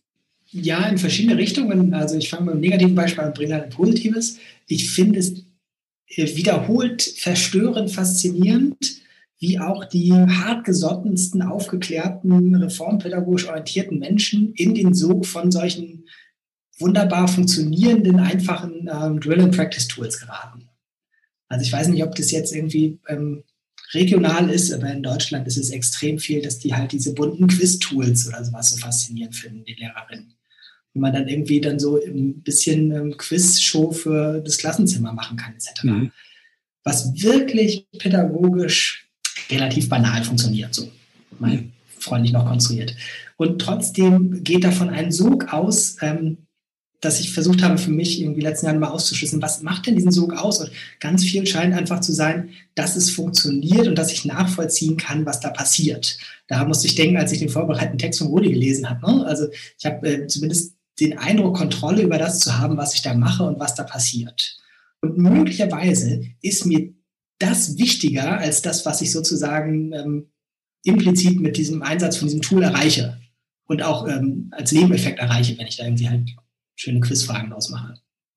Ja, 0.50 0.86
in 0.86 0.98
verschiedene 0.98 1.38
Richtungen. 1.38 1.94
Also 1.94 2.16
ich 2.16 2.28
fange 2.28 2.44
mit 2.44 2.52
einem 2.52 2.60
negativen 2.60 2.94
Beispiel 2.94 3.22
an 3.22 3.28
und 3.28 3.36
bringe 3.36 3.62
ein 3.62 3.70
positives. 3.70 4.38
Ich 4.66 4.90
finde 4.90 5.20
es 5.20 5.46
äh, 6.08 6.36
wiederholt 6.36 7.02
verstörend 7.02 7.90
faszinierend, 7.90 9.00
wie 9.38 9.58
auch 9.58 9.84
die 9.86 10.12
hartgesottensten, 10.12 11.42
aufgeklärten, 11.42 12.54
reformpädagogisch 12.54 13.48
orientierten 13.48 13.98
Menschen 13.98 14.52
in 14.54 14.74
den 14.74 14.94
Sog 14.94 15.26
von 15.26 15.50
solchen 15.50 16.04
wunderbar 16.78 17.28
funktionierenden, 17.28 18.18
einfachen 18.18 18.88
ähm, 18.92 19.20
Drill-and-Practice-Tools 19.20 20.20
geraten. 20.20 20.68
Also 21.48 21.64
ich 21.64 21.72
weiß 21.72 21.88
nicht, 21.88 22.02
ob 22.02 22.14
das 22.14 22.30
jetzt 22.30 22.54
irgendwie 22.54 22.98
ähm, 23.08 23.44
regional 23.92 24.48
ist, 24.48 24.72
aber 24.72 24.90
in 24.90 25.02
Deutschland 25.02 25.46
ist 25.46 25.58
es 25.58 25.70
extrem 25.70 26.18
viel, 26.18 26.40
dass 26.42 26.58
die 26.58 26.74
halt 26.74 26.92
diese 26.92 27.14
bunten 27.14 27.46
Quiz-Tools 27.46 28.28
oder 28.28 28.44
sowas 28.44 28.70
so 28.70 28.76
faszinierend 28.78 29.36
finden, 29.36 29.64
die 29.64 29.74
Lehrerinnen 29.74 30.34
wo 30.94 31.00
man 31.00 31.12
dann 31.12 31.28
irgendwie 31.28 31.60
dann 31.60 31.78
so 31.78 32.02
ein 32.02 32.42
bisschen 32.42 32.92
ähm, 32.92 33.16
Quiz-Show 33.16 33.92
für 33.92 34.40
das 34.40 34.58
Klassenzimmer 34.58 35.12
machen 35.12 35.36
kann, 35.36 35.54
etc. 35.54 35.84
Mhm. 35.84 36.12
Was 36.84 37.22
wirklich 37.22 37.86
pädagogisch 37.98 39.08
relativ 39.50 39.88
banal 39.88 40.22
funktioniert, 40.24 40.74
so 40.74 40.90
mal 41.38 41.52
mhm. 41.52 41.72
freundlich 41.98 42.32
noch 42.32 42.46
konstruiert. 42.46 42.94
Und 43.36 43.60
trotzdem 43.60 44.44
geht 44.44 44.64
davon 44.64 44.90
ein 44.90 45.12
Sog 45.12 45.52
aus, 45.52 45.96
ähm, 46.00 46.38
dass 47.02 47.18
ich 47.18 47.32
versucht 47.32 47.62
habe, 47.62 47.78
für 47.78 47.90
mich 47.90 48.20
irgendwie 48.20 48.40
letzten 48.40 48.66
Jahren 48.66 48.78
mal 48.78 48.90
auszuschließen, 48.90 49.42
was 49.42 49.60
macht 49.60 49.86
denn 49.86 49.96
diesen 49.96 50.12
Sog 50.12 50.34
aus? 50.34 50.60
Und 50.60 50.70
ganz 51.00 51.24
viel 51.24 51.44
scheint 51.46 51.74
einfach 51.74 52.00
zu 52.00 52.12
sein, 52.12 52.50
dass 52.76 52.96
es 52.96 53.10
funktioniert 53.10 53.88
und 53.88 53.96
dass 53.96 54.12
ich 54.12 54.24
nachvollziehen 54.24 54.96
kann, 54.96 55.26
was 55.26 55.40
da 55.40 55.50
passiert. 55.50 56.16
Da 56.46 56.64
musste 56.64 56.86
ich 56.86 56.94
denken, 56.94 57.16
als 57.16 57.32
ich 57.32 57.40
den 57.40 57.48
vorbereiteten 57.48 57.98
Text 57.98 58.20
von 58.20 58.28
Rudi 58.28 58.52
gelesen 58.52 58.88
habe. 58.88 59.04
Ne? 59.04 59.26
Also 59.26 59.48
ich 59.78 59.84
habe 59.84 60.08
äh, 60.08 60.26
zumindest 60.28 60.76
den 61.00 61.18
Eindruck, 61.18 61.56
Kontrolle 61.56 62.02
über 62.02 62.18
das 62.18 62.38
zu 62.38 62.56
haben, 62.58 62.76
was 62.76 62.94
ich 62.94 63.02
da 63.02 63.14
mache 63.14 63.42
und 63.42 63.58
was 63.58 63.74
da 63.74 63.82
passiert. 63.82 64.58
Und 65.00 65.18
möglicherweise 65.18 66.22
ist 66.40 66.66
mir 66.66 66.94
das 67.40 67.76
wichtiger 67.78 68.38
als 68.38 68.62
das, 68.62 68.86
was 68.86 69.00
ich 69.00 69.10
sozusagen 69.10 69.92
ähm, 69.92 70.26
implizit 70.84 71.40
mit 71.40 71.56
diesem 71.56 71.82
Einsatz 71.82 72.16
von 72.16 72.28
diesem 72.28 72.42
Tool 72.42 72.62
erreiche 72.62 73.18
und 73.66 73.82
auch 73.82 74.06
ähm, 74.06 74.50
als 74.52 74.70
Nebeneffekt 74.70 75.18
erreiche, 75.18 75.58
wenn 75.58 75.66
ich 75.66 75.78
da 75.78 75.84
irgendwie 75.84 76.08
halt 76.08 76.30
schöne 76.76 77.00
Quizfragen 77.00 77.52
ausmache. 77.52 77.94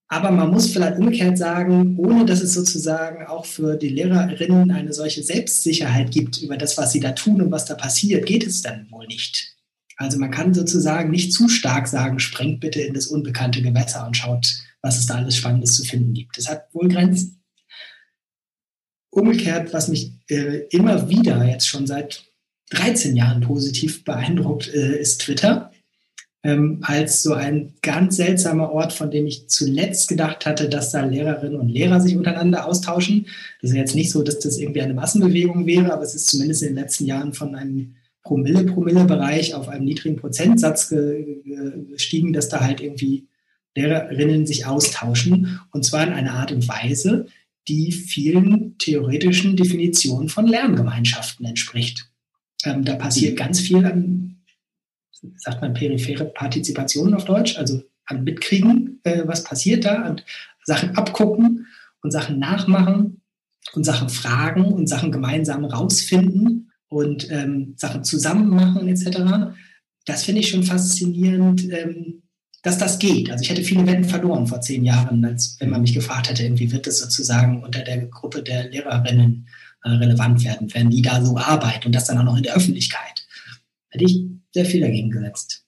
Aber 0.08 0.30
man 0.30 0.52
muss 0.52 0.72
vielleicht 0.72 0.98
umgekehrt 0.98 1.38
sagen, 1.38 1.98
ohne 1.98 2.26
dass 2.26 2.42
es 2.42 2.54
sozusagen 2.54 3.26
auch 3.26 3.46
für 3.46 3.76
die 3.76 3.90
Lehrerinnen 3.90 4.72
eine 4.72 4.94
solche 4.94 5.24
Selbstsicherheit 5.24 6.12
gibt 6.12 6.42
über 6.42 6.58
das, 6.58 6.78
was 6.78 6.92
sie 6.92 7.00
da 7.00 7.12
tun 7.14 7.42
und 7.42 7.52
was 7.52 7.66
da 7.66 7.74
passiert, 7.74 8.26
geht 8.26 8.46
es 8.46 8.62
dann 8.62 8.88
wohl 8.92 9.08
nicht. 9.08 9.56
Also 9.98 10.20
man 10.20 10.30
kann 10.30 10.54
sozusagen 10.54 11.10
nicht 11.10 11.34
zu 11.34 11.48
stark 11.50 11.88
sagen, 11.88 12.20
sprengt 12.20 12.60
bitte 12.60 12.82
in 12.82 12.94
das 12.94 13.08
unbekannte 13.08 13.62
Gewässer 13.62 14.06
und 14.06 14.16
schaut, 14.16 14.54
was 14.82 15.00
es 15.00 15.08
da 15.08 15.16
alles 15.16 15.38
Spannendes 15.38 15.74
zu 15.74 15.84
finden 15.84 16.14
gibt. 16.14 16.38
Das 16.38 16.50
hat 16.50 16.74
wohl 16.74 16.88
Grenzen. 16.88 17.44
Umgekehrt, 19.10 19.74
was 19.74 19.88
mich 19.88 20.14
äh, 20.30 20.68
immer 20.70 21.10
wieder 21.10 21.46
jetzt 21.46 21.68
schon 21.68 21.88
seit 21.88 22.26
13 22.72 23.16
Jahren 23.16 23.42
positiv 23.42 24.04
beeindruckt, 24.04 24.68
äh, 24.68 25.00
ist 25.00 25.22
Twitter. 25.22 25.72
Ähm, 26.46 26.78
als 26.84 27.24
so 27.24 27.34
ein 27.34 27.74
ganz 27.82 28.18
seltsamer 28.18 28.72
Ort, 28.72 28.94
von 28.94 29.10
dem 29.10 29.26
ich 29.26 29.48
zuletzt 29.48 30.08
gedacht 30.08 30.46
hatte, 30.46 30.70
dass 30.70 30.92
da 30.92 31.04
Lehrerinnen 31.04 31.60
und 31.60 31.70
Lehrer 31.70 32.00
sich 32.00 32.16
untereinander 32.16 32.68
austauschen. 32.68 33.26
Das 33.64 33.72
ist 33.72 33.76
jetzt 33.76 33.96
nicht 33.96 34.12
so, 34.12 34.22
dass 34.22 34.38
das 34.38 34.60
irgendwie 34.60 34.84
eine 34.84 34.94
Massenbewegung 34.94 35.66
wäre, 35.66 35.92
aber 35.92 36.04
es 36.04 36.14
ist 36.14 36.28
zumindest 36.28 36.62
in 36.62 36.70
den 36.70 36.84
letzten 36.84 37.08
Jahren 37.08 37.34
von 37.34 37.56
einem 37.56 37.96
Promille-Promille-Bereich 38.22 39.56
auf 39.56 39.70
einem 39.70 39.86
niedrigen 39.86 40.18
Prozentsatz 40.18 40.94
gestiegen, 41.90 42.32
dass 42.32 42.48
da 42.48 42.60
halt 42.60 42.80
irgendwie 42.80 43.28
Lehrerinnen 43.76 44.46
sich 44.46 44.68
austauschen 44.68 45.60
und 45.72 45.84
zwar 45.84 46.06
in 46.06 46.14
einer 46.14 46.34
Art 46.34 46.52
und 46.52 46.68
Weise, 46.68 47.26
die 47.68 47.92
vielen 47.92 48.78
theoretischen 48.78 49.56
Definitionen 49.56 50.30
von 50.30 50.46
Lerngemeinschaften 50.46 51.46
entspricht. 51.46 52.08
Ähm, 52.64 52.86
da 52.86 52.96
passiert 52.96 53.36
ganz 53.36 53.60
viel 53.60 53.84
an, 53.84 54.25
sagt 55.38 55.62
man, 55.62 55.74
periphere 55.74 56.26
Partizipation 56.26 57.14
auf 57.14 57.26
Deutsch, 57.26 57.58
also 57.58 57.84
an 58.06 58.24
Mitkriegen, 58.24 59.00
äh, 59.04 59.24
was 59.26 59.44
passiert 59.44 59.86
da, 59.86 60.10
und 60.10 60.24
Sachen 60.64 60.96
abgucken 60.98 61.68
und 62.02 62.12
Sachen 62.12 62.40
nachmachen 62.40 63.22
und 63.74 63.84
Sachen 63.84 64.10
fragen 64.10 64.66
und 64.66 64.88
Sachen 64.88 65.12
gemeinsam 65.12 65.66
rausfinden 65.66 66.72
und 66.88 67.30
ähm, 67.32 67.74
Sachen 67.78 68.04
zusammen 68.04 68.50
machen 68.50 68.88
etc. 68.88 69.56
Das 70.06 70.24
finde 70.24 70.42
ich 70.42 70.50
schon 70.50 70.64
faszinierend, 70.64 71.72
ähm, 71.72 72.22
dass 72.62 72.78
das 72.78 72.98
geht. 72.98 73.30
Also 73.32 73.44
ich 73.44 73.50
hätte 73.50 73.64
viele 73.64 73.86
Wetten 73.86 74.06
verloren 74.06 74.48
vor 74.48 74.60
zehn 74.60 74.84
Jahren, 74.84 75.24
als 75.24 75.56
wenn 75.60 75.70
man 75.70 75.82
mich 75.82 75.94
gefragt 75.94 76.30
hätte, 76.30 76.58
wie 76.58 76.72
wird 76.72 76.88
das 76.88 76.98
sozusagen 76.98 77.64
unter 77.64 77.82
der 77.84 78.08
Gruppe 78.08 78.42
der 78.42 78.70
Lehrerinnen 78.70 79.48
äh, 79.84 79.90
relevant 79.90 80.44
werden, 80.44 80.74
wenn 80.74 80.90
die 80.90 81.04
da 81.04 81.24
so 81.24 81.38
arbeiten 81.38 81.86
und 81.86 81.96
das 81.96 82.06
dann 82.06 82.18
auch 82.18 82.24
noch 82.24 82.38
in 82.38 82.44
der 82.44 82.56
Öffentlichkeit. 82.56 83.15
Hätte 83.96 84.12
ich 84.12 84.26
sehr 84.52 84.66
viel 84.66 84.82
dagegen 84.82 85.10
gesetzt. 85.10 85.66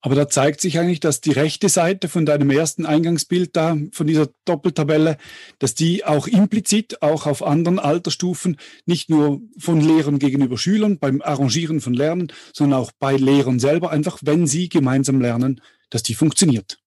Aber 0.00 0.14
da 0.14 0.28
zeigt 0.28 0.62
sich 0.62 0.78
eigentlich, 0.78 1.00
dass 1.00 1.20
die 1.20 1.32
rechte 1.32 1.68
Seite 1.68 2.08
von 2.08 2.24
deinem 2.24 2.48
ersten 2.48 2.86
Eingangsbild 2.86 3.54
da, 3.54 3.76
von 3.92 4.06
dieser 4.06 4.28
Doppeltabelle, 4.46 5.18
dass 5.58 5.74
die 5.74 6.06
auch 6.06 6.26
implizit, 6.26 7.02
auch 7.02 7.26
auf 7.26 7.42
anderen 7.42 7.78
Altersstufen, 7.78 8.56
nicht 8.86 9.10
nur 9.10 9.42
von 9.58 9.82
Lehrern 9.82 10.18
gegenüber 10.18 10.56
Schülern, 10.56 10.98
beim 10.98 11.20
Arrangieren 11.20 11.82
von 11.82 11.92
Lernen, 11.92 12.28
sondern 12.54 12.80
auch 12.80 12.92
bei 12.98 13.16
Lehrern 13.16 13.58
selber, 13.58 13.90
einfach 13.90 14.18
wenn 14.22 14.46
sie 14.46 14.70
gemeinsam 14.70 15.20
lernen, 15.20 15.60
dass 15.90 16.02
die 16.02 16.14
funktioniert. 16.14 16.78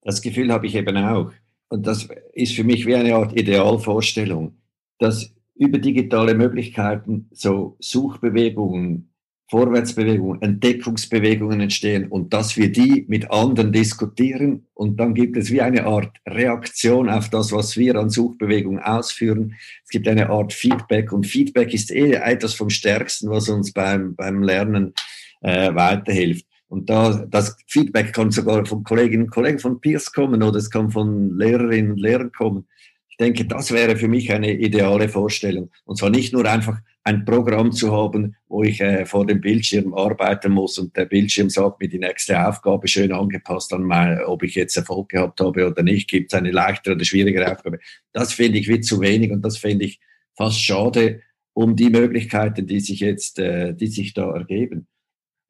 Das 0.00 0.22
Gefühl 0.22 0.50
habe 0.50 0.66
ich 0.66 0.74
eben 0.76 0.96
auch. 0.96 1.30
Und 1.68 1.86
das 1.86 2.08
ist 2.32 2.54
für 2.54 2.64
mich 2.64 2.86
wie 2.86 2.94
eine 2.94 3.14
Art 3.14 3.38
Idealvorstellung, 3.38 4.56
dass 4.98 5.34
über 5.54 5.78
digitale 5.78 6.34
Möglichkeiten 6.34 7.28
so 7.32 7.76
Suchbewegungen 7.80 9.12
Vorwärtsbewegungen, 9.48 10.42
Entdeckungsbewegungen 10.42 11.60
entstehen 11.60 12.08
und 12.08 12.32
dass 12.32 12.56
wir 12.56 12.72
die 12.72 13.04
mit 13.08 13.30
anderen 13.30 13.70
diskutieren 13.70 14.66
und 14.74 14.98
dann 14.98 15.14
gibt 15.14 15.36
es 15.36 15.52
wie 15.52 15.60
eine 15.60 15.86
Art 15.86 16.16
Reaktion 16.26 17.08
auf 17.08 17.30
das, 17.30 17.52
was 17.52 17.76
wir 17.76 17.94
an 17.94 18.10
Suchbewegungen 18.10 18.80
ausführen. 18.80 19.54
Es 19.84 19.90
gibt 19.90 20.08
eine 20.08 20.30
Art 20.30 20.52
Feedback 20.52 21.12
und 21.12 21.26
Feedback 21.26 21.72
ist 21.72 21.92
eh 21.92 22.12
etwas 22.14 22.54
vom 22.54 22.70
Stärksten, 22.70 23.30
was 23.30 23.48
uns 23.48 23.72
beim, 23.72 24.16
beim 24.16 24.42
Lernen 24.42 24.94
äh, 25.42 25.72
weiterhilft. 25.72 26.44
Und 26.68 26.90
da, 26.90 27.24
das 27.30 27.56
Feedback 27.68 28.12
kann 28.12 28.32
sogar 28.32 28.66
von 28.66 28.82
Kolleginnen 28.82 29.24
und 29.24 29.30
Kollegen, 29.30 29.60
von 29.60 29.80
Peers 29.80 30.12
kommen 30.12 30.42
oder 30.42 30.58
es 30.58 30.70
kann 30.70 30.90
von 30.90 31.38
Lehrerinnen 31.38 31.92
und 31.92 32.00
Lehrern 32.00 32.32
kommen. 32.32 32.66
Ich 33.08 33.16
denke, 33.16 33.46
das 33.46 33.70
wäre 33.70 33.96
für 33.96 34.08
mich 34.08 34.32
eine 34.32 34.52
ideale 34.52 35.08
Vorstellung. 35.08 35.70
Und 35.84 35.96
zwar 35.98 36.10
nicht 36.10 36.32
nur 36.32 36.44
einfach 36.44 36.80
ein 37.06 37.24
Programm 37.24 37.70
zu 37.70 37.92
haben, 37.92 38.34
wo 38.48 38.64
ich 38.64 38.80
äh, 38.80 39.06
vor 39.06 39.24
dem 39.24 39.40
Bildschirm 39.40 39.94
arbeiten 39.94 40.50
muss 40.50 40.76
und 40.76 40.96
der 40.96 41.04
Bildschirm 41.04 41.48
sagt 41.50 41.80
mir 41.80 41.88
die 41.88 42.00
nächste 42.00 42.44
Aufgabe 42.44 42.88
schön 42.88 43.12
angepasst 43.12 43.72
an 43.72 43.84
mein, 43.84 44.24
ob 44.24 44.42
ich 44.42 44.56
jetzt 44.56 44.76
Erfolg 44.76 45.10
gehabt 45.10 45.40
habe 45.40 45.68
oder 45.68 45.84
nicht, 45.84 46.10
gibt 46.10 46.32
es 46.32 46.38
eine 46.38 46.50
leichtere 46.50 46.96
oder 46.96 47.04
schwierigere 47.04 47.52
Aufgabe. 47.52 47.78
Das 48.12 48.32
finde 48.32 48.58
ich 48.58 48.66
wie 48.66 48.80
zu 48.80 49.00
wenig 49.00 49.30
und 49.30 49.42
das 49.42 49.56
finde 49.56 49.84
ich 49.84 50.00
fast 50.36 50.60
schade 50.60 51.22
um 51.52 51.76
die 51.76 51.90
Möglichkeiten, 51.90 52.66
die 52.66 52.80
sich 52.80 52.98
jetzt, 52.98 53.38
äh, 53.38 53.72
die 53.72 53.86
sich 53.86 54.12
da 54.12 54.32
ergeben. 54.32 54.88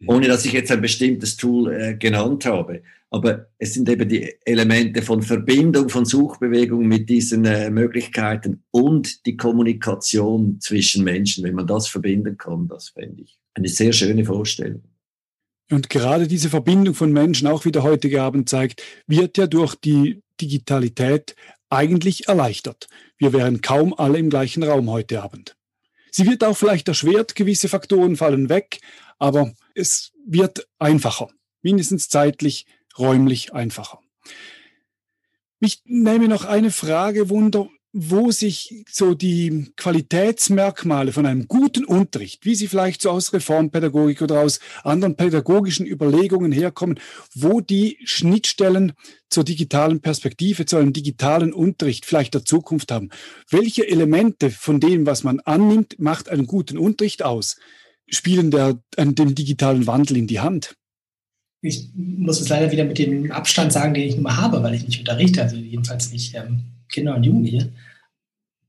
Ohne 0.07 0.29
dass 0.29 0.45
ich 0.45 0.53
jetzt 0.53 0.71
ein 0.71 0.83
bestimmtes 0.83 1.39
Tool 1.39 1.73
äh, 1.73 1.95
genannt 1.97 2.45
habe. 2.45 2.83
Aber 3.11 3.47
es 3.59 3.75
sind 3.75 3.89
eben 3.89 4.09
die 4.09 4.35
Elemente 4.45 5.01
von 5.01 5.23
Verbindung, 5.23 5.89
von 5.89 6.05
Suchbewegung 6.05 6.87
mit 6.87 7.09
diesen 7.09 7.45
äh, 7.45 7.71
Möglichkeiten 7.71 8.65
und 8.73 9.25
die 9.27 9.37
Kommunikation 9.37 10.61
zwischen 10.61 11.05
Menschen. 11.05 11.45
Wenn 11.45 11.55
man 11.55 11.67
das 11.67 11.87
verbinden 11.89 12.37
kann, 12.37 12.67
das 12.69 12.91
fände 12.91 13.23
ich 13.23 13.39
eine 13.55 13.69
sehr 13.69 13.93
schöne 13.93 14.25
Vorstellung. 14.25 14.83
Und 15.71 15.91
gerade 15.91 16.29
diese 16.29 16.49
Verbindung 16.49 16.95
von 16.95 17.13
Menschen, 17.13 17.49
auch 17.49 17.65
wie 17.65 17.73
der 17.73 17.83
heutige 17.83 18.23
Abend 18.23 18.49
zeigt, 18.49 18.83
wird 19.07 19.37
ja 19.37 19.47
durch 19.47 19.75
die 19.75 20.23
Digitalität 20.41 21.35
eigentlich 21.71 22.29
erleichtert. 22.29 22.89
Wir 23.19 23.33
wären 23.33 23.61
kaum 23.63 23.95
alle 23.95 24.19
im 24.19 24.31
gleichen 24.31 24.63
Raum 24.63 24.91
heute 24.91 25.23
Abend. 25.23 25.57
Sie 26.11 26.27
wird 26.27 26.45
auch 26.45 26.57
vielleicht 26.57 26.89
erschwert, 26.89 27.35
gewisse 27.35 27.69
Faktoren 27.69 28.17
fallen 28.17 28.49
weg, 28.49 28.79
aber 29.19 29.53
es 29.75 30.13
wird 30.25 30.67
einfacher, 30.79 31.29
mindestens 31.63 32.09
zeitlich, 32.09 32.67
räumlich 32.99 33.55
einfacher. 33.55 34.01
Ich 35.61 35.83
nehme 35.85 36.29
noch 36.29 36.45
eine 36.45 36.71
Frage 36.71 37.29
wunder, 37.31 37.69
wo 37.99 38.31
sich 38.31 38.85
so 38.91 39.15
die 39.15 39.73
Qualitätsmerkmale 39.77 41.13
von 41.13 41.25
einem 41.25 41.49
guten 41.49 41.87
Unterricht, 41.87 42.45
wie 42.45 42.55
sie 42.55 42.69
vielleicht 42.69 43.01
so 43.01 43.11
aus 43.11 43.33
Reformpädagogik 43.33 44.21
oder 44.21 44.41
aus 44.41 44.61
anderen 44.85 45.17
pädagogischen 45.17 45.87
Überlegungen 45.87 46.53
herkommen, 46.53 47.01
wo 47.35 47.63
die 47.63 47.97
Schnittstellen 48.05 48.93
zur 49.31 49.45
digitalen 49.45 50.03
Perspektive, 50.03 50.67
zu 50.67 50.77
einem 50.77 50.93
digitalen 50.93 51.55
Unterricht 51.55 52.05
vielleicht 52.05 52.35
der 52.35 52.45
Zukunft 52.45 52.93
haben. 52.93 53.09
Welche 53.49 53.89
Elemente 53.89 54.51
von 54.51 54.79
dem, 54.79 55.07
was 55.07 55.25
man 55.25 55.41
annimmt, 55.41 55.99
macht 55.99 56.29
einen 56.29 56.47
guten 56.47 56.77
Unterricht 56.77 57.25
aus? 57.25 57.57
Spielen 58.09 58.51
der, 58.51 58.79
dem 58.99 59.35
digitalen 59.35 59.87
Wandel 59.87 60.19
in 60.19 60.27
die 60.27 60.41
Hand? 60.41 60.77
Ich 61.63 61.89
muss 61.95 62.41
es 62.41 62.49
leider 62.49 62.71
wieder 62.71 62.85
mit 62.85 62.99
dem 62.99 63.33
Abstand 63.33 63.73
sagen, 63.73 63.95
den 63.95 64.09
ich 64.09 64.15
nun 64.15 64.25
mal 64.25 64.37
habe, 64.37 64.63
weil 64.63 64.75
ich 64.75 64.87
nicht 64.87 64.99
unterrichte, 64.99 65.43
also 65.43 65.57
jedenfalls 65.57 66.13
nicht 66.13 66.35
ähm, 66.35 66.65
Kinder 66.89 67.17
und 67.17 67.25
Jugendliche. 67.25 67.73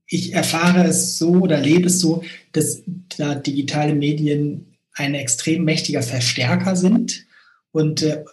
Ich 0.06 0.32
erfahre 0.32 0.86
es 0.86 1.18
so 1.18 1.32
oder 1.32 1.60
lebe 1.60 1.86
es 1.86 2.00
so, 2.00 2.22
dass 2.52 2.82
da 3.16 3.34
digitale 3.34 3.94
Medien 3.94 4.76
ein 4.94 5.14
extrem 5.14 5.64
mächtiger 5.64 6.02
Verstärker 6.02 6.76
sind 6.76 7.26
und 7.72 8.02
äh, 8.02 8.24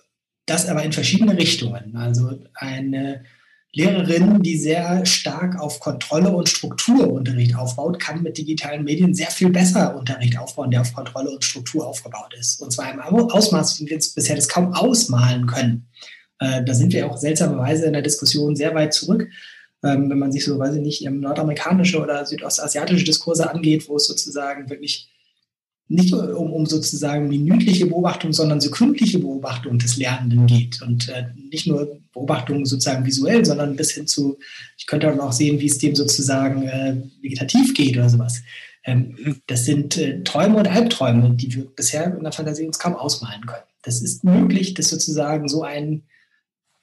das 0.45 0.67
aber 0.67 0.83
in 0.83 0.93
verschiedene 0.93 1.37
Richtungen. 1.37 1.95
Also 1.95 2.39
eine 2.53 3.23
Lehrerin, 3.75 4.41
die 4.41 4.57
sehr 4.57 5.05
stark 5.05 5.59
auf 5.59 5.81
Kontrolle 5.81 6.31
und 6.31 6.47
Strukturunterricht 6.47 7.57
aufbaut, 7.57 7.99
kann 7.99 8.23
mit 8.23 8.37
digitalen 8.37 8.85
Medien 8.85 9.13
sehr 9.13 9.29
viel 9.29 9.49
besser 9.49 9.97
Unterricht 9.97 10.39
aufbauen, 10.39 10.71
der 10.71 10.79
auf 10.79 10.93
Kontrolle 10.93 11.29
und 11.29 11.43
Struktur 11.43 11.85
aufgebaut 11.85 12.33
ist. 12.39 12.61
Und 12.61 12.71
zwar 12.71 12.89
im 12.93 13.01
Ausmaß, 13.01 13.79
wie 13.79 13.87
wir 13.87 13.93
jetzt 13.93 14.15
bisher 14.15 14.37
das 14.37 14.47
kaum 14.47 14.73
ausmalen 14.73 15.45
können. 15.45 15.89
Äh, 16.39 16.63
da 16.63 16.73
sind 16.73 16.93
wir 16.93 17.11
auch 17.11 17.17
seltsamerweise 17.17 17.85
in 17.85 17.93
der 17.93 18.01
Diskussion 18.01 18.55
sehr 18.55 18.73
weit 18.73 18.93
zurück. 18.93 19.27
Ähm, 19.83 20.09
wenn 20.09 20.19
man 20.19 20.31
sich 20.31 20.45
so, 20.45 20.57
weiß 20.57 20.75
ich 20.75 20.81
nicht, 20.81 21.09
nordamerikanische 21.09 22.01
oder 22.01 22.25
südostasiatische 22.25 23.03
Diskurse 23.03 23.49
angeht, 23.49 23.89
wo 23.89 23.97
es 23.97 24.07
sozusagen 24.07 24.69
wirklich 24.69 25.11
nicht 25.87 26.13
um, 26.13 26.51
um 26.51 26.65
sozusagen 26.65 27.27
minütliche 27.27 27.85
Beobachtung, 27.85 28.33
sondern 28.33 28.59
sekündliche 28.59 29.19
Beobachtung 29.19 29.77
des 29.77 29.97
Lernenden 29.97 30.47
geht. 30.47 30.81
Und 30.81 31.09
äh, 31.09 31.25
nicht 31.51 31.67
nur 31.67 31.99
Beobachtung 32.11 32.65
sozusagen 32.65 33.05
visuell, 33.05 33.45
sondern 33.45 33.75
bis 33.75 33.91
hin 33.91 34.07
zu, 34.07 34.37
ich 34.77 34.87
könnte 34.87 35.11
auch 35.11 35.15
noch 35.15 35.31
sehen, 35.31 35.59
wie 35.59 35.67
es 35.67 35.77
dem 35.77 35.95
sozusagen 35.95 36.63
äh, 36.63 36.95
vegetativ 37.21 37.73
geht 37.73 37.97
oder 37.97 38.09
sowas. 38.09 38.41
Ähm, 38.87 39.15
mhm. 39.17 39.41
das 39.47 39.65
sind 39.65 39.97
äh, 39.97 40.23
Träume 40.23 40.57
und 40.57 40.67
Albträume, 40.67 41.31
die 41.31 41.53
wir 41.55 41.65
bisher 41.65 42.15
in 42.15 42.23
der 42.23 42.31
Fantasie 42.31 42.67
uns 42.67 42.77
kaum 42.77 42.95
ausmalen 42.95 43.45
können. 43.45 43.63
Das 43.81 44.01
ist 44.01 44.23
möglich, 44.23 44.75
dass 44.75 44.89
sozusagen 44.89 45.47
so 45.47 45.63
ein 45.63 46.03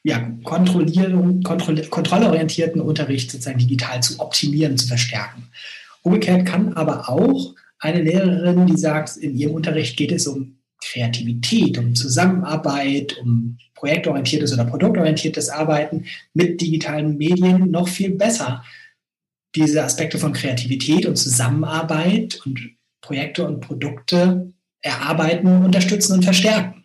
ja, 0.04 0.30
Kontrollierung, 0.42 1.42
kontroll 1.42 1.80
kontrollorientierten 1.82 2.80
Unterricht 2.80 3.30
sozusagen 3.30 3.58
digital 3.58 4.02
zu 4.02 4.18
optimieren, 4.18 4.76
zu 4.76 4.88
verstärken. 4.88 5.48
Umgekehrt 6.02 6.44
kann 6.44 6.72
aber 6.74 7.08
auch 7.08 7.54
eine 7.82 8.00
Lehrerin, 8.02 8.66
die 8.66 8.76
sagt, 8.76 9.16
in 9.16 9.36
ihrem 9.36 9.54
Unterricht 9.54 9.96
geht 9.96 10.12
es 10.12 10.26
um 10.26 10.58
Kreativität, 10.82 11.78
um 11.78 11.94
Zusammenarbeit, 11.94 13.18
um 13.20 13.58
projektorientiertes 13.74 14.52
oder 14.52 14.64
produktorientiertes 14.64 15.50
Arbeiten 15.50 16.04
mit 16.32 16.60
digitalen 16.60 17.16
Medien 17.16 17.70
noch 17.70 17.88
viel 17.88 18.12
besser 18.12 18.62
diese 19.54 19.82
Aspekte 19.84 20.18
von 20.18 20.32
Kreativität 20.32 21.04
und 21.06 21.16
Zusammenarbeit 21.16 22.40
und 22.46 22.58
Projekte 23.02 23.46
und 23.46 23.60
Produkte 23.60 24.52
erarbeiten, 24.80 25.64
unterstützen 25.64 26.14
und 26.14 26.24
verstärken. 26.24 26.84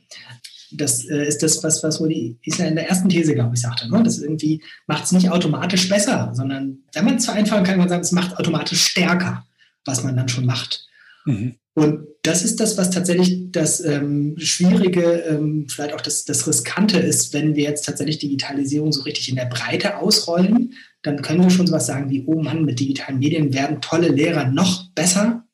Das 0.71 1.05
äh, 1.05 1.25
ist 1.25 1.41
das, 1.43 1.63
was, 1.63 1.81
was 1.81 2.01
wohl 2.01 2.09
die 2.09 2.37
Isla 2.43 2.65
in 2.65 2.75
der 2.75 2.89
ersten 2.89 3.07
These, 3.07 3.33
glaube 3.35 3.55
ich, 3.55 3.61
sagte. 3.61 3.89
Ne? 3.89 4.03
Das 4.03 4.19
irgendwie 4.19 4.61
macht 4.85 5.05
es 5.05 5.13
nicht 5.13 5.29
automatisch 5.29 5.87
besser, 5.87 6.31
sondern 6.33 6.79
wenn 6.93 7.05
man 7.05 7.15
es 7.15 7.25
vereinfachen 7.25 7.63
kann, 7.63 7.73
kann 7.73 7.79
man 7.79 7.89
sagen, 7.89 8.01
es 8.01 8.11
macht 8.11 8.37
automatisch 8.37 8.81
stärker, 8.83 9.46
was 9.87 10.03
man 10.03 10.15
dann 10.15 10.29
schon 10.29 10.45
macht. 10.45 10.87
Mhm. 11.25 11.55
Und 11.73 12.07
das 12.23 12.43
ist 12.43 12.59
das, 12.59 12.77
was 12.77 12.89
tatsächlich 12.89 13.51
das 13.51 13.83
ähm, 13.83 14.35
Schwierige, 14.37 15.23
ähm, 15.29 15.67
vielleicht 15.69 15.93
auch 15.93 16.01
das, 16.01 16.25
das 16.25 16.47
Riskante 16.47 16.97
ist, 16.97 17.33
wenn 17.33 17.55
wir 17.55 17.63
jetzt 17.63 17.85
tatsächlich 17.85 18.17
Digitalisierung 18.17 18.91
so 18.91 19.03
richtig 19.03 19.29
in 19.29 19.35
der 19.35 19.45
Breite 19.45 19.97
ausrollen, 19.97 20.73
dann 21.03 21.21
können 21.21 21.43
wir 21.43 21.51
schon 21.51 21.67
sowas 21.67 21.85
sagen 21.85 22.09
wie, 22.09 22.23
oh 22.25 22.41
Mann, 22.41 22.65
mit 22.65 22.79
digitalen 22.79 23.19
Medien 23.19 23.53
werden 23.53 23.79
tolle 23.79 24.09
Lehrer 24.09 24.49
noch 24.49 24.89
besser. 24.91 25.45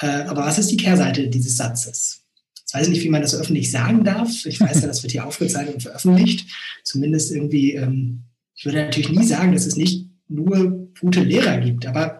Äh, 0.00 0.06
aber 0.06 0.46
was 0.46 0.58
ist 0.58 0.70
die 0.70 0.78
Kehrseite 0.78 1.28
dieses 1.28 1.56
Satzes? 1.56 2.24
Ich 2.66 2.74
weiß 2.74 2.88
nicht, 2.88 3.04
wie 3.04 3.10
man 3.10 3.22
das 3.22 3.38
öffentlich 3.38 3.70
sagen 3.70 4.02
darf. 4.02 4.46
Ich 4.46 4.60
weiß 4.60 4.80
ja, 4.80 4.86
das 4.86 5.02
wird 5.02 5.12
hier 5.12 5.26
aufgezeichnet 5.26 5.74
und 5.74 5.82
veröffentlicht. 5.82 6.48
Zumindest 6.82 7.30
irgendwie, 7.30 7.74
ähm, 7.74 8.22
ich 8.54 8.64
würde 8.64 8.78
natürlich 8.78 9.10
nie 9.10 9.26
sagen, 9.26 9.52
dass 9.52 9.66
es 9.66 9.76
nicht 9.76 10.08
nur 10.28 10.88
gute 10.98 11.22
Lehrer 11.22 11.58
gibt, 11.58 11.86
aber 11.86 12.13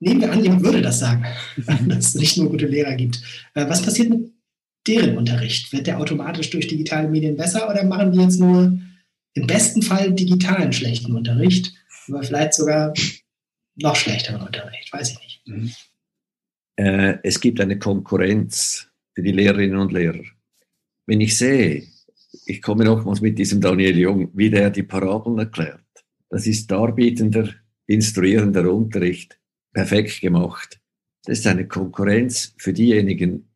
nehmen 0.00 0.20
wir 0.20 0.32
an, 0.32 0.42
jemand 0.42 0.64
würde 0.64 0.82
das 0.82 0.98
sagen, 0.98 1.24
dass 1.88 2.08
es 2.08 2.14
nicht 2.14 2.36
nur 2.36 2.50
gute 2.50 2.66
Lehrer 2.66 2.94
gibt. 2.94 3.22
Äh, 3.54 3.68
was 3.68 3.82
passiert 3.82 4.10
mit 4.10 4.32
deren 4.86 5.16
Unterricht? 5.16 5.72
Wird 5.72 5.86
der 5.86 6.00
automatisch 6.00 6.50
durch 6.50 6.66
digitale 6.66 7.08
Medien 7.08 7.36
besser 7.36 7.70
oder 7.70 7.84
machen 7.84 8.12
die 8.12 8.20
jetzt 8.20 8.40
nur 8.40 8.78
im 9.34 9.46
besten 9.46 9.82
Fall 9.82 10.12
digitalen 10.12 10.72
schlechten 10.72 11.14
Unterricht, 11.14 11.72
aber 12.08 12.22
vielleicht 12.22 12.54
sogar 12.54 12.92
noch 13.76 13.96
schlechteren 13.96 14.42
Unterricht? 14.42 14.92
Weiß 14.92 15.12
ich 15.12 15.18
nicht. 15.20 15.42
Mhm. 15.46 15.70
Äh, 16.76 17.18
es 17.22 17.40
gibt 17.40 17.60
eine 17.60 17.78
Konkurrenz 17.78 18.88
für 19.14 19.22
die 19.22 19.32
Lehrerinnen 19.32 19.78
und 19.78 19.92
Lehrer. 19.92 20.24
Wenn 21.06 21.20
ich 21.20 21.36
sehe, 21.36 21.86
ich 22.46 22.62
komme 22.62 22.84
nochmals 22.84 23.20
mit 23.20 23.38
diesem 23.38 23.60
Daniel 23.60 23.98
Jung, 23.98 24.30
wie 24.34 24.50
der 24.50 24.70
die 24.70 24.82
Parabeln 24.82 25.38
erklärt. 25.38 25.80
Das 26.28 26.46
ist 26.46 26.70
darbietender, 26.70 27.48
instruierender 27.86 28.72
Unterricht 28.72 29.39
perfekt 29.72 30.20
gemacht. 30.20 30.80
Das 31.24 31.38
ist 31.38 31.46
eine 31.46 31.66
Konkurrenz 31.68 32.54
für 32.58 32.72
diejenigen, 32.72 33.48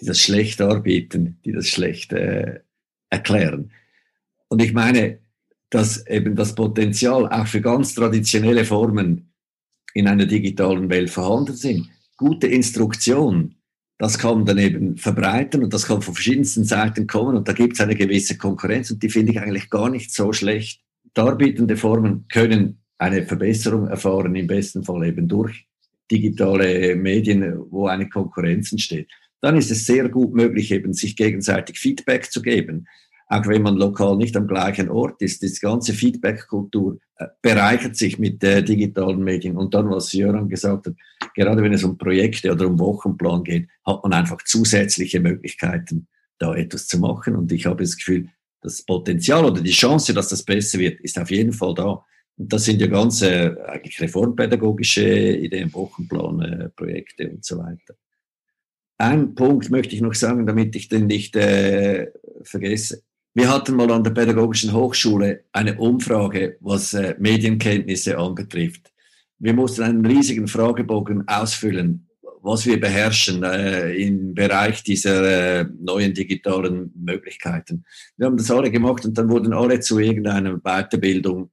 die 0.00 0.06
das 0.06 0.20
schlecht 0.20 0.60
arbeiten, 0.60 1.40
die 1.44 1.52
das 1.52 1.68
schlecht 1.68 2.12
äh, 2.12 2.60
erklären. 3.10 3.72
Und 4.48 4.62
ich 4.62 4.72
meine, 4.72 5.18
dass 5.70 6.06
eben 6.06 6.36
das 6.36 6.54
Potenzial 6.54 7.28
auch 7.28 7.46
für 7.46 7.60
ganz 7.60 7.94
traditionelle 7.94 8.64
Formen 8.64 9.32
in 9.94 10.06
einer 10.06 10.26
digitalen 10.26 10.88
Welt 10.90 11.10
vorhanden 11.10 11.54
sind. 11.54 11.88
Gute 12.16 12.46
Instruktion, 12.46 13.56
das 13.98 14.18
kann 14.18 14.36
man 14.36 14.46
dann 14.46 14.58
eben 14.58 14.96
verbreiten 14.96 15.64
und 15.64 15.72
das 15.72 15.86
kann 15.86 16.02
von 16.02 16.14
verschiedensten 16.14 16.64
Seiten 16.64 17.06
kommen 17.06 17.36
und 17.36 17.48
da 17.48 17.52
gibt 17.52 17.74
es 17.74 17.80
eine 17.80 17.94
gewisse 17.94 18.36
Konkurrenz 18.36 18.90
und 18.90 19.02
die 19.02 19.08
finde 19.08 19.32
ich 19.32 19.40
eigentlich 19.40 19.70
gar 19.70 19.88
nicht 19.88 20.12
so 20.12 20.32
schlecht. 20.32 20.82
Darbietende 21.14 21.76
Formen 21.78 22.26
können 22.28 22.82
eine 22.98 23.24
Verbesserung 23.24 23.88
erfahren, 23.88 24.34
im 24.34 24.46
besten 24.46 24.82
Fall 24.84 25.06
eben 25.06 25.28
durch 25.28 25.66
digitale 26.10 26.94
Medien, 26.96 27.58
wo 27.70 27.86
eine 27.86 28.08
Konkurrenz 28.08 28.72
entsteht. 28.72 29.08
Dann 29.40 29.56
ist 29.56 29.70
es 29.70 29.86
sehr 29.86 30.08
gut 30.08 30.34
möglich, 30.34 30.70
eben 30.72 30.92
sich 30.92 31.16
gegenseitig 31.16 31.78
Feedback 31.78 32.30
zu 32.30 32.42
geben. 32.42 32.86
Auch 33.28 33.46
wenn 33.48 33.62
man 33.62 33.76
lokal 33.76 34.16
nicht 34.16 34.36
am 34.36 34.46
gleichen 34.46 34.88
Ort 34.88 35.20
ist, 35.20 35.42
die 35.42 35.52
ganze 35.60 35.92
Feedback-Kultur 35.92 36.98
äh, 37.18 37.26
bereichert 37.42 37.96
sich 37.96 38.18
mit 38.18 38.42
äh, 38.44 38.62
digitalen 38.62 39.22
Medien. 39.22 39.56
Und 39.56 39.74
dann, 39.74 39.90
was 39.90 40.12
Jöran 40.12 40.48
gesagt 40.48 40.86
hat, 40.86 40.94
gerade 41.34 41.60
wenn 41.62 41.72
es 41.72 41.82
um 41.82 41.98
Projekte 41.98 42.52
oder 42.52 42.68
um 42.68 42.78
Wochenplan 42.78 43.42
geht, 43.42 43.68
hat 43.84 44.02
man 44.04 44.12
einfach 44.12 44.38
zusätzliche 44.44 45.18
Möglichkeiten, 45.18 46.06
da 46.38 46.54
etwas 46.54 46.86
zu 46.86 47.00
machen. 47.00 47.34
Und 47.34 47.50
ich 47.50 47.66
habe 47.66 47.82
das 47.82 47.96
Gefühl, 47.96 48.28
das 48.62 48.82
Potenzial 48.82 49.44
oder 49.44 49.60
die 49.60 49.70
Chance, 49.70 50.14
dass 50.14 50.28
das 50.28 50.44
besser 50.44 50.78
wird, 50.78 51.00
ist 51.00 51.18
auf 51.18 51.30
jeden 51.30 51.52
Fall 51.52 51.74
da. 51.74 52.04
Das 52.36 52.64
sind 52.64 52.80
ja 52.80 52.86
ganze 52.86 53.30
äh, 53.30 53.62
eigentlich 53.66 54.00
reformpädagogische 54.00 55.36
Ideen, 55.36 55.72
Wochenplan, 55.72 56.70
Projekte 56.76 57.30
und 57.30 57.44
so 57.44 57.58
weiter. 57.58 57.94
Ein 58.98 59.34
Punkt 59.34 59.70
möchte 59.70 59.94
ich 59.94 60.00
noch 60.00 60.14
sagen, 60.14 60.46
damit 60.46 60.74
ich 60.74 60.88
den 60.88 61.06
nicht 61.06 61.36
äh, 61.36 62.10
vergesse. 62.42 63.02
Wir 63.34 63.52
hatten 63.52 63.76
mal 63.76 63.90
an 63.90 64.02
der 64.02 64.12
Pädagogischen 64.12 64.72
Hochschule 64.72 65.44
eine 65.52 65.78
Umfrage, 65.78 66.56
was 66.60 66.94
äh, 66.94 67.14
Medienkenntnisse 67.18 68.16
anbetrifft. 68.16 68.90
Wir 69.38 69.52
mussten 69.52 69.82
einen 69.82 70.06
riesigen 70.06 70.48
Fragebogen 70.48 71.28
ausfüllen, 71.28 72.08
was 72.40 72.64
wir 72.64 72.80
beherrschen 72.80 73.42
äh, 73.42 73.92
im 73.92 74.32
Bereich 74.32 74.82
dieser 74.82 75.60
äh, 75.60 75.66
neuen 75.78 76.14
digitalen 76.14 76.90
Möglichkeiten. 76.96 77.84
Wir 78.16 78.26
haben 78.26 78.38
das 78.38 78.50
alle 78.50 78.70
gemacht 78.70 79.04
und 79.04 79.18
dann 79.18 79.28
wurden 79.28 79.52
alle 79.52 79.80
zu 79.80 79.98
irgendeiner 79.98 80.56
Weiterbildung 80.58 81.50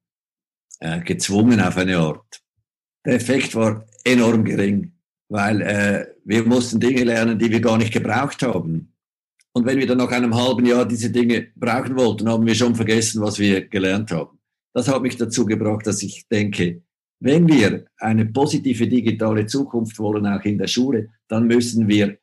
äh, 0.84 1.00
gezwungen 1.00 1.62
auf 1.62 1.78
eine 1.78 1.98
Art. 1.98 2.42
Der 3.06 3.16
Effekt 3.16 3.56
war 3.56 3.86
enorm 4.04 4.44
gering, 4.44 4.92
weil 5.30 5.62
äh, 5.62 6.06
wir 6.26 6.44
mussten 6.44 6.80
Dinge 6.80 7.06
lernen, 7.06 7.40
die 7.40 7.50
wir 7.50 7.62
gar 7.62 7.78
nicht 7.78 7.94
gebraucht 7.94 8.44
haben. 8.44 8.94
Und 9.54 9.66
wenn 9.66 9.78
wir 9.78 9.88
dann 9.88 10.00
nach 10.00 10.12
einem 10.12 10.36
halben 10.36 10.66
Jahr 10.66 10.86
diese 10.86 11.10
Dinge 11.10 11.48
brauchen 11.56 11.96
wollten, 11.96 12.28
haben 12.28 12.46
wir 12.46 12.54
schon 12.54 12.76
vergessen, 12.76 13.22
was 13.22 13.40
wir 13.40 13.68
gelernt 13.68 14.12
haben. 14.12 14.38
Das 14.74 14.90
hat 14.90 15.02
mich 15.02 15.16
dazu 15.16 15.46
gebracht, 15.46 15.88
dass 15.88 16.04
ich 16.04 16.28
denke, 16.28 16.82
wenn 17.22 17.48
wir 17.48 17.86
eine 17.98 18.26
positive 18.26 18.86
digitale 18.86 19.46
Zukunft 19.46 19.98
wollen, 20.00 20.26
auch 20.28 20.44
in 20.44 20.58
der 20.58 20.68
Schule, 20.68 21.12
dann 21.30 21.48
müssen 21.48 21.88
wir 21.88 22.18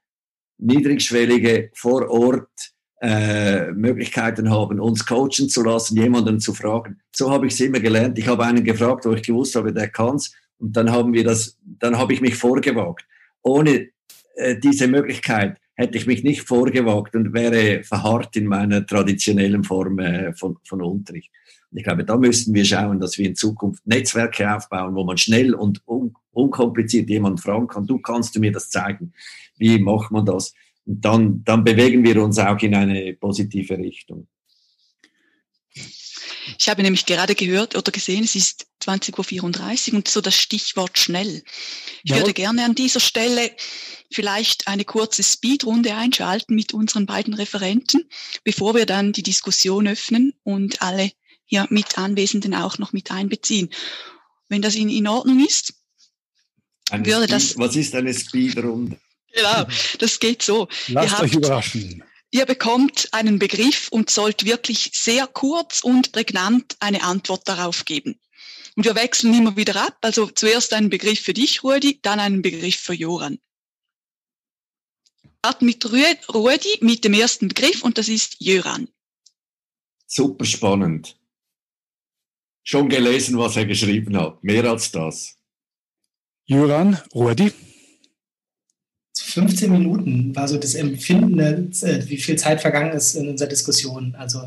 niedrigschwellige 0.58 1.70
vor 1.72 2.10
Ort 2.10 2.69
äh, 3.00 3.72
Möglichkeiten 3.72 4.50
haben, 4.50 4.78
uns 4.80 5.06
coachen 5.06 5.48
zu 5.48 5.62
lassen, 5.62 5.96
jemanden 5.96 6.40
zu 6.40 6.52
fragen. 6.52 7.00
So 7.14 7.30
habe 7.30 7.46
ich 7.46 7.54
es 7.54 7.60
immer 7.60 7.80
gelernt. 7.80 8.18
Ich 8.18 8.28
habe 8.28 8.44
einen 8.44 8.64
gefragt, 8.64 9.06
wo 9.06 9.12
ich 9.12 9.22
gewusst 9.22 9.54
habe, 9.56 9.72
der 9.72 9.88
kann's, 9.88 10.34
und 10.58 10.76
dann 10.76 10.90
haben 10.90 11.14
wir 11.14 11.24
das, 11.24 11.58
dann 11.64 11.96
habe 11.96 12.12
ich 12.12 12.20
mich 12.20 12.36
vorgewagt. 12.36 13.06
Ohne 13.42 13.88
äh, 14.36 14.58
diese 14.58 14.86
Möglichkeit 14.88 15.56
hätte 15.74 15.96
ich 15.96 16.06
mich 16.06 16.22
nicht 16.22 16.42
vorgewagt 16.42 17.16
und 17.16 17.32
wäre 17.32 17.82
verharrt 17.82 18.36
in 18.36 18.46
meiner 18.46 18.84
traditionellen 18.84 19.64
Form 19.64 19.98
äh, 19.98 20.34
von, 20.34 20.58
von 20.64 20.82
Unterricht. 20.82 21.30
Und 21.70 21.78
ich 21.78 21.84
glaube, 21.84 22.04
da 22.04 22.18
müssten 22.18 22.52
wir 22.52 22.64
schauen, 22.64 23.00
dass 23.00 23.16
wir 23.16 23.26
in 23.26 23.34
Zukunft 23.34 23.86
Netzwerke 23.86 24.54
aufbauen, 24.54 24.94
wo 24.94 25.04
man 25.04 25.16
schnell 25.16 25.54
und 25.54 25.82
un 25.86 26.14
unkompliziert 26.32 27.08
jemanden 27.08 27.38
fragen 27.38 27.66
kann, 27.66 27.86
du 27.86 27.98
kannst 27.98 28.36
du 28.36 28.40
mir 28.40 28.52
das 28.52 28.70
zeigen? 28.70 29.12
Wie 29.56 29.80
macht 29.80 30.12
man 30.12 30.24
das? 30.24 30.54
Und 30.86 31.04
dann, 31.04 31.44
dann 31.44 31.64
bewegen 31.64 32.02
wir 32.04 32.22
uns 32.22 32.38
auch 32.38 32.58
in 32.60 32.74
eine 32.74 33.14
positive 33.14 33.78
Richtung. 33.78 34.26
Ich 36.58 36.68
habe 36.68 36.82
nämlich 36.82 37.06
gerade 37.06 37.34
gehört 37.34 37.76
oder 37.76 37.92
gesehen, 37.92 38.24
es 38.24 38.34
ist 38.34 38.66
20.34 38.82 39.90
Uhr 39.90 39.96
und 39.96 40.08
so 40.08 40.20
das 40.20 40.34
Stichwort 40.34 40.98
schnell. 40.98 41.42
Ich 42.02 42.10
ja. 42.10 42.16
würde 42.16 42.32
gerne 42.32 42.64
an 42.64 42.74
dieser 42.74 43.00
Stelle 43.00 43.50
vielleicht 44.12 44.66
eine 44.66 44.84
kurze 44.84 45.22
Speedrunde 45.22 45.94
einschalten 45.94 46.54
mit 46.54 46.74
unseren 46.74 47.06
beiden 47.06 47.34
Referenten, 47.34 48.08
bevor 48.42 48.74
wir 48.74 48.86
dann 48.86 49.12
die 49.12 49.22
Diskussion 49.22 49.86
öffnen 49.86 50.34
und 50.42 50.82
alle 50.82 51.12
hier 51.44 51.66
mit 51.70 51.98
Anwesenden 51.98 52.54
auch 52.54 52.78
noch 52.78 52.92
mit 52.92 53.10
einbeziehen. 53.10 53.70
Wenn 54.48 54.62
das 54.62 54.74
in, 54.74 54.88
in 54.88 55.06
Ordnung 55.06 55.44
ist, 55.44 55.74
eine 56.90 57.06
würde 57.06 57.26
das. 57.28 57.56
Was 57.56 57.76
ist 57.76 57.94
eine 57.94 58.12
Speedrunde? 58.12 58.98
Genau, 59.32 59.66
das 59.98 60.18
geht 60.18 60.42
so. 60.42 60.68
Lasst 60.88 61.12
habt, 61.12 61.22
euch 61.22 61.34
überraschen. 61.34 62.04
Ihr 62.30 62.46
bekommt 62.46 63.08
einen 63.12 63.38
Begriff 63.38 63.88
und 63.90 64.10
sollt 64.10 64.44
wirklich 64.44 64.90
sehr 64.94 65.26
kurz 65.26 65.80
und 65.80 66.12
prägnant 66.12 66.76
eine 66.80 67.02
Antwort 67.02 67.48
darauf 67.48 67.84
geben. 67.84 68.20
Und 68.76 68.84
wir 68.84 68.94
wechseln 68.94 69.34
immer 69.34 69.56
wieder 69.56 69.76
ab. 69.76 69.98
Also 70.02 70.26
zuerst 70.26 70.72
einen 70.72 70.90
Begriff 70.90 71.20
für 71.20 71.34
dich, 71.34 71.64
Rudi, 71.64 72.00
dann 72.02 72.20
einen 72.20 72.42
Begriff 72.42 72.76
für 72.76 72.94
Joran 72.94 73.38
starten 75.40 75.66
mit 75.66 75.84
Rudi 76.32 76.78
mit 76.80 77.04
dem 77.04 77.14
ersten 77.14 77.48
Begriff 77.48 77.82
und 77.82 77.96
das 77.96 78.08
ist 78.08 78.36
Jöran. 78.40 78.88
Super 80.06 80.44
spannend. 80.44 81.16
Schon 82.62 82.88
gelesen, 82.88 83.38
was 83.38 83.56
er 83.56 83.64
geschrieben 83.64 84.16
hat. 84.18 84.44
Mehr 84.44 84.64
als 84.64 84.92
das. 84.92 85.36
Jöran, 86.44 87.00
Rudi. 87.14 87.52
15 89.32 89.70
Minuten 89.70 90.34
war 90.36 90.48
so 90.48 90.58
das 90.58 90.74
Empfinden, 90.74 91.38
äh, 91.38 92.08
wie 92.08 92.18
viel 92.18 92.36
Zeit 92.36 92.60
vergangen 92.60 92.92
ist 92.92 93.14
in 93.14 93.28
unserer 93.28 93.48
Diskussion. 93.48 94.14
Also 94.16 94.42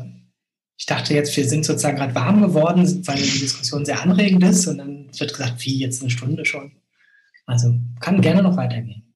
ich 0.76 0.86
dachte 0.86 1.14
jetzt, 1.14 1.36
wir 1.36 1.48
sind 1.48 1.64
sozusagen 1.64 1.96
gerade 1.96 2.14
warm 2.14 2.42
geworden, 2.42 3.06
weil 3.06 3.16
die 3.16 3.40
Diskussion 3.40 3.84
sehr 3.84 4.02
anregend 4.02 4.42
ist 4.44 4.66
und 4.66 4.78
dann 4.78 5.08
wird 5.18 5.32
gesagt, 5.32 5.64
wie 5.64 5.78
jetzt 5.78 6.02
eine 6.02 6.10
Stunde 6.10 6.44
schon. 6.44 6.72
Also 7.46 7.78
kann 8.00 8.20
gerne 8.20 8.42
noch 8.42 8.56
weitergehen. 8.56 9.14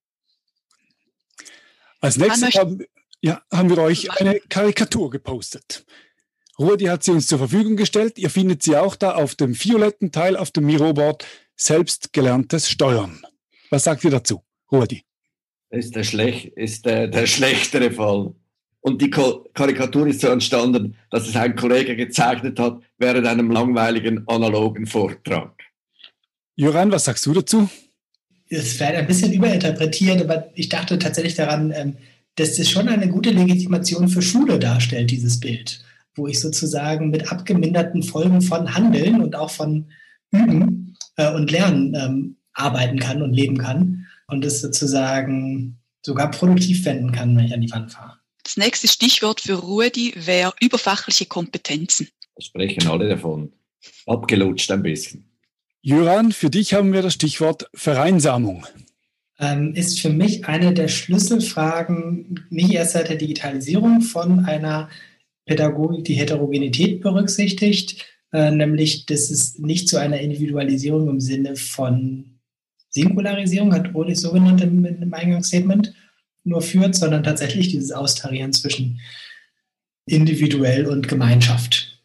Als 2.01 2.17
nächstes 2.17 2.55
haben, 2.55 2.85
ja, 3.21 3.43
haben 3.53 3.71
wir 3.71 3.79
euch 3.79 4.11
eine 4.21 4.39
Karikatur 4.49 5.11
gepostet. 5.11 5.85
Rudi 6.59 6.87
hat 6.87 7.05
sie 7.05 7.13
uns 7.13 7.27
zur 7.27 7.39
Verfügung 7.39 7.77
gestellt. 7.77 8.19
Ihr 8.19 8.31
findet 8.31 8.63
sie 8.63 8.77
auch 8.77 8.97
da 8.97 9.15
auf 9.15 9.35
dem 9.35 9.59
violetten 9.59 10.13
Teil 10.13 10.37
auf 10.37 10.51
dem 10.51 10.67
Miroboard 10.67 11.27
Selbstgelerntes 11.57 12.69
Steuern. 12.71 13.23
Was 13.71 13.85
sagt 13.85 14.05
ihr 14.05 14.11
dazu, 14.11 14.45
Rudi? 14.71 15.08
Ist 15.71 15.95
der, 15.95 16.05
Schlech 16.05 16.53
ist 16.57 16.87
der, 16.87 17.09
der 17.09 17.27
schlechtere 17.27 17.91
Fall. 17.91 18.35
Und 18.81 19.03
die 19.03 19.11
Karikatur 19.11 20.07
ist 20.07 20.21
so 20.21 20.29
entstanden, 20.29 20.97
dass 21.11 21.29
es 21.29 21.37
ein 21.37 21.57
Kollege 21.57 21.95
gezeichnet 21.95 22.59
hat 22.59 22.81
während 22.97 23.27
einem 23.27 23.51
langweiligen 23.51 24.27
analogen 24.29 24.87
Vortrag. 24.87 25.53
Joran, 26.57 26.91
was 26.91 27.05
sagst 27.05 27.27
du 27.27 27.35
dazu? 27.35 27.69
es 28.51 28.81
wird 28.81 28.95
ein 28.95 29.07
bisschen 29.07 29.33
überinterpretiert, 29.33 30.23
aber 30.23 30.49
ich 30.55 30.69
dachte 30.69 30.99
tatsächlich 30.99 31.35
daran, 31.35 31.73
ähm, 31.75 31.97
dass 32.37 32.57
das 32.57 32.69
schon 32.69 32.89
eine 32.89 33.09
gute 33.09 33.31
Legitimation 33.31 34.09
für 34.09 34.23
Schule 34.23 34.59
darstellt, 34.59 35.11
dieses 35.11 35.41
Bild, 35.41 35.85
wo 36.15 36.27
ich 36.27 36.41
sozusagen 36.41 37.11
mit 37.11 37.31
abgeminderten 37.31 38.03
Folgen 38.03 38.41
von 38.41 38.75
Handeln 38.75 39.21
und 39.21 39.35
auch 39.35 39.51
von 39.51 39.87
Üben 40.31 40.97
äh, 41.17 41.33
und 41.33 41.51
Lernen 41.51 41.95
ähm, 41.95 42.37
arbeiten 42.53 42.99
kann 42.99 43.23
und 43.23 43.33
leben 43.33 43.59
kann 43.59 43.98
und 44.29 44.45
es 44.45 44.61
sozusagen 44.61 45.79
sogar 46.05 46.31
produktiv 46.31 46.85
wenden 46.85 47.13
kann, 47.13 47.37
wenn 47.37 47.47
ich 47.47 47.55
an 47.55 47.61
die 47.61 47.71
Wand 47.71 47.93
fahre. 47.93 48.19
Das 48.45 48.57
nächste 48.57 48.89
Stichwort 48.89 49.41
für 49.41 49.55
Rudi 49.55 50.15
wäre 50.17 50.55
überfachliche 50.61 51.27
Kompetenzen. 51.27 52.09
Da 52.35 52.43
sprechen 52.43 52.89
alle 52.89 53.09
davon. 53.09 53.53
Abgelutscht 54.07 54.71
ein 54.71 54.83
bisschen. 54.83 55.29
Jöran, 55.83 56.33
für 56.33 56.51
dich 56.51 56.75
haben 56.75 56.93
wir 56.93 57.03
das 57.03 57.15
Stichwort 57.15 57.69
Vereinsamung. 57.75 58.67
Ähm, 59.39 59.75
ist 59.75 60.01
für 60.01 60.11
mich 60.11 60.47
eine 60.47 60.75
der 60.75 60.89
Schlüsselfragen, 60.89 62.47
nicht 62.51 62.73
erst 62.73 62.93
seit 62.93 63.09
der 63.09 63.17
Digitalisierung 63.17 64.01
von 64.01 64.45
einer 64.47 64.89
Pädagogik, 65.47 66.05
die 66.05 66.15
Heterogenität 66.15 67.01
berücksichtigt, 67.01 68.05
äh, 68.33 68.51
nämlich 68.51 69.07
dass 69.07 69.31
es 69.31 69.59
nicht 69.59 69.89
zu 69.89 69.97
einer 69.97 70.21
Individualisierung 70.21 71.09
im 71.09 71.21
Sinne 71.21 71.55
von 71.55 72.38
Singularisierung, 72.91 73.73
hat 73.73 73.95
Rodi 73.95 74.15
so 74.15 74.33
genannt 74.33 74.61
im, 74.61 74.85
im 74.85 75.15
Eingangsstatement, 75.15 75.95
nur 76.45 76.63
führt, 76.63 76.95
sondern 76.95 77.23
tatsächlich 77.23 77.69
dieses 77.69 77.93
Austarieren 77.93 78.53
zwischen 78.53 79.01
individuell 80.07 80.87
und 80.87 81.09
Gemeinschaft. 81.09 82.01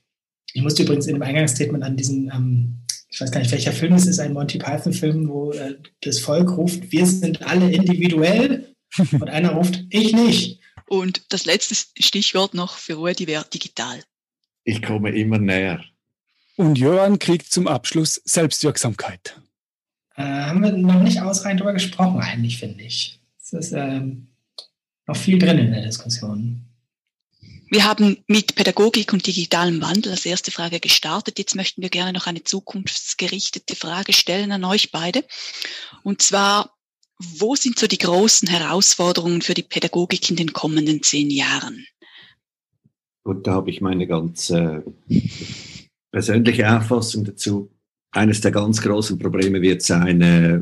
Ich 0.53 0.61
musste 0.61 0.83
übrigens 0.83 1.07
im 1.07 1.21
Eingangsstatement 1.21 1.83
an 1.83 1.95
diesen 1.95 2.29
ähm, 2.33 2.83
ich 3.13 3.21
weiß 3.21 3.31
gar 3.31 3.41
nicht, 3.41 3.51
welcher 3.51 3.71
Film 3.71 3.93
es 3.93 4.07
ist, 4.07 4.19
ein 4.19 4.33
Monty 4.33 4.57
Python-Film, 4.57 5.29
wo 5.29 5.51
äh, 5.51 5.75
das 6.01 6.19
Volk 6.19 6.57
ruft, 6.57 6.91
wir 6.91 7.05
sind 7.05 7.43
alle 7.43 7.71
individuell 7.71 8.73
und 9.11 9.29
einer 9.29 9.51
ruft, 9.51 9.83
ich 9.89 10.13
nicht. 10.13 10.59
Und 10.87 11.21
das 11.29 11.45
letzte 11.45 11.75
Stichwort 11.75 12.55
noch 12.55 12.75
für 12.75 12.95
Ruhe, 12.95 13.13
die 13.13 13.27
wäre 13.27 13.45
digital. 13.53 14.01
Ich 14.63 14.81
komme 14.81 15.11
immer 15.11 15.37
näher. 15.37 15.83
Und 16.55 16.77
Johann 16.77 17.19
kriegt 17.19 17.51
zum 17.51 17.67
Abschluss 17.67 18.21
Selbstwirksamkeit. 18.25 19.39
Äh, 20.15 20.23
haben 20.23 20.61
wir 20.61 20.71
noch 20.71 21.01
nicht 21.01 21.21
ausreichend 21.21 21.61
darüber 21.61 21.73
gesprochen, 21.73 22.21
eigentlich, 22.21 22.57
finde 22.57 22.83
ich. 22.83 23.19
Es 23.41 23.53
ist 23.53 23.71
ähm, 23.73 24.27
noch 25.07 25.15
viel 25.15 25.39
drin 25.39 25.57
in 25.57 25.71
der 25.71 25.83
Diskussion. 25.83 26.65
Wir 27.73 27.85
haben 27.85 28.17
mit 28.27 28.53
Pädagogik 28.53 29.13
und 29.13 29.25
digitalem 29.25 29.81
Wandel 29.81 30.11
als 30.11 30.27
erste 30.27 30.51
Frage 30.51 30.79
gestartet. 30.79 31.39
Jetzt 31.39 31.55
möchten 31.55 31.81
wir 31.81 31.89
gerne 31.89 32.13
noch 32.13 32.27
eine 32.27 32.43
zukunftsgerichtete 32.43 33.75
Frage 33.75 34.13
stellen 34.13 34.51
an 34.51 34.63
euch 34.63 34.91
beide. 34.91 35.23
Und 36.03 36.21
zwar, 36.21 36.77
wo 37.17 37.55
sind 37.55 37.79
so 37.79 37.87
die 37.87 37.97
großen 37.97 38.47
Herausforderungen 38.47 39.41
für 39.41 39.55
die 39.55 39.63
Pädagogik 39.63 40.29
in 40.29 40.35
den 40.35 40.53
kommenden 40.53 41.01
zehn 41.01 41.31
Jahren? 41.31 41.87
Und 43.23 43.47
da 43.47 43.53
habe 43.53 43.71
ich 43.71 43.81
meine 43.81 44.05
ganz 44.05 44.51
äh, 44.51 44.81
persönliche 46.11 46.77
Auffassung 46.77 47.23
dazu. 47.23 47.71
Eines 48.13 48.41
der 48.41 48.51
ganz 48.51 48.81
großen 48.81 49.17
Probleme 49.17 49.61
wird 49.61 49.81
sein, 49.81 50.21
äh, 50.21 50.61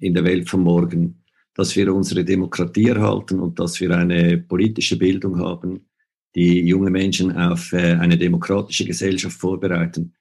in 0.00 0.14
der 0.14 0.24
Welt 0.24 0.48
von 0.48 0.60
morgen, 0.60 1.22
dass 1.54 1.74
wir 1.74 1.92
unsere 1.92 2.24
Demokratie 2.24 2.88
erhalten 2.88 3.40
und 3.40 3.58
dass 3.58 3.80
wir 3.80 3.90
eine 3.96 4.38
politische 4.38 4.96
Bildung 4.96 5.38
haben, 5.38 5.86
die 6.34 6.60
junge 6.66 6.90
Menschen 6.90 7.36
auf 7.36 7.72
äh, 7.72 7.94
eine 7.94 8.16
demokratische 8.16 8.84
Gesellschaft 8.84 9.40
vorbereiten. 9.40 10.14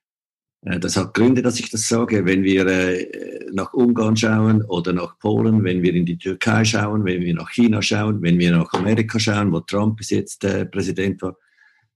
Äh, 0.62 0.80
das 0.80 0.96
hat 0.96 1.14
Gründe, 1.14 1.42
dass 1.42 1.60
ich 1.60 1.70
das 1.70 1.88
sage. 1.88 2.26
Wenn 2.26 2.44
wir 2.44 2.66
äh, 2.66 3.46
nach 3.52 3.74
Ungarn 3.74 4.16
schauen 4.16 4.64
oder 4.64 4.94
nach 4.94 5.20
Polen, 5.20 5.64
wenn 5.66 5.84
wir 5.84 5.94
in 5.94 6.06
die 6.06 6.18
Türkei 6.18 6.64
schauen, 6.64 7.04
wenn 7.06 7.22
wir 7.22 7.34
nach 7.34 7.52
China 7.52 7.82
schauen, 7.82 8.22
wenn 8.22 8.40
wir 8.40 8.52
nach 8.52 8.72
Amerika 8.74 9.20
schauen, 9.20 9.52
wo 9.52 9.60
Trump 9.60 9.98
bis 9.98 10.12
jetzt 10.12 10.40
Präsident 10.72 11.22
war, 11.22 11.36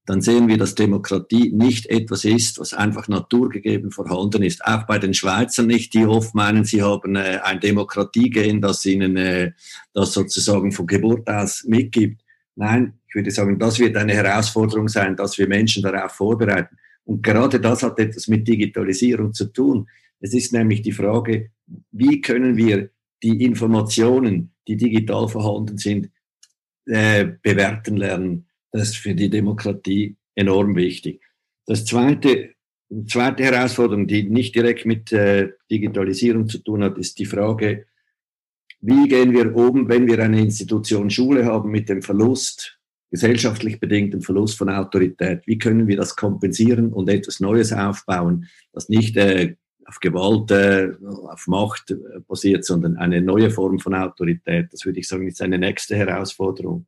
dann 0.05 0.21
sehen 0.21 0.47
wir, 0.47 0.57
dass 0.57 0.73
Demokratie 0.73 1.51
nicht 1.51 1.85
etwas 1.87 2.25
ist, 2.25 2.59
was 2.59 2.73
einfach 2.73 3.07
naturgegeben 3.07 3.91
vorhanden 3.91 4.41
ist. 4.41 4.65
Auch 4.65 4.83
bei 4.83 4.97
den 4.97 5.13
Schweizern 5.13 5.67
nicht, 5.67 5.93
die 5.93 6.05
oft 6.05 6.33
meinen, 6.33 6.65
sie 6.65 6.81
haben 6.81 7.15
äh, 7.15 7.39
ein 7.43 7.59
Demokratiegehen, 7.59 8.61
das 8.61 8.85
ihnen 8.85 9.15
äh, 9.15 9.51
das 9.93 10.13
sozusagen 10.13 10.71
von 10.71 10.87
Geburt 10.87 11.29
aus 11.29 11.63
mitgibt. 11.65 12.23
Nein, 12.55 12.93
ich 13.07 13.15
würde 13.15 13.31
sagen, 13.31 13.59
das 13.59 13.79
wird 13.79 13.95
eine 13.95 14.13
Herausforderung 14.13 14.87
sein, 14.87 15.15
dass 15.15 15.37
wir 15.37 15.47
Menschen 15.47 15.83
darauf 15.83 16.13
vorbereiten. 16.13 16.77
Und 17.03 17.21
gerade 17.21 17.59
das 17.59 17.83
hat 17.83 17.99
etwas 17.99 18.27
mit 18.27 18.47
Digitalisierung 18.47 19.33
zu 19.33 19.45
tun. 19.45 19.87
Es 20.19 20.33
ist 20.33 20.51
nämlich 20.51 20.81
die 20.81 20.91
Frage, 20.91 21.51
wie 21.91 22.21
können 22.21 22.57
wir 22.57 22.89
die 23.23 23.43
Informationen, 23.43 24.53
die 24.67 24.77
digital 24.77 25.27
vorhanden 25.27 25.77
sind, 25.77 26.09
äh, 26.85 27.27
bewerten 27.41 27.97
lernen 27.97 28.47
das 28.71 28.89
ist 28.89 28.97
für 28.97 29.13
die 29.13 29.29
Demokratie 29.29 30.15
enorm 30.35 30.75
wichtig. 30.75 31.21
Das 31.65 31.85
zweite, 31.85 32.51
zweite 33.07 33.43
Herausforderung, 33.43 34.07
die 34.07 34.23
nicht 34.23 34.55
direkt 34.55 34.85
mit 34.85 35.11
äh, 35.11 35.51
Digitalisierung 35.69 36.47
zu 36.47 36.59
tun 36.59 36.83
hat, 36.83 36.97
ist 36.97 37.19
die 37.19 37.25
Frage, 37.25 37.85
wie 38.81 39.07
gehen 39.07 39.31
wir 39.31 39.55
um, 39.55 39.87
wenn 39.87 40.07
wir 40.07 40.19
eine 40.19 40.41
Institution 40.41 41.09
Schule 41.09 41.45
haben 41.45 41.69
mit 41.69 41.87
dem 41.87 42.01
Verlust, 42.01 42.79
gesellschaftlich 43.11 43.79
bedingten 43.79 44.21
Verlust 44.21 44.57
von 44.57 44.69
Autorität? 44.69 45.43
Wie 45.45 45.59
können 45.59 45.87
wir 45.87 45.97
das 45.97 46.15
kompensieren 46.15 46.91
und 46.91 47.07
etwas 47.09 47.39
Neues 47.39 47.73
aufbauen, 47.73 48.47
das 48.73 48.89
nicht 48.89 49.17
äh, 49.17 49.55
auf 49.85 49.99
Gewalt, 49.99 50.49
äh, 50.49 50.93
auf 51.03 51.45
Macht 51.45 51.91
äh, 51.91 51.97
basiert, 52.27 52.65
sondern 52.65 52.97
eine 52.97 53.21
neue 53.21 53.51
Form 53.51 53.77
von 53.77 53.93
Autorität? 53.93 54.69
Das 54.71 54.85
würde 54.85 54.99
ich 54.99 55.07
sagen, 55.07 55.27
ist 55.27 55.41
eine 55.41 55.59
nächste 55.59 55.95
Herausforderung. 55.95 56.87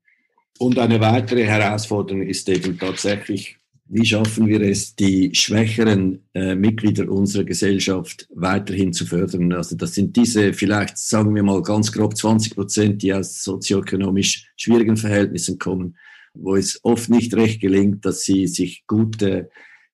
Und 0.59 0.77
eine 0.77 0.99
weitere 0.99 1.43
Herausforderung 1.45 2.21
ist 2.23 2.47
eben 2.47 2.77
tatsächlich, 2.77 3.57
wie 3.85 4.05
schaffen 4.05 4.47
wir 4.47 4.61
es, 4.61 4.95
die 4.95 5.29
schwächeren 5.35 6.23
äh, 6.33 6.55
Mitglieder 6.55 7.09
unserer 7.09 7.43
Gesellschaft 7.43 8.27
weiterhin 8.33 8.93
zu 8.93 9.05
fördern? 9.05 9.51
Also 9.53 9.75
das 9.75 9.93
sind 9.93 10.15
diese 10.15 10.53
vielleicht, 10.53 10.97
sagen 10.97 11.35
wir 11.35 11.43
mal 11.43 11.61
ganz 11.61 11.91
grob 11.91 12.15
20 12.15 12.55
Prozent, 12.55 13.01
die 13.01 13.13
aus 13.13 13.43
sozioökonomisch 13.43 14.51
schwierigen 14.55 14.95
Verhältnissen 14.95 15.59
kommen, 15.59 15.97
wo 16.33 16.55
es 16.55 16.79
oft 16.83 17.09
nicht 17.09 17.35
recht 17.35 17.61
gelingt, 17.61 18.05
dass 18.05 18.21
sie 18.21 18.47
sich 18.47 18.85
gut 18.87 19.21
äh, 19.21 19.45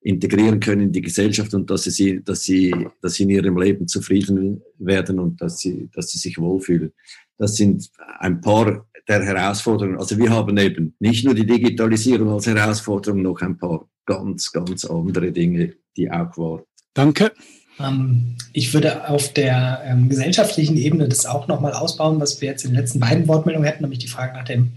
integrieren 0.01 0.59
können 0.59 0.81
in 0.81 0.91
die 0.91 1.01
Gesellschaft 1.01 1.53
und 1.53 1.69
dass 1.69 1.83
sie, 1.83 2.23
dass 2.23 2.43
sie, 2.43 2.73
dass 3.01 3.15
sie 3.15 3.23
in 3.23 3.31
ihrem 3.31 3.57
Leben 3.57 3.87
zufrieden 3.87 4.61
werden 4.77 5.19
und 5.19 5.41
dass 5.41 5.59
sie, 5.59 5.89
dass 5.93 6.11
sie 6.11 6.19
sich 6.19 6.37
wohlfühlen. 6.37 6.93
Das 7.37 7.55
sind 7.55 7.89
ein 8.19 8.39
paar 8.39 8.85
der 9.09 9.25
Herausforderungen. 9.25 9.97
Also 9.97 10.17
wir 10.17 10.29
haben 10.29 10.55
eben 10.57 10.95
nicht 10.99 11.25
nur 11.25 11.33
die 11.33 11.45
Digitalisierung 11.45 12.29
als 12.29 12.45
Herausforderung, 12.45 13.23
noch 13.23 13.41
ein 13.41 13.57
paar 13.57 13.89
ganz, 14.05 14.51
ganz 14.51 14.85
andere 14.85 15.31
Dinge, 15.31 15.73
die 15.97 16.09
auch 16.09 16.37
waren. 16.37 16.61
Danke. 16.93 17.31
Ähm, 17.79 18.37
ich 18.53 18.73
würde 18.73 19.09
auf 19.09 19.33
der 19.33 19.81
ähm, 19.85 20.09
gesellschaftlichen 20.09 20.77
Ebene 20.77 21.09
das 21.09 21.25
auch 21.25 21.47
nochmal 21.47 21.73
ausbauen, 21.73 22.19
was 22.19 22.39
wir 22.39 22.49
jetzt 22.49 22.65
in 22.65 22.71
den 22.71 22.79
letzten 22.79 22.99
beiden 22.99 23.27
Wortmeldungen 23.27 23.67
hätten, 23.67 23.83
nämlich 23.83 23.99
die 23.99 24.07
Frage 24.07 24.33
nach 24.33 24.45
dem 24.45 24.73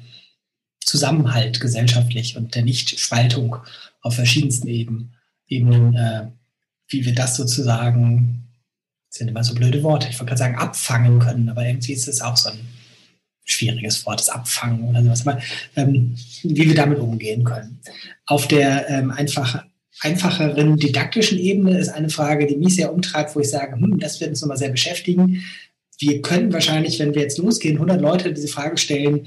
Zusammenhalt 0.85 1.61
gesellschaftlich 1.61 2.37
und 2.37 2.55
der 2.55 2.63
Nichtspaltung 2.63 3.57
auf 4.01 4.15
verschiedensten 4.15 4.69
Ebenen, 4.69 5.15
Ebenen 5.47 5.95
äh, 5.95 6.29
wie 6.89 7.05
wir 7.05 7.15
das 7.15 7.37
sozusagen, 7.37 8.49
das 9.11 9.19
sind 9.19 9.29
immer 9.29 9.45
so 9.45 9.55
blöde 9.55 9.83
Worte, 9.83 10.09
ich 10.09 10.19
wollte 10.19 10.31
gerade 10.31 10.39
sagen, 10.39 10.57
abfangen 10.57 11.19
können, 11.19 11.49
aber 11.49 11.67
irgendwie 11.67 11.93
ist 11.93 12.09
es 12.09 12.21
auch 12.21 12.37
so 12.37 12.51
ein 12.51 12.59
schwieriges 13.45 14.05
Wort, 14.07 14.21
das 14.21 14.29
Abfangen 14.29 14.89
oder 14.89 15.03
sowas, 15.03 15.27
aber 15.27 15.41
ähm, 15.77 16.15
wie 16.43 16.69
wir 16.69 16.75
damit 16.75 16.99
umgehen 16.99 17.45
können. 17.45 17.81
Auf 18.27 18.49
der 18.49 18.89
ähm, 18.89 19.11
einfach, 19.11 19.65
einfacheren 20.01 20.77
didaktischen 20.77 21.39
Ebene 21.39 21.79
ist 21.79 21.89
eine 21.89 22.09
Frage, 22.09 22.47
die 22.47 22.57
mich 22.57 22.77
sehr 22.77 22.93
umtreibt, 22.93 23.35
wo 23.35 23.41
ich 23.41 23.51
sage, 23.51 23.77
hm, 23.77 23.99
das 23.99 24.21
wird 24.21 24.31
uns 24.31 24.41
nochmal 24.41 24.57
sehr 24.57 24.71
beschäftigen. 24.71 25.45
Wir 25.99 26.23
können 26.23 26.53
wahrscheinlich, 26.53 26.99
wenn 26.99 27.15
wir 27.15 27.23
jetzt 27.23 27.39
losgehen, 27.39 27.77
100 27.77 28.01
Leute 28.01 28.33
diese 28.33 28.49
Frage 28.49 28.77
stellen, 28.77 29.27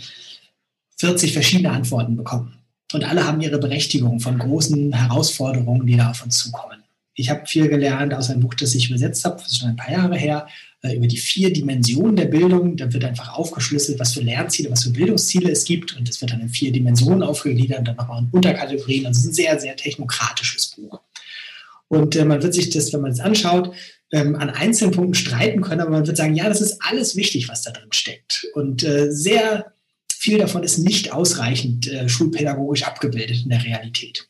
40 0.98 1.34
verschiedene 1.34 1.72
Antworten 1.72 2.16
bekommen. 2.16 2.58
Und 2.94 3.04
alle 3.04 3.26
haben 3.26 3.42
ihre 3.42 3.60
Berechtigung 3.60 4.20
von 4.20 4.38
großen 4.38 4.94
Herausforderungen, 4.94 5.86
die 5.86 5.98
da 5.98 6.12
auf 6.12 6.24
uns 6.24 6.38
zukommen. 6.38 6.84
Ich 7.14 7.30
habe 7.30 7.46
viel 7.46 7.68
gelernt 7.70 8.14
aus 8.14 8.30
einem 8.30 8.42
Buch, 8.42 8.54
das 8.54 8.76
ich 8.76 8.90
übersetzt 8.90 9.24
habe, 9.26 9.38
das 9.38 9.48
ist 9.48 9.60
schon 9.60 9.70
ein 9.70 9.76
paar 9.76 9.92
Jahre 9.92 10.18
her, 10.18 10.48
über 10.84 11.08
die 11.08 11.18
vier 11.18 11.52
Dimensionen 11.52 12.16
der 12.16 12.26
Bildung. 12.26 12.78
Da 12.78 12.92
wird 12.94 13.06
einfach 13.06 13.34
aufgeschlüsselt, 13.34 14.00
was 14.00 14.14
für 14.14 14.22
Lernziele, 14.22 14.70
was 14.72 14.84
für 14.84 14.92
Bildungsziele 14.92 15.52
es 15.52 15.66
gibt. 15.66 15.98
Und 15.98 16.08
das 16.08 16.22
wird 16.22 16.32
dann 16.32 16.42
in 16.42 16.50
vier 16.50 16.72
Dimensionen 16.72 17.24
aufgegliedert 17.24 17.80
und 17.80 17.88
dann 17.88 17.96
nochmal 17.96 18.22
in 18.22 18.30
Unterkategorien. 18.32 19.06
Also 19.06 19.20
es 19.20 19.26
ist 19.26 19.32
ein 19.32 19.34
sehr, 19.34 19.60
sehr 19.60 19.76
technokratisches 19.76 20.68
Buch. 20.68 21.00
Und 21.88 22.16
äh, 22.16 22.26
man 22.26 22.42
wird 22.42 22.54
sich 22.54 22.70
das, 22.70 22.94
wenn 22.94 23.02
man 23.02 23.12
es 23.12 23.20
anschaut, 23.20 23.74
ähm, 24.12 24.36
an 24.36 24.50
einzelnen 24.50 24.94
Punkten 24.94 25.16
streiten 25.16 25.62
können, 25.62 25.82
aber 25.82 25.92
man 25.92 26.08
wird 26.08 26.18
sagen, 26.18 26.36
ja, 26.36 26.48
das 26.48 26.62
ist 26.62 26.80
alles 26.82 27.16
wichtig, 27.16 27.50
was 27.50 27.64
da 27.64 27.72
drin 27.72 27.92
steckt. 27.92 28.48
Und 28.54 28.84
äh, 28.84 29.12
sehr 29.12 29.74
viel 30.12 30.38
davon 30.38 30.64
ist 30.64 30.80
nicht 30.80 31.12
ausreichend 31.12 31.88
äh, 31.88 32.10
schulpädagogisch 32.10 32.84
abgebildet 32.84 33.44
in 33.44 33.50
der 33.50 33.64
Realität. 33.64 34.28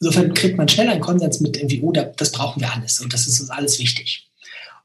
Insofern 0.00 0.32
kriegt 0.32 0.56
man 0.56 0.68
schnell 0.68 0.88
einen 0.88 1.00
Konsens 1.00 1.40
mit 1.40 1.56
irgendwie, 1.56 1.80
oh, 1.82 1.92
das 1.92 2.32
brauchen 2.32 2.60
wir 2.60 2.72
alles 2.72 3.00
und 3.00 3.12
das 3.12 3.26
ist 3.26 3.40
uns 3.40 3.50
alles 3.50 3.78
wichtig. 3.78 4.27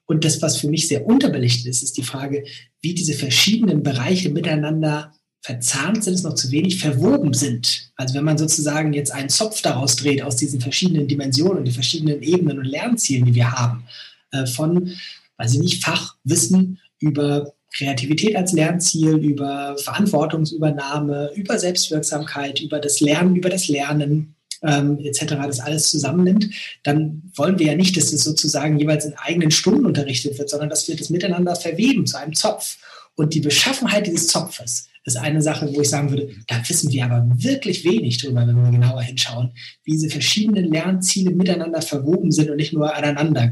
Und 0.05 0.25
das, 0.25 0.41
was 0.41 0.57
für 0.57 0.67
mich 0.67 0.87
sehr 0.87 1.05
unterbelichtet 1.05 1.67
ist, 1.67 1.83
ist 1.83 1.97
die 1.97 2.03
Frage, 2.03 2.43
wie 2.81 2.93
diese 2.93 3.13
verschiedenen 3.13 3.83
Bereiche 3.83 4.29
miteinander 4.29 5.13
verzahnt 5.41 6.03
sind, 6.03 6.13
es 6.13 6.23
noch 6.23 6.35
zu 6.35 6.51
wenig 6.51 6.79
verwoben 6.79 7.33
sind. 7.33 7.91
Also 7.97 8.13
wenn 8.13 8.23
man 8.23 8.37
sozusagen 8.37 8.93
jetzt 8.93 9.11
einen 9.11 9.29
Zopf 9.29 9.61
daraus 9.61 9.97
dreht 9.97 10.21
aus 10.21 10.37
diesen 10.37 10.61
verschiedenen 10.61 11.07
Dimensionen 11.07 11.59
und 11.59 11.65
den 11.65 11.73
verschiedenen 11.73 12.21
Ebenen 12.21 12.59
und 12.59 12.65
Lernzielen, 12.65 13.25
die 13.25 13.35
wir 13.35 13.51
haben, 13.51 13.83
äh, 14.31 14.45
von, 14.45 14.93
weiß 15.37 15.53
ich 15.55 15.59
nicht, 15.59 15.83
Fachwissen 15.83 16.79
über 16.99 17.53
Kreativität 17.75 18.35
als 18.35 18.53
Lernziel, 18.53 19.15
über 19.15 19.75
Verantwortungsübernahme, 19.77 21.31
über 21.35 21.59
Selbstwirksamkeit, 21.59 22.61
über 22.61 22.79
das 22.79 23.01
Lernen, 23.01 23.35
über 23.35 23.49
das 23.49 23.67
Lernen, 23.67 24.35
ähm, 24.63 24.99
etc. 24.99 25.35
das 25.45 25.59
alles 25.59 25.89
zusammennimmt, 25.89 26.49
dann 26.83 27.21
wollen 27.35 27.59
wir 27.59 27.67
ja 27.67 27.75
nicht, 27.75 27.97
dass 27.97 28.11
das 28.11 28.23
sozusagen 28.23 28.79
jeweils 28.79 29.05
in 29.05 29.13
eigenen 29.17 29.51
Stunden 29.51 29.85
unterrichtet 29.85 30.37
wird, 30.37 30.49
sondern 30.49 30.69
dass 30.69 30.87
wir 30.87 30.95
das 30.95 31.09
miteinander 31.09 31.55
verweben 31.55 32.05
zu 32.05 32.17
einem 32.17 32.33
Zopf. 32.33 32.77
Und 33.15 33.33
die 33.33 33.41
Beschaffenheit 33.41 34.07
dieses 34.07 34.27
Zopfes 34.27 34.87
ist 35.05 35.17
eine 35.17 35.41
Sache, 35.41 35.73
wo 35.73 35.81
ich 35.81 35.89
sagen 35.89 36.09
würde, 36.09 36.29
da 36.47 36.67
wissen 36.67 36.91
wir 36.91 37.05
aber 37.05 37.27
wirklich 37.35 37.83
wenig 37.83 38.19
drüber, 38.19 38.47
wenn 38.47 38.55
wir 38.55 38.71
genauer 38.71 39.01
hinschauen, 39.01 39.51
wie 39.83 39.91
diese 39.91 40.09
verschiedenen 40.09 40.71
Lernziele 40.71 41.31
miteinander 41.31 41.81
verwoben 41.81 42.31
sind 42.31 42.49
und 42.49 42.57
nicht 42.57 42.73
nur 42.73 42.95
aneinander 42.95 43.49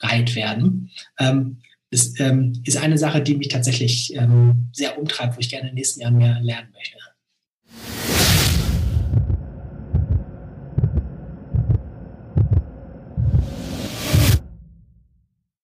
gereiht 0.00 0.34
werden. 0.34 0.90
Ähm, 1.18 1.58
das 1.90 2.18
ähm, 2.18 2.60
ist 2.64 2.78
eine 2.78 2.98
Sache, 2.98 3.20
die 3.20 3.36
mich 3.36 3.48
tatsächlich 3.48 4.14
ähm, 4.16 4.70
sehr 4.72 4.98
umtreibt, 4.98 5.36
wo 5.36 5.40
ich 5.40 5.50
gerne 5.50 5.68
in 5.68 5.72
den 5.72 5.76
nächsten 5.76 6.00
Jahren 6.00 6.16
mehr 6.16 6.40
lernen 6.40 6.72
möchte. 6.72 6.96